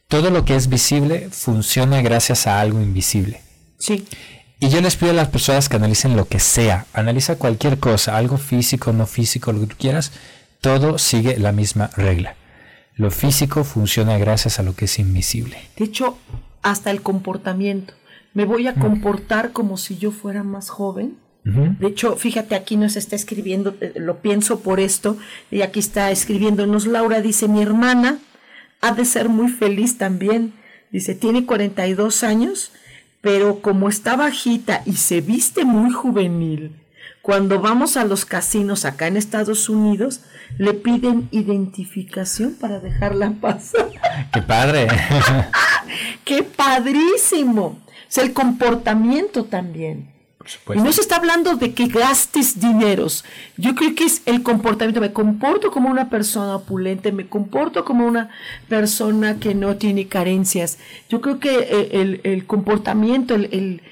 todo 0.08 0.30
lo 0.30 0.46
que 0.46 0.56
es 0.56 0.68
visible 0.68 1.28
funciona 1.30 2.00
gracias 2.00 2.46
a 2.46 2.60
algo 2.60 2.80
invisible. 2.80 3.42
Sí. 3.78 4.06
Y 4.60 4.70
yo 4.70 4.80
les 4.80 4.96
pido 4.96 5.12
a 5.12 5.14
las 5.14 5.28
personas 5.28 5.68
que 5.68 5.76
analicen 5.76 6.16
lo 6.16 6.26
que 6.26 6.40
sea, 6.40 6.86
analiza 6.92 7.36
cualquier 7.36 7.78
cosa, 7.78 8.16
algo 8.16 8.38
físico, 8.38 8.92
no 8.92 9.06
físico, 9.06 9.52
lo 9.52 9.60
que 9.60 9.66
tú 9.68 9.76
quieras, 9.78 10.12
todo 10.60 10.98
sigue 10.98 11.38
la 11.38 11.52
misma 11.52 11.90
regla. 11.96 12.34
Lo 12.96 13.12
físico 13.12 13.62
funciona 13.62 14.18
gracias 14.18 14.58
a 14.58 14.64
lo 14.64 14.74
que 14.74 14.86
es 14.86 14.98
invisible. 14.98 15.56
De 15.76 15.84
hecho, 15.84 16.18
hasta 16.62 16.90
el 16.90 17.02
comportamiento. 17.02 17.94
Me 18.34 18.44
voy 18.44 18.66
a 18.66 18.74
comportar 18.74 19.52
como 19.52 19.76
si 19.76 19.96
yo 19.96 20.10
fuera 20.10 20.42
más 20.42 20.70
joven. 20.70 21.16
De 21.44 21.86
hecho, 21.86 22.16
fíjate, 22.16 22.54
aquí 22.56 22.76
nos 22.76 22.96
está 22.96 23.16
escribiendo, 23.16 23.74
eh, 23.80 23.94
lo 23.96 24.18
pienso 24.18 24.60
por 24.60 24.80
esto, 24.80 25.16
y 25.50 25.62
aquí 25.62 25.80
está 25.80 26.10
escribiéndonos 26.10 26.84
Laura, 26.84 27.22
dice, 27.22 27.48
mi 27.48 27.62
hermana 27.62 28.18
ha 28.82 28.92
de 28.92 29.06
ser 29.06 29.30
muy 29.30 29.48
feliz 29.48 29.96
también. 29.96 30.52
Dice, 30.90 31.14
tiene 31.14 31.46
42 31.46 32.22
años 32.22 32.72
pero 33.20 33.60
como 33.60 33.88
está 33.88 34.16
bajita 34.16 34.82
y 34.86 34.94
se 34.96 35.20
viste 35.20 35.64
muy 35.64 35.90
juvenil, 35.90 36.76
cuando 37.22 37.60
vamos 37.60 37.96
a 37.96 38.04
los 38.04 38.24
casinos 38.24 38.84
acá 38.84 39.06
en 39.06 39.16
Estados 39.16 39.68
Unidos, 39.68 40.22
le 40.56 40.72
piden 40.72 41.28
identificación 41.30 42.54
para 42.54 42.80
dejarla 42.80 43.34
pasar. 43.40 43.90
¡Qué 44.32 44.42
padre! 44.42 44.88
¡Qué 46.24 46.42
padrísimo! 46.42 47.80
Es 48.08 48.18
el 48.18 48.32
comportamiento 48.32 49.44
también. 49.44 50.17
Y 50.74 50.78
no 50.78 50.92
se 50.92 51.00
está 51.00 51.16
hablando 51.16 51.56
de 51.56 51.72
que 51.74 51.86
gastes 51.86 52.60
dineros. 52.60 53.24
Yo 53.56 53.74
creo 53.74 53.94
que 53.94 54.04
es 54.04 54.22
el 54.26 54.42
comportamiento. 54.42 55.00
Me 55.00 55.12
comporto 55.12 55.70
como 55.70 55.90
una 55.90 56.08
persona 56.08 56.56
opulente, 56.56 57.12
me 57.12 57.26
comporto 57.26 57.84
como 57.84 58.06
una 58.06 58.30
persona 58.68 59.38
que 59.38 59.54
no 59.54 59.76
tiene 59.76 60.08
carencias. 60.08 60.78
Yo 61.08 61.20
creo 61.20 61.38
que 61.38 61.68
eh, 61.70 62.20
el, 62.22 62.46
comportamiento, 62.46 63.34
el, 63.34 63.82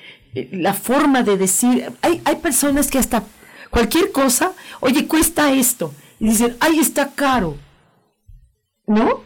la 0.52 0.74
forma 0.74 1.22
de 1.22 1.36
decir, 1.36 1.92
hay, 2.02 2.20
hay 2.24 2.36
personas 2.36 2.90
que 2.90 2.98
hasta 2.98 3.22
cualquier 3.70 4.12
cosa, 4.12 4.52
oye, 4.80 5.06
cuesta 5.06 5.52
esto. 5.52 5.94
Y 6.18 6.28
dicen, 6.28 6.56
ay, 6.60 6.78
está 6.78 7.10
caro. 7.10 7.56
¿No? 8.86 9.24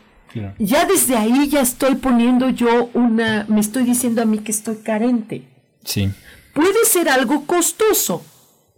Ya 0.58 0.84
desde 0.84 1.16
ahí 1.16 1.48
ya 1.48 1.60
estoy 1.60 1.96
poniendo 1.96 2.50
yo 2.50 2.90
una, 2.94 3.46
me 3.48 3.60
estoy 3.60 3.82
diciendo 3.82 4.22
a 4.22 4.24
mí 4.24 4.38
que 4.38 4.52
estoy 4.52 4.76
carente. 4.76 5.48
Sí. 5.84 6.10
Puede 6.52 6.84
ser 6.84 7.08
algo 7.08 7.46
costoso, 7.46 8.24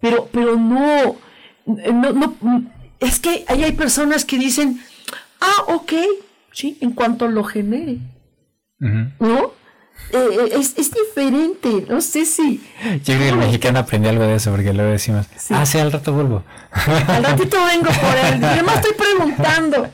pero, 0.01 0.29
pero 0.33 0.57
no, 0.57 1.17
no, 1.67 2.13
no, 2.13 2.65
es 3.01 3.19
que 3.19 3.45
ahí 3.49 3.65
hay 3.65 3.73
personas 3.73 4.25
que 4.25 4.39
dicen, 4.39 4.81
ah, 5.41 5.65
ok, 5.69 5.93
sí, 6.53 6.79
en 6.81 6.93
cuanto 6.93 7.29
lo 7.29 7.45
genere. 7.45 7.99
¿No? 8.79 9.53
Eh, 10.11 10.17
eh, 10.19 10.59
es, 10.59 10.75
es, 10.77 10.91
diferente, 10.91 11.87
no 11.89 12.01
sé 12.01 12.27
si... 12.27 12.61
Yo 13.05 13.15
creo 13.15 13.19
que 13.19 13.29
el 13.29 13.37
mexicano 13.37 13.79
aprendió 13.79 14.11
algo 14.11 14.25
de 14.25 14.35
eso, 14.35 14.51
porque 14.51 14.73
luego 14.73 14.91
decimos, 14.91 15.27
ah, 15.51 15.65
sí, 15.65 15.79
al 15.79 15.93
rato 15.93 16.13
vuelvo. 16.13 16.43
Al 17.07 17.23
ratito 17.23 17.57
vengo 17.65 17.91
por 17.91 18.17
él, 18.17 18.41
yo 18.41 18.65
me 18.67 18.75
estoy 18.75 18.93
preguntando. 18.93 19.89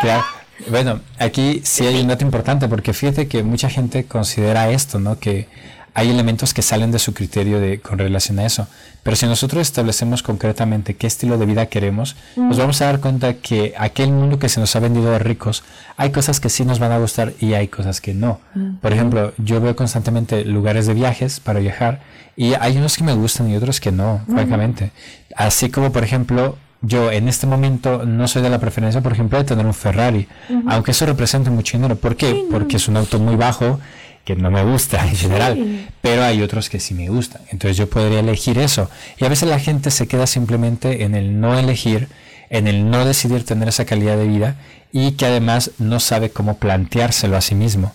Claro. 0.00 0.24
Bueno, 0.68 1.00
aquí 1.18 1.60
sí 1.64 1.86
hay 1.86 2.00
un 2.00 2.08
dato 2.08 2.24
importante, 2.24 2.68
porque 2.68 2.92
fíjate 2.92 3.26
que 3.26 3.42
mucha 3.42 3.68
gente 3.68 4.04
considera 4.04 4.70
esto, 4.70 5.00
¿no? 5.00 5.18
Que 5.18 5.48
hay 5.94 6.10
elementos 6.10 6.54
que 6.54 6.62
salen 6.62 6.90
de 6.90 6.98
su 6.98 7.12
criterio 7.12 7.60
de, 7.60 7.80
con 7.80 7.98
relación 7.98 8.38
a 8.38 8.46
eso. 8.46 8.66
Pero 9.02 9.16
si 9.16 9.26
nosotros 9.26 9.62
establecemos 9.62 10.22
concretamente 10.22 10.94
qué 10.94 11.06
estilo 11.06 11.36
de 11.36 11.46
vida 11.46 11.66
queremos, 11.66 12.16
nos 12.36 12.56
vamos 12.56 12.80
a 12.80 12.86
dar 12.86 13.00
cuenta 13.00 13.34
que 13.34 13.74
aquel 13.76 14.12
mundo 14.12 14.38
que 14.38 14.48
se 14.48 14.60
nos 14.60 14.74
ha 14.76 14.80
vendido 14.80 15.10
de 15.10 15.18
ricos, 15.18 15.64
hay 15.96 16.10
cosas 16.10 16.40
que 16.40 16.48
sí 16.48 16.64
nos 16.64 16.78
van 16.78 16.92
a 16.92 16.98
gustar 16.98 17.32
y 17.40 17.54
hay 17.54 17.68
cosas 17.68 18.00
que 18.00 18.14
no. 18.14 18.40
Por 18.80 18.92
ejemplo, 18.92 19.32
yo 19.38 19.60
veo 19.60 19.76
constantemente 19.76 20.44
lugares 20.44 20.86
de 20.86 20.94
viajes 20.94 21.40
para 21.40 21.60
viajar 21.60 22.00
y 22.36 22.54
hay 22.54 22.76
unos 22.76 22.96
que 22.96 23.04
me 23.04 23.12
gustan 23.12 23.50
y 23.50 23.56
otros 23.56 23.80
que 23.80 23.92
no, 23.92 24.20
francamente. 24.26 24.92
Así 25.36 25.68
como, 25.68 25.92
por 25.92 26.04
ejemplo, 26.04 26.56
yo 26.80 27.12
en 27.12 27.28
este 27.28 27.46
momento 27.46 28.04
no 28.04 28.26
soy 28.26 28.42
de 28.42 28.50
la 28.50 28.58
preferencia, 28.58 29.00
por 29.00 29.12
ejemplo, 29.12 29.38
de 29.38 29.44
tener 29.44 29.64
un 29.66 29.74
Ferrari, 29.74 30.26
aunque 30.66 30.90
eso 30.90 31.06
represente 31.06 31.50
mucho 31.50 31.76
dinero. 31.76 31.96
¿Por 31.96 32.16
qué? 32.16 32.44
Porque 32.50 32.76
es 32.76 32.88
un 32.88 32.96
auto 32.96 33.18
muy 33.18 33.36
bajo 33.36 33.78
que 34.24 34.36
no 34.36 34.50
me 34.50 34.62
gusta 34.62 35.06
en 35.06 35.16
general, 35.16 35.88
pero 36.00 36.22
hay 36.22 36.42
otros 36.42 36.68
que 36.70 36.80
sí 36.80 36.94
me 36.94 37.08
gustan. 37.08 37.42
Entonces 37.50 37.76
yo 37.76 37.88
podría 37.88 38.20
elegir 38.20 38.58
eso. 38.58 38.90
Y 39.18 39.24
a 39.24 39.28
veces 39.28 39.48
la 39.48 39.58
gente 39.58 39.90
se 39.90 40.06
queda 40.06 40.26
simplemente 40.26 41.04
en 41.04 41.14
el 41.14 41.40
no 41.40 41.58
elegir, 41.58 42.08
en 42.50 42.66
el 42.66 42.90
no 42.90 43.04
decidir 43.04 43.44
tener 43.44 43.68
esa 43.68 43.84
calidad 43.84 44.16
de 44.16 44.28
vida 44.28 44.56
y 44.92 45.12
que 45.12 45.26
además 45.26 45.72
no 45.78 46.00
sabe 46.00 46.30
cómo 46.30 46.58
planteárselo 46.58 47.36
a 47.36 47.40
sí 47.40 47.54
mismo. 47.54 47.92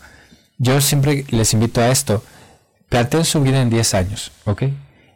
Yo 0.57 0.81
siempre 0.81 1.25
les 1.29 1.53
invito 1.53 1.81
a 1.81 1.89
esto. 1.89 2.23
Planteen 2.89 3.25
su 3.25 3.41
vida 3.41 3.61
en 3.61 3.69
10 3.69 3.93
años, 3.93 4.31
¿ok? 4.45 4.63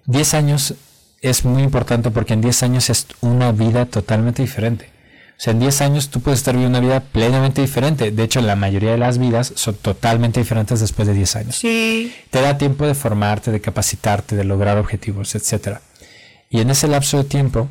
10 0.06 0.34
años 0.34 0.76
es 1.22 1.46
muy 1.46 1.64
importante 1.64 2.12
porque 2.12 2.34
en 2.34 2.42
10 2.42 2.64
años 2.64 2.90
es 2.90 3.08
una 3.22 3.52
vida 3.52 3.86
totalmente 3.86 4.42
diferente. 4.42 4.90
O 5.42 5.44
sea, 5.44 5.54
en 5.54 5.60
10 5.60 5.82
años 5.82 6.10
tú 6.10 6.22
puedes 6.22 6.40
estar 6.40 6.54
viviendo 6.54 6.78
una 6.78 6.88
vida 6.88 7.00
plenamente 7.00 7.62
diferente. 7.62 8.12
De 8.12 8.22
hecho, 8.22 8.42
la 8.42 8.56
mayoría 8.56 8.92
de 8.92 9.00
las 9.00 9.18
vidas 9.18 9.52
son 9.56 9.74
totalmente 9.74 10.40
diferentes 10.40 10.80
después 10.80 11.08
de 11.08 11.16
10 11.16 11.36
años. 11.36 11.56
Sí. 11.56 12.14
Te 12.30 12.42
da 12.42 12.60
tiempo 12.60 12.86
de 12.86 12.94
formarte, 12.94 13.50
de 13.50 13.60
capacitarte, 13.60 14.36
de 14.36 14.44
lograr 14.44 14.78
objetivos, 14.78 15.34
etc. 15.34 15.80
Y 16.52 16.62
en 16.62 16.70
ese 16.70 16.88
lapso 16.88 17.18
de 17.18 17.24
tiempo, 17.24 17.70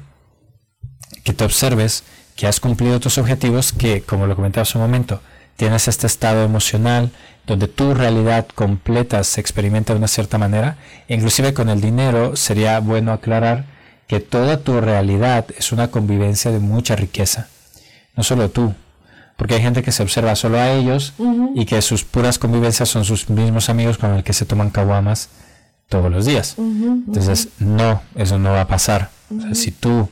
que 1.23 1.33
te 1.33 1.45
observes 1.45 2.03
que 2.35 2.49
has 2.49 2.59
cumplido 2.59 2.99
tus 2.99 3.19
objetivos, 3.19 3.73
que, 3.73 4.03
como 4.03 4.27
lo 4.27 4.35
comentaba 4.35 4.63
hace 4.63 4.77
un 4.77 4.83
momento, 4.83 5.21
tienes 5.55 5.87
este 5.87 6.09
estado 6.09 6.43
emocional 6.43 7.13
donde 7.47 7.69
tu 7.69 7.95
realidad 7.95 8.49
completa 8.53 9.23
se 9.23 9.41
experimenta 9.41 9.93
de 9.93 9.99
una 9.99 10.09
cierta 10.09 10.39
manera, 10.39 10.77
inclusive 11.07 11.55
con 11.55 11.69
el 11.69 11.81
dinero 11.81 12.35
sería 12.35 12.81
bueno 12.81 13.13
aclarar 13.13 13.67
que 14.09 14.19
toda 14.19 14.59
tu 14.59 14.81
realidad 14.81 15.47
es 15.57 15.71
una 15.71 15.93
convivencia 15.93 16.51
de 16.51 16.59
mucha 16.59 16.97
riqueza 16.97 17.47
no 18.17 18.23
solo 18.23 18.51
tú, 18.51 18.75
porque 19.37 19.55
hay 19.55 19.63
gente 19.63 19.83
que 19.83 19.93
se 19.93 20.03
observa 20.03 20.37
solo 20.37 20.59
a 20.59 20.71
ellos 20.71 21.15
y 21.55 21.65
que 21.65 21.81
sus 21.81 22.05
puras 22.05 22.39
convivencias 22.39 22.89
son 22.89 23.05
sus 23.05 23.31
mismos 23.31 23.71
amigos 23.71 23.97
con 23.97 24.13
los 24.13 24.23
que 24.23 24.33
se 24.35 24.45
toman 24.45 24.71
caguamas 24.71 25.31
todos 25.89 26.11
los 26.11 26.27
días. 26.27 26.57
Entonces, 26.59 27.49
no, 27.59 28.03
eso 28.17 28.39
no 28.39 28.51
va 28.51 28.63
a 28.63 28.69
pasar. 28.69 29.11
si 29.55 29.71
tú 29.71 30.11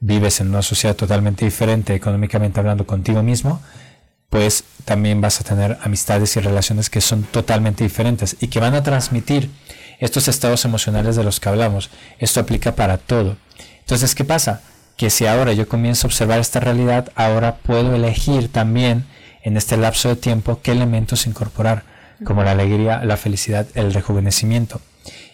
vives 0.00 0.40
en 0.40 0.50
una 0.50 0.62
sociedad 0.62 0.94
totalmente 0.94 1.44
diferente, 1.44 1.94
económicamente 1.94 2.60
hablando 2.60 2.86
contigo 2.86 3.22
mismo, 3.22 3.60
pues 4.30 4.64
también 4.84 5.20
vas 5.20 5.40
a 5.40 5.44
tener 5.44 5.78
amistades 5.82 6.36
y 6.36 6.40
relaciones 6.40 6.90
que 6.90 7.00
son 7.00 7.24
totalmente 7.24 7.82
diferentes 7.82 8.36
y 8.40 8.48
que 8.48 8.60
van 8.60 8.74
a 8.74 8.82
transmitir 8.82 9.50
estos 9.98 10.28
estados 10.28 10.64
emocionales 10.64 11.16
de 11.16 11.24
los 11.24 11.40
que 11.40 11.48
hablamos. 11.48 11.90
Esto 12.18 12.40
aplica 12.40 12.76
para 12.76 12.98
todo. 12.98 13.36
Entonces, 13.80 14.14
¿qué 14.14 14.24
pasa? 14.24 14.60
Que 14.98 15.10
si 15.10 15.26
ahora 15.26 15.52
yo 15.52 15.68
comienzo 15.68 16.06
a 16.06 16.08
observar 16.08 16.40
esta 16.40 16.58
realidad, 16.58 17.12
ahora 17.14 17.58
puedo 17.58 17.94
elegir 17.94 18.48
también 18.48 19.04
en 19.44 19.56
este 19.56 19.76
lapso 19.76 20.08
de 20.08 20.16
tiempo 20.16 20.58
qué 20.60 20.72
elementos 20.72 21.28
incorporar, 21.28 21.84
como 22.24 22.42
la 22.42 22.50
alegría, 22.50 23.04
la 23.04 23.16
felicidad, 23.16 23.68
el 23.74 23.94
rejuvenecimiento. 23.94 24.80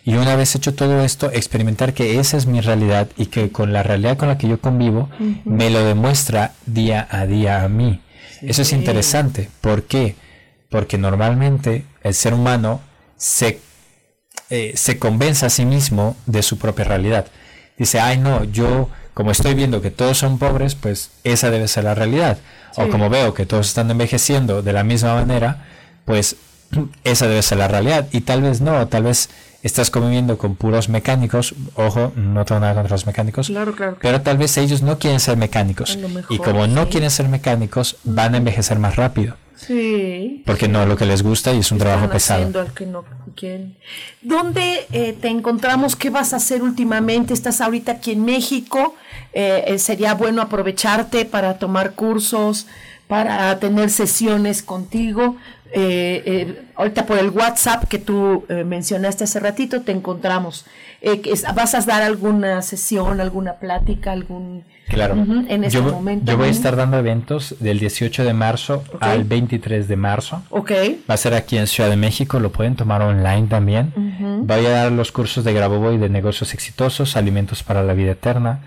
Y 0.04 0.16
una 0.16 0.36
vez 0.36 0.54
hecho 0.54 0.74
todo 0.74 1.02
esto, 1.02 1.30
experimentar 1.32 1.94
que 1.94 2.20
esa 2.20 2.36
es 2.36 2.44
mi 2.44 2.60
realidad 2.60 3.08
y 3.16 3.26
que 3.26 3.50
con 3.50 3.72
la 3.72 3.82
realidad 3.82 4.18
con 4.18 4.28
la 4.28 4.36
que 4.36 4.48
yo 4.48 4.60
convivo, 4.60 5.08
me 5.46 5.70
lo 5.70 5.82
demuestra 5.82 6.52
día 6.66 7.08
a 7.10 7.24
día 7.24 7.62
a 7.62 7.68
mí. 7.70 8.02
Eso 8.42 8.60
es 8.60 8.72
interesante. 8.74 9.48
¿Por 9.62 9.84
qué? 9.84 10.14
Porque 10.68 10.98
normalmente 10.98 11.86
el 12.02 12.12
ser 12.12 12.34
humano 12.34 12.82
se, 13.16 13.60
eh, 14.50 14.72
se 14.76 14.98
convence 14.98 15.46
a 15.46 15.50
sí 15.50 15.64
mismo 15.64 16.16
de 16.26 16.42
su 16.42 16.58
propia 16.58 16.84
realidad. 16.84 17.28
Dice, 17.78 17.98
ay 17.98 18.18
no, 18.18 18.44
yo 18.44 18.90
como 19.14 19.30
estoy 19.30 19.54
viendo 19.54 19.80
que 19.80 19.90
todos 19.90 20.18
son 20.18 20.38
pobres, 20.38 20.74
pues 20.74 21.10
esa 21.22 21.50
debe 21.50 21.68
ser 21.68 21.84
la 21.84 21.94
realidad. 21.94 22.38
O 22.76 22.88
como 22.88 23.08
veo 23.08 23.32
que 23.32 23.46
todos 23.46 23.68
están 23.68 23.90
envejeciendo 23.90 24.60
de 24.62 24.72
la 24.72 24.82
misma 24.82 25.14
manera, 25.14 25.66
pues 26.04 26.36
esa 27.04 27.28
debe 27.28 27.42
ser 27.42 27.58
la 27.58 27.68
realidad. 27.68 28.08
Y 28.10 28.22
tal 28.22 28.42
vez 28.42 28.60
no, 28.60 28.88
tal 28.88 29.04
vez 29.04 29.30
estás 29.62 29.90
conviviendo 29.90 30.36
con 30.36 30.56
puros 30.56 30.88
mecánicos, 30.88 31.54
ojo, 31.74 32.12
no 32.16 32.44
tengo 32.44 32.60
nada 32.60 32.74
contra 32.74 32.94
los 32.94 33.06
mecánicos, 33.06 33.50
pero 34.00 34.20
tal 34.20 34.36
vez 34.36 34.58
ellos 34.58 34.82
no 34.82 34.98
quieren 34.98 35.20
ser 35.20 35.38
mecánicos. 35.38 35.98
y 36.28 36.38
como 36.38 36.66
no 36.66 36.88
quieren 36.90 37.10
ser 37.10 37.28
mecánicos, 37.28 37.96
van 38.04 38.34
a 38.34 38.38
envejecer 38.38 38.78
más 38.78 38.96
rápido. 38.96 39.36
Sí. 39.56 40.42
Porque 40.46 40.68
no 40.68 40.84
lo 40.86 40.96
que 40.96 41.06
les 41.06 41.22
gusta 41.22 41.52
y 41.52 41.58
es 41.58 41.70
un 41.72 41.78
trabajo 41.78 42.08
pesado. 42.10 42.50
¿Dónde 44.22 44.86
eh, 44.92 45.16
te 45.20 45.28
encontramos? 45.28 45.96
¿Qué 45.96 46.10
vas 46.10 46.32
a 46.32 46.36
hacer 46.36 46.62
últimamente? 46.62 47.34
¿Estás 47.34 47.60
ahorita 47.60 47.92
aquí 47.92 48.12
en 48.12 48.24
México? 48.24 48.94
Eh, 49.32 49.64
eh, 49.66 49.78
sería 49.78 50.14
bueno 50.14 50.42
aprovecharte 50.42 51.24
para 51.24 51.58
tomar 51.58 51.94
cursos, 51.94 52.66
para 53.08 53.58
tener 53.58 53.90
sesiones 53.90 54.62
contigo. 54.62 55.36
ahorita 56.76 57.06
por 57.06 57.18
el 57.18 57.30
WhatsApp 57.30 57.84
que 57.88 57.98
tú 57.98 58.44
mencionaste 58.48 59.24
hace 59.24 59.40
ratito, 59.40 59.82
te 59.82 59.92
encontramos. 59.92 60.64
¿Vas 61.54 61.74
a 61.74 61.80
dar 61.80 62.02
alguna 62.02 62.62
sesión, 62.62 63.20
alguna 63.20 63.54
plática, 63.54 64.12
algún 64.12 64.64
Claro. 64.88 65.14
en 65.14 65.64
este 65.64 65.78
yo, 65.78 65.82
momento. 65.82 66.30
Yo 66.30 66.38
voy 66.38 66.48
a 66.48 66.50
estar 66.50 66.76
dando 66.76 66.98
eventos 66.98 67.56
del 67.60 67.78
18 67.78 68.24
de 68.24 68.32
marzo 68.34 68.84
al 69.00 69.24
23 69.24 69.88
de 69.88 69.96
marzo. 69.96 70.42
Ok. 70.50 70.72
Va 71.08 71.14
a 71.14 71.16
ser 71.16 71.34
aquí 71.34 71.56
en 71.56 71.66
Ciudad 71.66 71.90
de 71.90 71.96
México, 71.96 72.38
lo 72.38 72.52
pueden 72.52 72.76
tomar 72.76 73.02
online 73.02 73.46
también. 73.48 73.92
Voy 74.44 74.66
a 74.66 74.70
dar 74.70 74.92
los 74.92 75.12
cursos 75.12 75.44
de 75.44 75.52
Grabovoi 75.52 75.98
de 75.98 76.08
negocios 76.08 76.54
exitosos, 76.54 77.16
alimentos 77.16 77.62
para 77.62 77.82
la 77.82 77.94
vida 77.94 78.12
eterna, 78.12 78.60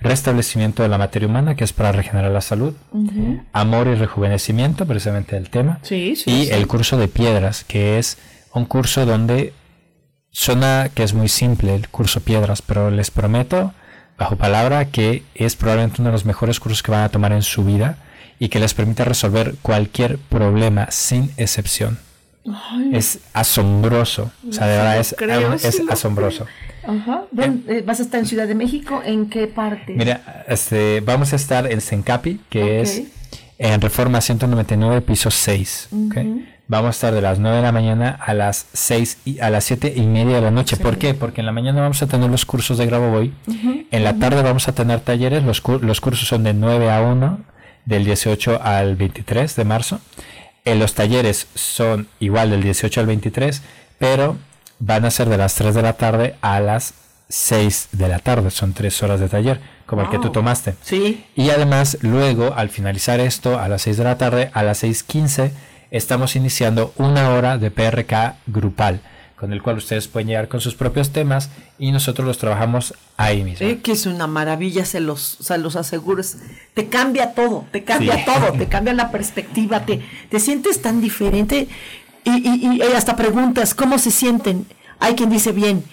restablecimiento 0.00 0.82
de 0.82 0.88
la 0.88 0.98
materia 0.98 1.28
humana, 1.28 1.54
que 1.56 1.64
es 1.64 1.72
para 1.72 1.92
regenerar 1.92 2.30
la 2.30 2.40
salud, 2.40 2.74
amor 3.52 3.88
y 3.88 3.94
rejuvenecimiento, 3.94 4.86
precisamente 4.86 5.36
el 5.36 5.50
tema. 5.50 5.80
Sí, 5.82 6.14
sí, 6.16 6.30
y 6.30 6.50
el 6.50 6.66
curso 6.66 6.98
de 6.98 7.08
piedras, 7.08 7.64
que 7.64 7.98
es 7.98 8.18
un 8.52 8.64
curso 8.66 9.06
donde 9.06 9.52
suena 10.30 10.90
que 10.92 11.02
es 11.02 11.14
muy 11.14 11.28
simple 11.28 11.74
el 11.74 11.88
curso 11.88 12.20
piedras, 12.20 12.60
pero 12.62 12.90
les 12.90 13.10
prometo 13.10 13.72
bajo 14.18 14.36
palabra 14.36 14.86
que 14.86 15.22
es 15.34 15.56
probablemente 15.56 16.00
uno 16.00 16.10
de 16.10 16.12
los 16.12 16.24
mejores 16.24 16.60
cursos 16.60 16.82
que 16.82 16.90
van 16.90 17.02
a 17.02 17.08
tomar 17.08 17.32
en 17.32 17.42
su 17.42 17.64
vida 17.64 17.98
y 18.38 18.48
que 18.48 18.60
les 18.60 18.74
permite 18.74 19.04
resolver 19.04 19.54
cualquier 19.62 20.18
problema 20.18 20.90
sin 20.90 21.30
excepción. 21.36 21.98
Es 22.92 23.20
asombroso, 23.32 24.30
o 24.46 24.52
sea, 24.52 24.66
de 24.66 24.76
verdad 24.76 24.98
es, 24.98 25.14
es 25.64 25.82
asombroso. 25.88 26.46
Ajá. 26.86 27.22
Eh, 27.38 27.82
¿Vas 27.86 28.00
a 28.00 28.02
estar 28.02 28.20
en 28.20 28.26
Ciudad 28.26 28.46
de 28.46 28.54
México? 28.54 29.00
¿En 29.02 29.30
qué 29.30 29.46
parte? 29.46 29.94
Mira, 29.94 30.44
este, 30.46 31.00
vamos 31.00 31.32
a 31.32 31.36
estar 31.36 31.70
en 31.72 31.80
Sencapi, 31.80 32.40
que 32.50 32.82
es 32.82 33.02
en 33.56 33.80
Reforma 33.80 34.20
199, 34.20 35.00
piso 35.00 35.30
6. 35.30 35.88
¿ok? 36.08 36.16
Vamos 36.66 36.88
a 36.88 36.90
estar 36.90 37.14
de 37.14 37.20
las 37.20 37.38
9 37.38 37.58
de 37.58 37.62
la 37.62 37.72
mañana 37.72 38.18
a 38.24 38.32
las 38.32 38.66
6 38.72 39.18
y 39.26 39.40
a 39.40 39.50
las 39.50 39.64
7 39.64 39.92
y 39.96 40.06
media 40.06 40.36
de 40.36 40.40
la 40.40 40.50
noche. 40.50 40.78
¿Por 40.78 40.96
qué? 40.96 41.12
Porque 41.12 41.42
en 41.42 41.46
la 41.46 41.52
mañana 41.52 41.82
vamos 41.82 42.02
a 42.02 42.06
tener 42.06 42.30
los 42.30 42.46
cursos 42.46 42.78
de 42.78 42.86
Grabo 42.86 43.20
En 43.20 44.04
la 44.04 44.14
tarde 44.14 44.42
vamos 44.42 44.66
a 44.66 44.72
tener 44.72 45.00
talleres. 45.00 45.42
Los, 45.44 45.62
los 45.82 46.00
cursos 46.00 46.26
son 46.26 46.42
de 46.42 46.54
9 46.54 46.90
a 46.90 47.02
1, 47.02 47.38
del 47.84 48.04
18 48.06 48.60
al 48.62 48.96
23 48.96 49.54
de 49.56 49.64
marzo. 49.64 50.00
En 50.64 50.78
los 50.78 50.94
talleres 50.94 51.48
son 51.54 52.08
igual 52.18 52.48
del 52.48 52.62
18 52.62 52.98
al 53.00 53.06
23, 53.06 53.62
pero 53.98 54.38
van 54.78 55.04
a 55.04 55.10
ser 55.10 55.28
de 55.28 55.36
las 55.36 55.54
3 55.56 55.74
de 55.74 55.82
la 55.82 55.92
tarde 55.94 56.36
a 56.40 56.60
las 56.60 56.94
6 57.28 57.88
de 57.92 58.08
la 58.08 58.20
tarde. 58.20 58.50
Son 58.50 58.72
3 58.72 59.02
horas 59.02 59.20
de 59.20 59.28
taller, 59.28 59.60
como 59.84 60.00
el 60.00 60.08
que 60.08 60.18
tú 60.18 60.30
tomaste. 60.30 60.76
Sí. 60.80 61.26
Y 61.36 61.50
además, 61.50 61.98
luego, 62.00 62.54
al 62.54 62.70
finalizar 62.70 63.20
esto, 63.20 63.58
a 63.58 63.68
las 63.68 63.82
6 63.82 63.98
de 63.98 64.04
la 64.04 64.16
tarde, 64.16 64.50
a 64.54 64.62
las 64.62 64.82
6.15, 64.82 65.50
estamos 65.96 66.34
iniciando 66.34 66.92
una 66.96 67.30
hora 67.30 67.56
de 67.56 67.70
PRK 67.70 68.36
grupal, 68.48 69.00
con 69.36 69.52
el 69.52 69.62
cual 69.62 69.76
ustedes 69.76 70.08
pueden 70.08 70.26
llegar 70.26 70.48
con 70.48 70.60
sus 70.60 70.74
propios 70.74 71.10
temas 71.10 71.50
y 71.78 71.92
nosotros 71.92 72.26
los 72.26 72.38
trabajamos 72.38 72.94
ahí 73.16 73.44
mismo. 73.44 73.66
que 73.82 73.92
es 73.92 74.06
una 74.06 74.26
maravilla, 74.26 74.84
se 74.84 74.98
los, 74.98 75.38
se 75.40 75.56
los 75.56 75.76
aseguro. 75.76 76.22
Te 76.74 76.88
cambia 76.88 77.32
todo, 77.34 77.64
te 77.70 77.84
cambia 77.84 78.24
todo, 78.24 78.52
te 78.58 78.66
cambia 78.66 78.92
la 78.92 79.12
perspectiva, 79.12 79.86
te, 79.86 80.02
te 80.30 80.40
sientes 80.40 80.82
tan 80.82 81.00
diferente 81.00 81.68
y, 82.24 82.76
y, 82.76 82.82
hasta 82.82 83.14
preguntas, 83.14 83.74
¿cómo 83.74 83.98
se 83.98 84.10
sienten? 84.10 84.66
Hay 84.98 85.14
quien 85.14 85.30
dice 85.30 85.52
bien, 85.52 85.84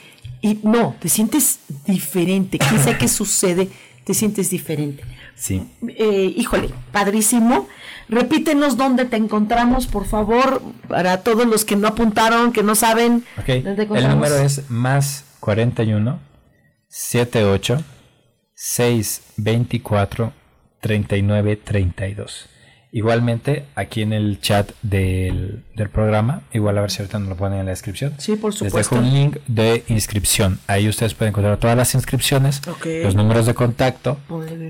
y 0.41 0.57
no, 0.63 0.95
te 0.99 1.09
sientes 1.09 1.59
diferente. 1.85 2.57
¿Qué 2.57 2.79
sé 2.79 2.97
qué 2.97 3.07
sucede? 3.07 3.69
Te 4.03 4.15
sientes 4.15 4.49
diferente. 4.49 5.03
Sí. 5.35 5.61
Eh, 5.87 6.33
híjole, 6.35 6.69
padrísimo. 6.91 7.67
Repítenos 8.11 8.75
dónde 8.75 9.05
te 9.05 9.15
encontramos, 9.15 9.87
por 9.87 10.05
favor, 10.05 10.61
para 10.89 11.23
todos 11.23 11.47
los 11.47 11.63
que 11.63 11.77
no 11.77 11.87
apuntaron, 11.87 12.51
que 12.51 12.61
no 12.61 12.75
saben. 12.75 13.23
El 13.47 14.09
número 14.09 14.35
es 14.37 14.69
más 14.69 15.23
41 15.39 16.19
78 16.89 17.81
6 18.53 19.21
24 19.37 20.33
39 20.81 21.55
32. 21.55 22.49
Igualmente, 22.93 23.65
aquí 23.75 24.01
en 24.01 24.11
el 24.11 24.41
chat 24.41 24.71
del, 24.81 25.63
programa, 25.93 26.41
igual 26.53 26.77
a 26.77 26.81
ver 26.81 26.91
si 26.91 27.01
ahorita 27.01 27.19
nos 27.19 27.29
lo 27.29 27.35
ponen 27.37 27.59
en 27.59 27.65
la 27.65 27.71
descripción. 27.71 28.13
Sí, 28.17 28.35
por 28.35 28.53
supuesto. 28.53 28.77
Les 28.77 28.89
dejo 28.89 29.01
un 29.01 29.13
link 29.13 29.37
de 29.47 29.85
inscripción. 29.87 30.59
Ahí 30.67 30.89
ustedes 30.89 31.13
pueden 31.13 31.31
encontrar 31.31 31.57
todas 31.57 31.77
las 31.77 31.95
inscripciones, 31.95 32.61
los 33.03 33.15
números 33.15 33.45
de 33.45 33.53
contacto 33.53 34.19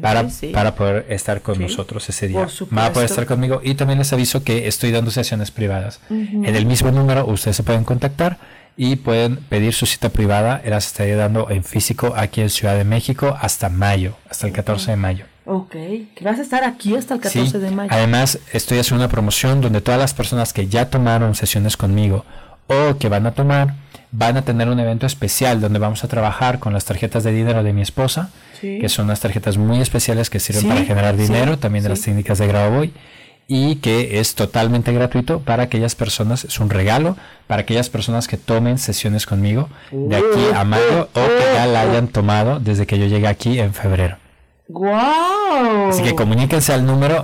para, 0.02 0.28
para 0.54 0.76
poder 0.76 1.08
estar 1.10 1.42
con 1.42 1.60
nosotros 1.60 2.08
ese 2.10 2.28
día. 2.28 2.48
Va 2.78 2.86
a 2.86 2.94
poder 2.94 3.10
estar 3.10 3.26
conmigo 3.26 3.60
y 3.64 3.74
también 3.74 3.98
les 3.98 4.14
aviso 4.14 4.44
que 4.44 4.68
estoy 4.68 4.92
dando 4.92 5.10
sesiones 5.10 5.50
privadas. 5.50 6.00
En 6.10 6.56
el 6.56 6.66
mismo 6.68 6.92
número 6.92 7.26
ustedes 7.26 7.58
se 7.58 7.64
pueden 7.64 7.84
contactar 7.84 8.38
y 8.78 8.98
pueden 8.98 9.38
pedir 9.38 9.74
su 9.74 9.88
cita 9.88 10.10
privada. 10.10 10.62
Las 10.64 10.88
estaría 10.88 11.16
dando 11.16 11.50
en 11.50 11.64
físico 11.64 12.14
aquí 12.16 12.42
en 12.42 12.50
Ciudad 12.52 12.76
de 12.78 12.84
México 12.84 13.36
hasta 13.42 13.70
mayo, 13.70 14.16
hasta 14.30 14.46
el 14.48 14.54
14 14.54 14.92
de 14.92 14.98
mayo. 14.98 15.31
Ok, 15.46 15.72
que 15.72 16.24
vas 16.24 16.38
a 16.38 16.42
estar 16.44 16.64
aquí 16.64 16.96
hasta 16.96 17.16
el 17.16 17.20
14 17.20 17.60
de 17.60 17.72
mayo. 17.72 17.90
Además, 17.92 18.40
estoy 18.54 18.78
haciendo 18.78 19.04
una 19.04 19.12
promoción 19.12 19.60
donde 19.60 19.82
todas 19.82 20.00
las 20.00 20.14
personas 20.14 20.54
que 20.54 20.68
ya 20.68 20.90
tomaron 20.90 21.34
sesiones 21.34 21.78
conmigo 21.78 22.26
o 22.68 22.98
que 22.98 23.10
van 23.10 23.26
a 23.26 23.32
tomar, 23.32 23.76
van 24.12 24.38
a 24.38 24.44
tener 24.44 24.70
un 24.70 24.80
evento 24.80 25.06
especial 25.06 25.60
donde 25.60 25.80
vamos 25.80 26.04
a 26.04 26.08
trabajar 26.08 26.60
con 26.60 26.74
las 26.74 26.86
tarjetas 26.86 27.24
de 27.24 27.32
dinero 27.32 27.64
de 27.64 27.74
mi 27.74 27.82
esposa, 27.82 28.30
que 28.62 28.88
son 28.90 29.06
unas 29.06 29.20
tarjetas 29.20 29.58
muy 29.58 29.82
especiales 29.82 30.30
que 30.30 30.40
sirven 30.40 30.68
para 30.68 30.84
generar 30.84 31.18
dinero, 31.18 31.58
también 31.58 31.84
de 31.84 31.90
las 31.90 32.02
técnicas 32.02 32.38
de 32.38 32.48
Gravoboy, 32.48 32.94
y 33.48 33.78
que 33.78 34.20
es 34.20 34.36
totalmente 34.36 34.94
gratuito 34.94 35.40
para 35.40 35.64
aquellas 35.64 35.96
personas, 35.96 36.46
es 36.46 36.60
un 36.60 36.70
regalo 36.70 37.18
para 37.48 37.64
aquellas 37.64 37.90
personas 37.90 38.28
que 38.28 38.38
tomen 38.38 38.78
sesiones 38.78 39.26
conmigo 39.26 39.68
de 39.92 40.16
aquí 40.16 40.56
a 40.56 40.64
mayo 40.64 41.10
o 41.14 41.20
que 41.20 41.54
ya 41.56 41.66
la 41.66 41.82
hayan 41.82 42.08
tomado 42.08 42.60
desde 42.60 42.86
que 42.86 43.00
yo 43.00 43.08
llegué 43.08 43.28
aquí 43.28 43.60
en 43.60 43.74
febrero. 43.74 44.18
¡Wow! 44.72 45.90
Así 45.90 46.02
que 46.02 46.16
comuníquense 46.16 46.74
al 46.74 46.86
número, 46.86 47.24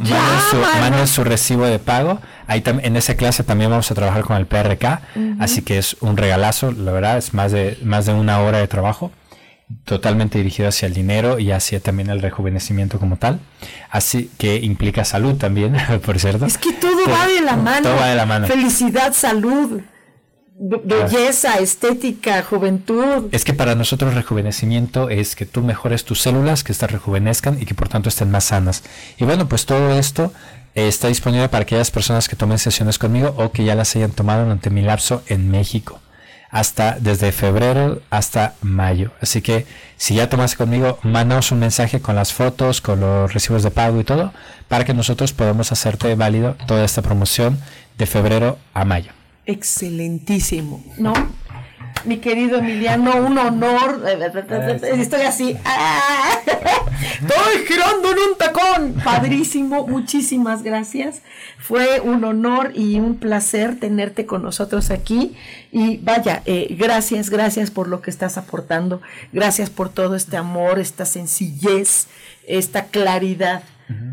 manden 0.80 1.08
su, 1.08 1.24
recibo 1.24 1.66
de 1.66 1.80
pago. 1.80 2.20
Ahí 2.48 2.64
en 2.66 2.96
esa 2.96 3.16
clase 3.16 3.44
también 3.44 3.70
vamos 3.70 3.90
a 3.90 3.96
trabajar 3.96 4.24
con 4.24 4.38
el 4.38 4.46
PRK, 4.46 5.02
así 5.40 5.62
que 5.62 5.78
es 5.78 5.98
un 6.02 6.18
regalazo, 6.18 6.72
la 6.72 6.92
verdad, 6.92 7.18
es 7.18 7.34
más 7.34 7.52
de, 7.52 7.78
más 7.84 8.06
de 8.06 8.14
una 8.14 8.40
hora 8.42 8.60
de 8.60 8.68
trabajo, 8.68 9.12
totalmente 9.86 10.38
dirigido 10.38 10.70
hacia 10.70 10.88
el 10.88 10.94
dinero 10.94 11.40
y 11.40 11.52
hacia 11.52 11.80
también 11.80 12.10
el 12.10 12.22
rejuvenecimiento 12.22 13.00
como 13.00 13.18
tal. 13.18 13.40
Así 13.90 14.30
que 14.38 14.58
implica 14.58 15.06
salud 15.06 15.36
también, 15.36 15.76
por 16.06 16.20
cierto. 16.20 16.46
Es 16.46 16.58
que 16.58 16.74
todo 16.74 17.10
va 17.10 17.28
de 17.28 17.42
la 17.42 17.56
mano. 17.56 17.84
Todo 17.84 17.96
va 17.96 18.08
de 18.08 18.16
la 18.16 18.26
mano. 18.26 18.48
Felicidad, 18.48 19.14
salud 19.14 19.82
belleza, 20.60 21.60
estética, 21.60 22.44
juventud. 22.44 23.30
Es 23.32 23.46
que 23.46 23.54
para 23.54 23.76
nosotros 23.76 24.14
rejuvenecimiento 24.14 25.10
es 25.10 25.36
que 25.36 25.46
tú 25.46 25.62
mejores 25.62 26.04
tus 26.04 26.22
células, 26.22 26.64
que 26.64 26.72
estas 26.72 26.92
rejuvenezcan 26.92 27.62
y 27.62 27.66
que 27.66 27.76
por 27.76 27.90
tanto 27.90 28.10
estén 28.10 28.32
más 28.32 28.46
sanas. 28.46 28.84
Y 29.18 29.26
bueno, 29.26 29.48
pues 29.48 29.66
todo 29.66 29.98
esto 29.98 30.34
eh, 30.74 30.88
está 30.88 31.10
disponible 31.10 31.50
para 31.50 31.64
aquellas 31.64 31.92
personas 31.92 32.28
que 32.28 32.36
tomen 32.36 32.58
sesiones 32.58 32.98
conmigo 32.98 33.34
o 33.38 33.52
que 33.52 33.66
ya 33.66 33.76
las 33.76 33.96
hayan 33.96 34.12
tomado 34.12 34.44
durante 34.44 34.70
mi 34.70 34.82
lapso 34.82 35.24
en 35.28 35.50
México. 35.52 36.00
Hasta 36.50 36.98
desde 37.00 37.34
febrero 37.34 38.02
hasta 38.10 38.56
mayo. 38.62 39.12
Así 39.22 39.42
que 39.42 39.68
si 39.98 40.16
ya 40.16 40.30
tomaste 40.30 40.58
conmigo, 40.58 40.98
mándanos 41.04 41.52
un 41.52 41.60
mensaje 41.60 42.00
con 42.00 42.16
las 42.16 42.34
fotos, 42.34 42.80
con 42.80 43.02
los 43.02 43.34
recibos 43.34 43.64
de 43.64 43.72
pago 43.72 44.00
y 44.00 44.06
todo, 44.06 44.32
para 44.70 44.86
que 44.86 44.94
nosotros 44.94 45.34
podamos 45.34 45.72
hacerte 45.74 46.16
válido 46.16 46.56
toda 46.66 46.86
esta 46.86 47.02
promoción 47.02 47.60
de 47.98 48.06
febrero 48.06 48.58
a 48.74 48.86
mayo 48.86 49.12
excelentísimo, 49.48 50.84
¿no? 50.98 51.14
Mi 52.06 52.18
querido 52.18 52.60
Emiliano, 52.60 53.18
un 53.18 53.38
honor. 53.38 54.02
Estoy 54.84 55.22
así. 55.22 55.58
¡ah! 55.66 56.40
Estoy 57.22 57.66
girando 57.68 58.12
en 58.12 58.18
un 58.18 58.38
tacón. 58.38 58.94
Padrísimo. 59.04 59.88
Muchísimas 59.88 60.64
gracias. 60.64 61.22
Fue 61.58 62.00
un 62.00 62.24
honor 62.24 62.72
y 62.76 63.00
un 63.00 63.18
placer 63.18 63.80
tenerte 63.80 64.26
con 64.26 64.44
nosotros 64.44 64.92
aquí. 64.92 65.36
Y 65.72 65.98
vaya, 65.98 66.44
eh, 66.46 66.76
gracias, 66.78 67.30
gracias 67.30 67.72
por 67.72 67.88
lo 67.88 68.02
que 68.02 68.10
estás 68.10 68.38
aportando. 68.38 69.02
Gracias 69.34 69.70
por 69.70 69.90
todo 69.90 70.16
este 70.16 70.38
amor, 70.38 70.80
esta 70.80 71.06
sencillez, 71.06 72.08
esta 72.48 72.86
claridad 72.86 73.64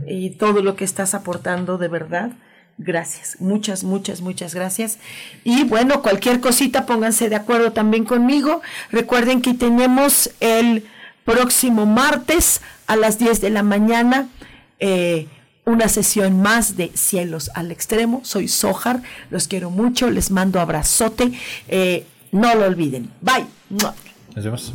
y 0.07 0.31
todo 0.31 0.63
lo 0.63 0.77
que 0.77 0.85
estás 0.85 1.15
aportando 1.15 1.79
de 1.79 1.89
verdad. 1.89 2.31
Gracias, 2.77 3.41
muchas, 3.41 3.85
muchas, 3.85 4.21
muchas 4.21 4.55
gracias. 4.55 4.99
Y 5.45 5.65
bueno, 5.65 6.03
cualquier 6.03 6.41
cosita, 6.41 6.87
pónganse 6.87 7.29
de 7.29 7.37
acuerdo 7.37 7.73
también 7.73 8.05
conmigo. 8.05 8.63
Recuerden 8.91 9.43
que 9.43 9.55
tenemos 9.55 10.31
el 10.41 10.85
próximo 11.25 11.87
martes 11.87 12.61
a 12.87 12.97
las 12.97 13.19
10 13.19 13.41
de 13.41 13.51
la 13.51 13.63
mañana 13.63 14.29
eh, 14.81 15.29
una 15.65 15.89
sesión 15.89 16.43
más 16.43 16.77
de 16.77 16.91
Cielos 16.95 17.51
al 17.55 17.71
Extremo. 17.71 18.21
Soy 18.25 18.49
Sojar, 18.49 19.03
los 19.31 19.49
quiero 19.49 19.71
mucho, 19.71 20.11
les 20.11 20.31
mando 20.31 20.61
abrazote. 20.61 21.33
Eh, 21.69 22.07
no 22.33 22.55
lo 22.55 22.67
olviden. 22.67 23.11
Bye. 23.21 23.47
Nos. 23.71 24.75